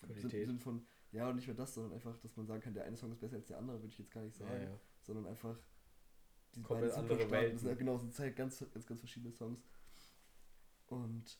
Qualität. 0.00 0.32
Im 0.42 0.46
Sinn 0.46 0.58
von, 0.58 0.86
ja, 1.12 1.28
und 1.28 1.36
nicht 1.36 1.46
mehr 1.46 1.56
das, 1.56 1.74
sondern 1.74 1.92
einfach, 1.94 2.16
dass 2.18 2.36
man 2.36 2.46
sagen 2.46 2.60
kann, 2.62 2.74
der 2.74 2.84
eine 2.84 2.96
Song 2.96 3.10
ist 3.12 3.20
besser 3.20 3.36
als 3.36 3.46
der 3.46 3.58
andere, 3.58 3.78
würde 3.80 3.88
ich 3.92 3.98
jetzt 3.98 4.10
gar 4.10 4.22
nicht 4.22 4.36
sagen. 4.36 4.52
ja, 4.52 4.62
ja. 4.70 4.80
Sondern 5.02 5.26
einfach 5.26 5.56
die 6.54 6.62
Komplett 6.62 6.94
beiden 6.94 7.10
andere. 7.10 7.30
Welten. 7.30 7.58
Sind 7.58 7.78
genau, 7.78 7.98
sind 7.98 8.18
halt 8.18 8.36
ganz, 8.36 8.58
ganz, 8.72 8.86
ganz 8.86 9.00
verschiedene 9.00 9.32
Songs. 9.32 9.60
Und 10.86 11.38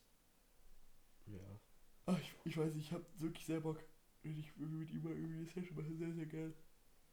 ja. 1.26 1.60
ach, 2.06 2.18
ich, 2.18 2.34
ich 2.44 2.56
weiß, 2.56 2.74
ich 2.74 2.92
habe 2.92 3.04
wirklich 3.18 3.44
sehr 3.44 3.60
Bock, 3.60 3.78
wenn 4.22 4.38
ich 4.38 4.52
irgendwie 4.58 4.78
mit 4.78 4.90
ihm 4.90 5.02
mal 5.02 5.12
irgendwie 5.12 5.36
eine 5.36 5.46
Session 5.46 5.76
mache, 5.76 5.94
sehr, 5.94 6.12
sehr 6.12 6.26
geil. 6.26 6.54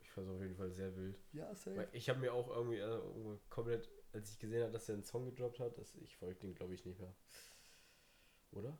Ich 0.01 0.09
fand 0.09 0.27
es 0.27 0.33
auf 0.33 0.41
jeden 0.41 0.55
Fall 0.55 0.71
sehr 0.71 0.95
wild. 0.95 1.19
Ja, 1.33 1.53
safe. 1.53 1.75
Weil 1.75 1.89
ich 1.91 2.09
habe 2.09 2.19
mir 2.19 2.33
auch 2.33 2.49
irgendwie 2.49 2.77
irgendwo 2.77 3.39
komplett, 3.49 3.89
als 4.13 4.31
ich 4.31 4.39
gesehen 4.39 4.63
habe, 4.63 4.71
dass 4.71 4.87
er 4.87 4.95
einen 4.95 5.03
Song 5.03 5.25
gedroppt 5.25 5.59
hat, 5.59 5.77
dass 5.77 5.95
ich 5.95 6.15
folge 6.15 6.39
den 6.39 6.55
glaube 6.55 6.73
ich 6.73 6.85
nicht 6.85 6.99
mehr. 6.99 7.13
Oder? 8.51 8.77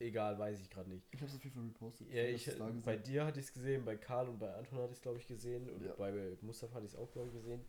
Egal, 0.00 0.38
weiß 0.38 0.60
ich 0.60 0.70
gerade 0.70 0.88
nicht. 0.90 1.06
Ich 1.10 1.20
habe 1.20 1.28
es 1.30 1.36
auf 1.36 1.42
jeden 1.42 1.56
Fall 1.56 1.64
repostet. 1.64 2.08
Ja, 2.10 2.22
ich, 2.22 2.46
es 2.46 2.56
gesehen. 2.56 2.82
bei 2.82 2.96
dir 2.96 3.24
hatte 3.26 3.40
ich 3.40 3.46
es 3.46 3.52
gesehen, 3.52 3.84
bei 3.84 3.96
Karl 3.96 4.28
und 4.28 4.38
bei 4.38 4.54
Anton 4.54 4.78
hatte 4.78 4.92
ich 4.92 4.98
es 4.98 5.02
glaube 5.02 5.18
ich 5.18 5.26
gesehen 5.26 5.68
und 5.68 5.84
Ja. 5.84 5.94
bei 5.94 6.36
Mustafa 6.40 6.74
hatte 6.74 6.86
ich 6.86 6.92
es 6.92 6.98
auch 6.98 7.10
glaube 7.10 7.28
ich 7.28 7.34
gesehen. 7.34 7.60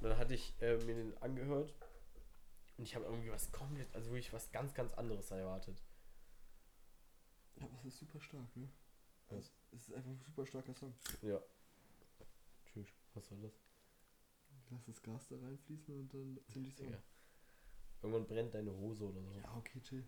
Und 0.00 0.08
dann 0.08 0.16
hatte 0.18 0.34
ich 0.34 0.54
äh, 0.60 0.76
mir 0.78 0.94
den 0.94 1.16
angehört 1.18 1.74
und 2.78 2.84
ich 2.84 2.94
habe 2.94 3.04
irgendwie 3.04 3.30
was 3.30 3.52
komplett, 3.52 3.94
also 3.94 4.10
wirklich 4.10 4.32
was 4.32 4.50
ganz, 4.52 4.72
ganz 4.74 4.94
anderes 4.94 5.30
erwartet. 5.30 5.82
Ja, 7.56 7.64
aber 7.66 7.78
es 7.78 7.86
ist 7.86 7.98
super 7.98 8.20
stark, 8.20 8.56
ne? 8.56 8.68
Was? 9.28 9.50
Es 9.72 9.88
ist 9.88 9.94
einfach 9.94 10.10
ein 10.10 10.20
super 10.20 10.46
starker 10.46 10.74
Song. 10.74 10.94
Ja. 11.22 11.40
Tschüss, 12.66 12.88
was 13.14 13.26
soll 13.26 13.40
das? 13.40 13.52
Lass 14.70 14.84
das 14.84 15.02
Gas 15.02 15.28
da 15.28 15.36
reinfließen 15.36 15.94
und 15.94 16.12
dann 16.12 16.38
ziemlich 16.48 16.74
Song. 16.74 16.86
Digga. 16.86 17.02
Irgendwann 18.02 18.26
brennt 18.26 18.54
deine 18.54 18.72
Hose 18.72 19.04
oder 19.04 19.22
so. 19.22 19.30
Ja, 19.32 19.56
okay, 19.56 19.80
chill. 19.82 20.04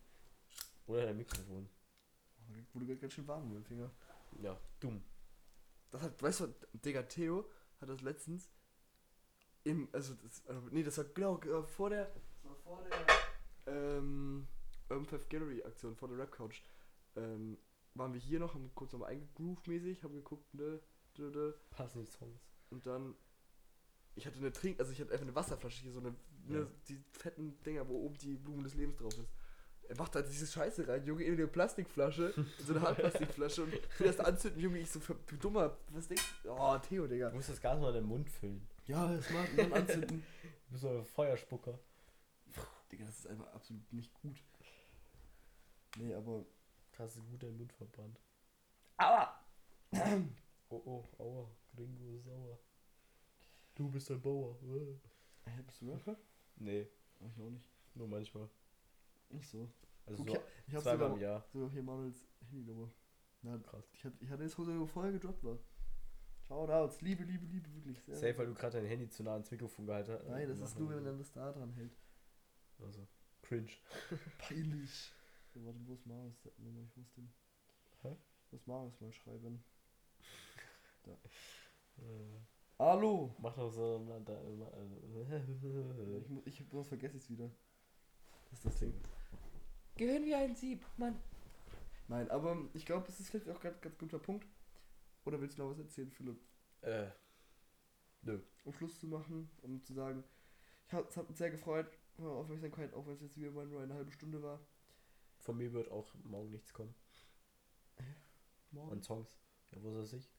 Oder 0.89 1.05
dein 1.07 1.17
Mikrofon. 1.17 1.69
Wurde 2.73 2.87
gerade 2.87 2.99
ganz 2.99 3.13
schön 3.13 3.29
warm 3.29 3.47
mit 3.49 3.57
dem 3.59 3.65
Finger. 3.65 3.91
Ja, 4.43 4.59
dumm. 4.81 5.03
Das 5.91 6.03
hat, 6.03 6.21
weißt 6.23 6.41
du, 6.41 6.55
Digga, 6.73 7.03
Theo 7.03 7.49
hat 7.81 7.89
das 7.89 8.01
letztens 8.01 8.51
im, 9.65 9.89
also, 9.93 10.15
das, 10.15 10.47
also 10.47 10.61
nee, 10.71 10.83
das 10.83 10.97
war 10.99 11.05
genau 11.05 11.39
äh, 11.41 11.63
vor 11.63 11.91
der, 11.91 12.07
das 12.07 12.45
war 12.45 12.57
vor 12.57 12.83
der, 12.85 13.07
ähm, 13.75 14.47
Urban 14.89 15.07
Five 15.07 15.29
Gallery 15.29 15.63
Aktion, 15.63 15.95
vor 15.97 16.09
der 16.09 16.19
Rap 16.19 16.33
Couch, 16.33 16.63
ähm, 17.17 17.59
waren 17.95 18.13
wir 18.15 18.21
hier 18.21 18.39
noch, 18.39 18.55
haben 18.55 18.71
kurz 18.75 18.93
nochmal 18.93 19.11
eingegroovt 19.11 19.67
mäßig, 19.67 20.03
haben 20.05 20.15
geguckt, 20.15 20.53
ne, 20.55 20.81
ne, 21.19 21.31
ne, 21.31 21.55
Passen 21.71 22.01
die 22.05 22.11
Songs. 22.11 22.41
und 22.71 22.87
dann, 22.87 23.15
ich 24.15 24.27
hatte 24.27 24.39
eine 24.39 24.53
Trink, 24.53 24.79
also 24.81 24.93
ich 24.93 25.01
hatte 25.01 25.11
einfach 25.13 25.27
eine 25.27 25.35
Wasserflasche 25.35 25.83
hier, 25.83 25.93
so 25.93 26.01
eine, 26.01 26.15
ne, 26.47 26.61
Ja. 26.61 26.67
die 26.89 27.03
fetten 27.13 27.61
Dinger, 27.63 27.87
wo 27.89 28.05
oben 28.05 28.17
die 28.19 28.37
Blumen 28.37 28.63
des 28.65 28.75
Lebens 28.75 28.97
drauf 28.97 29.13
ist. 29.19 29.29
Er 29.89 29.97
macht 29.97 30.15
da 30.15 30.21
diese 30.23 30.47
Scheiße 30.47 30.87
rein, 30.87 31.05
Junge, 31.07 31.25
in 31.25 31.33
eine 31.35 31.47
Plastikflasche, 31.47 32.35
in 32.37 32.47
so 32.65 32.75
eine 32.75 32.83
Handplastikflasche 32.83 33.63
und 33.65 33.73
will 33.73 34.07
das 34.07 34.21
anzünden, 34.21 34.61
Junge, 34.61 34.79
ich 34.81 34.91
so, 34.91 35.01
du 35.01 35.37
dummer, 35.37 35.77
was 35.91 36.07
denkst 36.09 36.25
du? 36.43 36.51
Oh, 36.51 36.77
Theo, 36.79 37.07
Digga. 37.07 37.31
Du 37.31 37.37
musst 37.37 37.49
das 37.49 37.61
Gas 37.61 37.81
mal 37.81 37.89
in 37.89 37.95
den 37.95 38.05
Mund 38.05 38.29
füllen. 38.29 38.61
Ja, 38.87 39.11
das 39.11 39.31
macht 39.31 39.49
dann 39.59 39.73
anzünden. 39.73 40.23
Du 40.43 40.71
bist 40.73 40.83
so 40.83 40.91
ein 40.99 41.05
Feuerspucker. 41.05 41.79
Digga, 42.93 43.05
das 43.07 43.19
ist 43.21 43.27
einfach 43.29 43.53
absolut 43.55 43.91
nicht 43.93 44.13
gut. 44.15 44.37
Nee, 45.97 46.15
aber. 46.15 46.45
Hast 46.99 47.17
du 47.17 47.23
gut 47.23 47.43
deinen 47.43 47.57
Mund 47.57 47.73
verbrannt. 47.73 48.19
Aua! 48.99 49.41
Oh, 50.71 50.83
oh, 50.85 51.05
aua. 51.23 51.51
Gringo 51.75 52.15
ist 52.19 52.27
sauer. 52.27 52.59
Du 53.75 53.89
bist 53.89 54.11
ein 54.11 54.21
Bauer. 54.21 54.55
Äh. 54.65 55.63
Bist 55.67 55.81
du 55.81 55.91
Rapper? 55.91 56.15
Nee, 56.57 56.87
Ich 57.21 57.41
auch 57.41 57.49
nicht. 57.49 57.71
nur 57.95 58.07
manchmal. 58.07 58.51
Nicht 59.31 59.49
so. 59.49 59.69
Also 60.07 60.25
Guck, 60.25 60.37
so 60.37 60.43
ich 60.77 60.79
zweimal 60.83 61.13
im 61.13 61.19
Jahr. 61.19 61.45
sogar 61.53 61.71
hier 61.71 61.83
Manuels 61.83 62.27
Handynummer. 62.51 62.91
Na, 63.43 63.59
Krass. 63.59 63.85
ich 63.93 64.05
hatte, 64.05 64.17
ich 64.21 64.31
hatte 64.31 64.43
das 64.43 64.53
sogar 64.53 64.87
vorher 64.87 65.13
gedroppt 65.13 65.45
war. 65.45 65.59
Shoutouts, 66.47 67.01
Liebe, 67.03 67.25
Liebe, 67.25 67.45
Liebe, 67.47 67.73
wirklich. 67.75 68.01
Sehr 68.03 68.17
Safe, 68.17 68.39
weil 68.39 68.47
du 68.47 68.55
gerade 68.55 68.79
dein 68.81 68.87
Handy 68.87 69.09
zu 69.11 69.23
nah 69.23 69.33
ans 69.35 69.51
Mikrofon 69.51 69.87
gehalten 69.87 70.13
hast. 70.13 70.27
Nein, 70.29 70.49
das 70.49 70.61
ist 70.61 70.79
nur, 70.79 70.89
wenn 70.89 71.03
man 71.05 71.19
das 71.19 71.31
da 71.33 71.53
dran 71.53 71.73
hält. 71.75 71.93
Also, 72.81 73.07
cringe. 73.43 73.69
Peinlich. 74.39 75.13
So, 75.53 75.65
warte, 75.67 75.79
wo 75.87 75.93
ist 75.95 76.07
Marius? 76.07 76.35
Ich 76.47 76.97
muss 76.97 77.13
den. 77.13 77.31
Hä? 78.03 78.17
Ich 78.47 78.53
muss 78.53 78.67
Marius 78.67 79.01
mal 79.01 79.13
schreiben. 79.13 79.63
Äh, 81.99 82.41
Hallo! 82.79 83.35
mach 83.41 83.55
doch 83.57 83.71
so. 83.71 83.99
Na, 84.07 84.21
da, 84.21 84.35
äh, 84.35 86.19
Ich, 86.21 86.29
mu- 86.29 86.43
ich 86.45 86.69
bloß 86.69 86.89
vergesse 86.89 87.17
es 87.17 87.29
wieder. 87.31 87.51
Das 88.51 88.59
ist 88.59 88.67
das 88.67 88.79
Ding. 88.79 88.95
Gehören 89.99 90.25
wie 90.25 90.35
ein 90.35 90.55
Sieb, 90.57 90.83
Mann. 90.97 91.21
Nein, 92.09 92.31
aber 92.31 92.57
ich 92.73 92.87
glaube, 92.87 93.07
es 93.09 93.21
ist 93.21 93.29
vielleicht 93.31 93.51
auch 93.51 93.61
gerade 93.61 93.77
ganz 93.81 93.99
guter 93.99 94.19
Punkt. 94.19 94.47
Oder 95.27 95.41
willst 95.41 95.59
du 95.59 95.63
noch 95.63 95.71
was 95.71 95.79
erzählen, 95.79 96.11
Philipp? 96.11 96.39
Äh, 96.81 97.09
Um 98.65 98.73
Schluss 98.73 98.99
zu 98.99 99.07
machen, 99.09 99.51
um 99.63 99.83
zu 99.85 99.93
sagen, 99.93 100.25
ich 100.87 100.93
hab, 100.95 101.09
es 101.11 101.17
hat 101.17 101.29
uns 101.29 101.37
sehr 101.37 101.51
gefreut, 101.51 101.87
eure 102.19 102.37
Aufmerksamkeit, 102.37 102.95
auch 102.95 103.07
wenn 103.07 103.15
es 103.15 103.21
jetzt 103.21 103.37
wieder 103.37 103.51
mal 103.51 103.67
nur 103.67 103.83
eine 103.83 103.93
halbe 103.95 104.11
Stunde 104.13 104.43
war. 104.43 104.59
von 105.41 105.57
mir 105.59 105.73
wird 105.73 105.91
auch 105.91 106.15
morgen 106.25 106.51
nichts 106.51 106.73
kommen. 106.73 106.95
Morgen, 108.71 108.93
An 108.93 109.03
Songs. 109.03 109.37
Ja, 109.73 109.83
wo 109.83 109.91
soll 109.93 110.03
es 110.05 110.11
sich? 110.11 110.31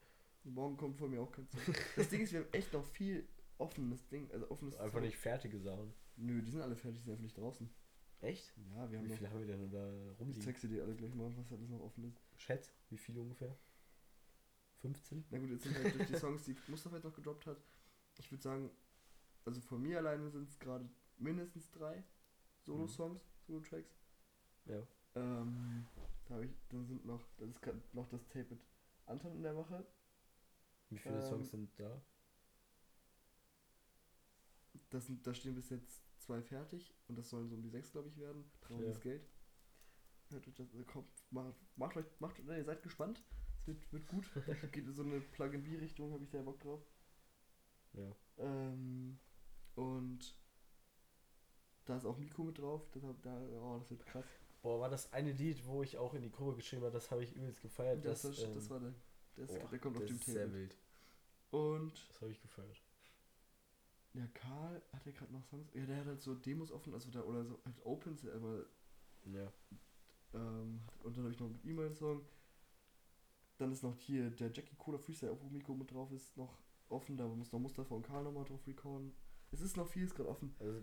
morgen 0.42 0.76
kommt 0.78 0.96
von 0.96 1.10
mir 1.10 1.20
auch 1.20 1.30
kein 1.30 1.46
Song. 1.48 1.60
Das 1.96 2.08
Ding 2.08 2.22
ist, 2.22 2.32
wir 2.32 2.40
haben 2.40 2.52
echt 2.52 2.72
noch 2.72 2.84
viel 2.86 3.28
offenes 3.58 4.08
Ding, 4.08 4.30
also 4.32 4.50
offenes 4.50 4.74
Einfach 4.76 4.94
Zeug. 4.94 5.02
nicht 5.04 5.18
fertige 5.18 5.58
Sachen. 5.60 5.92
Nö, 6.16 6.40
die 6.42 6.50
sind 6.50 6.62
alle 6.62 6.74
fertig, 6.76 7.00
die 7.00 7.04
sind 7.04 7.12
einfach 7.12 7.22
nicht 7.24 7.36
draußen. 7.36 7.70
Echt? 8.22 8.52
Ja, 8.74 8.90
wir 8.90 8.98
haben 8.98 9.06
Wie 9.06 9.10
noch. 9.10 9.16
viel 9.18 9.28
haben 9.30 9.40
wir 9.40 9.46
denn 9.46 9.70
da 9.70 10.12
Ich 10.12 10.20
rumliegen? 10.20 10.42
zeig 10.42 10.58
sie 10.58 10.68
dir 10.68 10.82
alle 10.82 10.94
gleich 10.94 11.14
mal, 11.14 11.34
was 11.36 11.52
alles 11.52 11.68
noch 11.70 11.80
offen 11.80 12.04
ist. 12.04 12.20
Schätz, 12.36 12.70
wie 12.90 12.98
viel 12.98 13.16
ungefähr? 13.18 13.56
15? 14.82 15.24
Na 15.30 15.38
gut, 15.38 15.50
jetzt 15.50 15.64
sind 15.64 15.76
halt 15.76 15.94
durch 15.94 16.08
die 16.08 16.16
Songs, 16.16 16.44
die 16.44 16.56
Mustafa 16.68 16.96
jetzt 16.96 17.04
noch 17.04 17.14
gedroppt 17.14 17.46
hat. 17.46 17.58
Ich 18.18 18.30
würde 18.30 18.42
sagen, 18.42 18.70
also 19.44 19.60
von 19.60 19.80
mir 19.82 19.98
alleine 19.98 20.30
sind 20.30 20.48
es 20.48 20.58
gerade 20.58 20.88
mindestens 21.18 21.70
drei 21.70 22.02
Solo-Songs, 22.64 23.22
Solo-Tracks. 23.46 23.98
Ja. 24.66 24.86
Ähm, 25.14 25.86
Da 26.28 26.34
habe 26.34 26.44
ich, 26.46 26.52
dann 26.68 26.86
sind 26.86 27.04
noch, 27.04 27.26
das 27.38 27.48
ist 27.50 27.62
gerade 27.62 27.80
noch 27.92 28.08
das 28.08 28.26
Tape 28.28 28.46
mit 28.50 28.60
Anton 29.06 29.34
in 29.34 29.42
der 29.42 29.54
Mache. 29.54 29.84
Wie 30.90 30.98
viele 30.98 31.16
Ähm, 31.16 31.22
Songs 31.22 31.50
sind 31.50 31.70
da? 31.78 32.00
Das 34.90 35.06
sind, 35.06 35.26
da 35.26 35.32
stehen 35.34 35.54
bis 35.54 35.70
jetzt 35.70 36.02
zwei 36.30 36.42
fertig 36.42 36.94
und 37.08 37.18
das 37.18 37.28
sollen 37.28 37.48
so 37.48 37.56
um 37.56 37.62
die 37.62 37.68
sechs, 37.70 37.90
glaube 37.90 38.08
ich, 38.08 38.16
werden. 38.16 38.44
Trauriges 38.60 38.96
Ja. 38.98 39.00
Geld. 39.02 39.28
Hört 40.30 40.46
euch 40.46 40.54
das, 40.54 40.72
äh, 40.74 40.84
kommt, 40.84 41.08
macht, 41.30 41.54
macht 41.76 41.96
euch, 41.96 42.06
macht, 42.20 42.44
ne, 42.44 42.58
ihr 42.58 42.64
seid 42.64 42.82
gespannt. 42.84 43.24
Es 43.60 43.66
wird, 43.66 43.92
wird 43.92 44.06
gut. 44.06 44.30
Geht 44.72 44.86
in 44.86 44.94
so 44.94 45.02
eine 45.02 45.20
Plug-and-B-Richtung, 45.20 46.12
habe 46.12 46.22
ich 46.22 46.30
sehr 46.30 46.42
Bock 46.44 46.60
drauf. 46.60 46.80
Ja. 47.94 48.14
Ähm, 48.38 49.18
und 49.74 50.36
da 51.86 51.96
ist 51.96 52.04
auch 52.04 52.16
Miko 52.16 52.44
mit 52.44 52.58
drauf. 52.58 52.88
Das, 52.92 53.02
hab- 53.02 53.20
da, 53.22 53.36
oh, 53.60 53.78
das 53.80 53.90
wird 53.90 54.06
krass. 54.06 54.26
Boah, 54.62 54.78
war 54.80 54.88
das 54.88 55.12
eine 55.12 55.32
Lied, 55.32 55.66
wo 55.66 55.82
ich 55.82 55.98
auch 55.98 56.14
in 56.14 56.22
die 56.22 56.30
Gruppe 56.30 56.54
geschrieben 56.56 56.82
habe, 56.82 56.92
das 56.92 57.10
habe 57.10 57.24
ich 57.24 57.34
übelst 57.34 57.60
gefeiert. 57.60 58.04
Das, 58.04 58.22
das, 58.22 58.36
das, 58.36 58.44
ähm, 58.44 58.54
das 58.54 58.70
war 58.70 58.78
der. 58.78 58.94
Ist, 59.36 59.58
boah, 59.58 59.68
der 59.68 59.78
kommt 59.80 59.96
auf 59.96 60.02
das 60.02 60.10
dem 60.10 60.16
ist 60.18 60.26
sehr 60.26 60.52
wild. 60.52 60.76
Und 61.50 62.08
Das 62.08 62.20
habe 62.20 62.30
ich 62.30 62.40
gefeiert. 62.40 62.80
Ja, 64.14 64.26
Karl 64.34 64.82
hat 64.92 65.06
er 65.06 65.12
gerade 65.12 65.32
noch 65.32 65.44
Songs. 65.44 65.72
Ja, 65.74 65.86
der 65.86 65.96
hat 65.98 66.06
halt 66.06 66.20
so 66.20 66.34
Demos 66.34 66.72
offen, 66.72 66.92
also 66.94 67.10
da 67.10 67.22
oder 67.22 67.44
so 67.44 67.60
halt 67.64 67.76
Opens, 67.84 68.26
aber 68.28 68.64
Ja. 69.24 69.52
ähm, 70.34 70.80
und 71.02 71.16
dann 71.16 71.24
habe 71.24 71.32
ich 71.32 71.40
noch 71.40 71.48
mit 71.50 71.64
ihm 71.64 71.78
einen 71.78 71.94
Song. 71.94 72.24
Dann 73.58 73.72
ist 73.72 73.82
noch 73.82 73.96
hier 73.96 74.30
der 74.30 74.50
Jackie 74.52 74.74
Cola 74.76 74.98
Freestyle, 74.98 75.36
wo 75.40 75.48
Miko 75.50 75.74
mit 75.74 75.90
drauf 75.92 76.10
ist, 76.12 76.36
noch 76.36 76.58
offen. 76.88 77.16
Da 77.16 77.26
muss 77.28 77.52
noch 77.52 77.60
Mustafa 77.60 77.94
und 77.94 78.02
Karl 78.06 78.24
nochmal 78.24 78.44
drauf 78.44 78.66
recorden. 78.66 79.12
Es 79.52 79.60
ist 79.60 79.76
noch 79.76 79.86
vieles 79.86 80.14
gerade 80.14 80.28
offen. 80.30 80.54
Also 80.58 80.80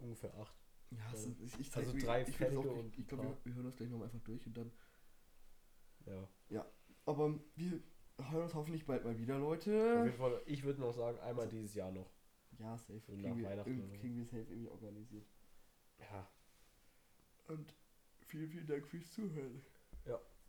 ungefähr 0.00 0.32
acht. 0.38 0.54
Ja, 0.90 0.98
Ja. 0.98 1.12
ist, 1.12 1.40
ich, 1.40 1.58
ich 1.60 1.70
zeig 1.70 1.84
Also 1.86 1.98
drei 1.98 2.22
ich, 2.22 2.36
das 2.36 2.56
auch- 2.56 2.64
und 2.64 2.92
ich, 2.94 3.00
ich 3.00 3.08
glaube, 3.08 3.24
wir, 3.24 3.36
wir 3.44 3.54
hören 3.54 3.64
das 3.66 3.76
gleich 3.76 3.90
nochmal 3.90 4.06
einfach 4.06 4.20
durch 4.20 4.46
und 4.46 4.56
dann. 4.56 4.70
Ja. 6.50 6.64
Aber 7.04 7.38
wir 7.56 7.82
hören 8.30 8.42
uns 8.44 8.54
hoffentlich 8.54 8.86
bald 8.86 9.04
mal 9.04 9.18
wieder, 9.18 9.34
Auf 9.36 9.40
Leute. 9.42 9.70
jeden 10.04 10.16
Fall, 10.16 10.40
ich 10.46 10.62
würde 10.64 10.80
noch 10.80 10.92
sagen, 10.92 11.18
einmal 11.18 11.44
Also- 11.46 11.56
dieses 11.56 11.74
Jahr 11.74 11.90
noch. 11.92 12.10
Ja, 12.58 12.76
safe. 12.76 13.00
So 13.06 13.12
nach 13.12 13.30
Kriegen 13.64 13.90
wir, 13.90 13.98
kriegen 13.98 14.16
wir 14.16 14.24
safe 14.24 14.46
irgendwie 14.50 14.68
organisiert. 14.68 15.26
Ja. 16.00 16.28
Und 17.48 17.74
vielen, 18.26 18.48
vielen 18.48 18.66
Dank 18.66 18.86
fürs 18.86 19.10
Zuhören. 19.12 19.62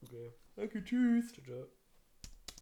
Okay. 0.01 0.32
Danke, 0.55 0.84
tschüss. 0.84 1.34
Tschüss. 1.34 1.70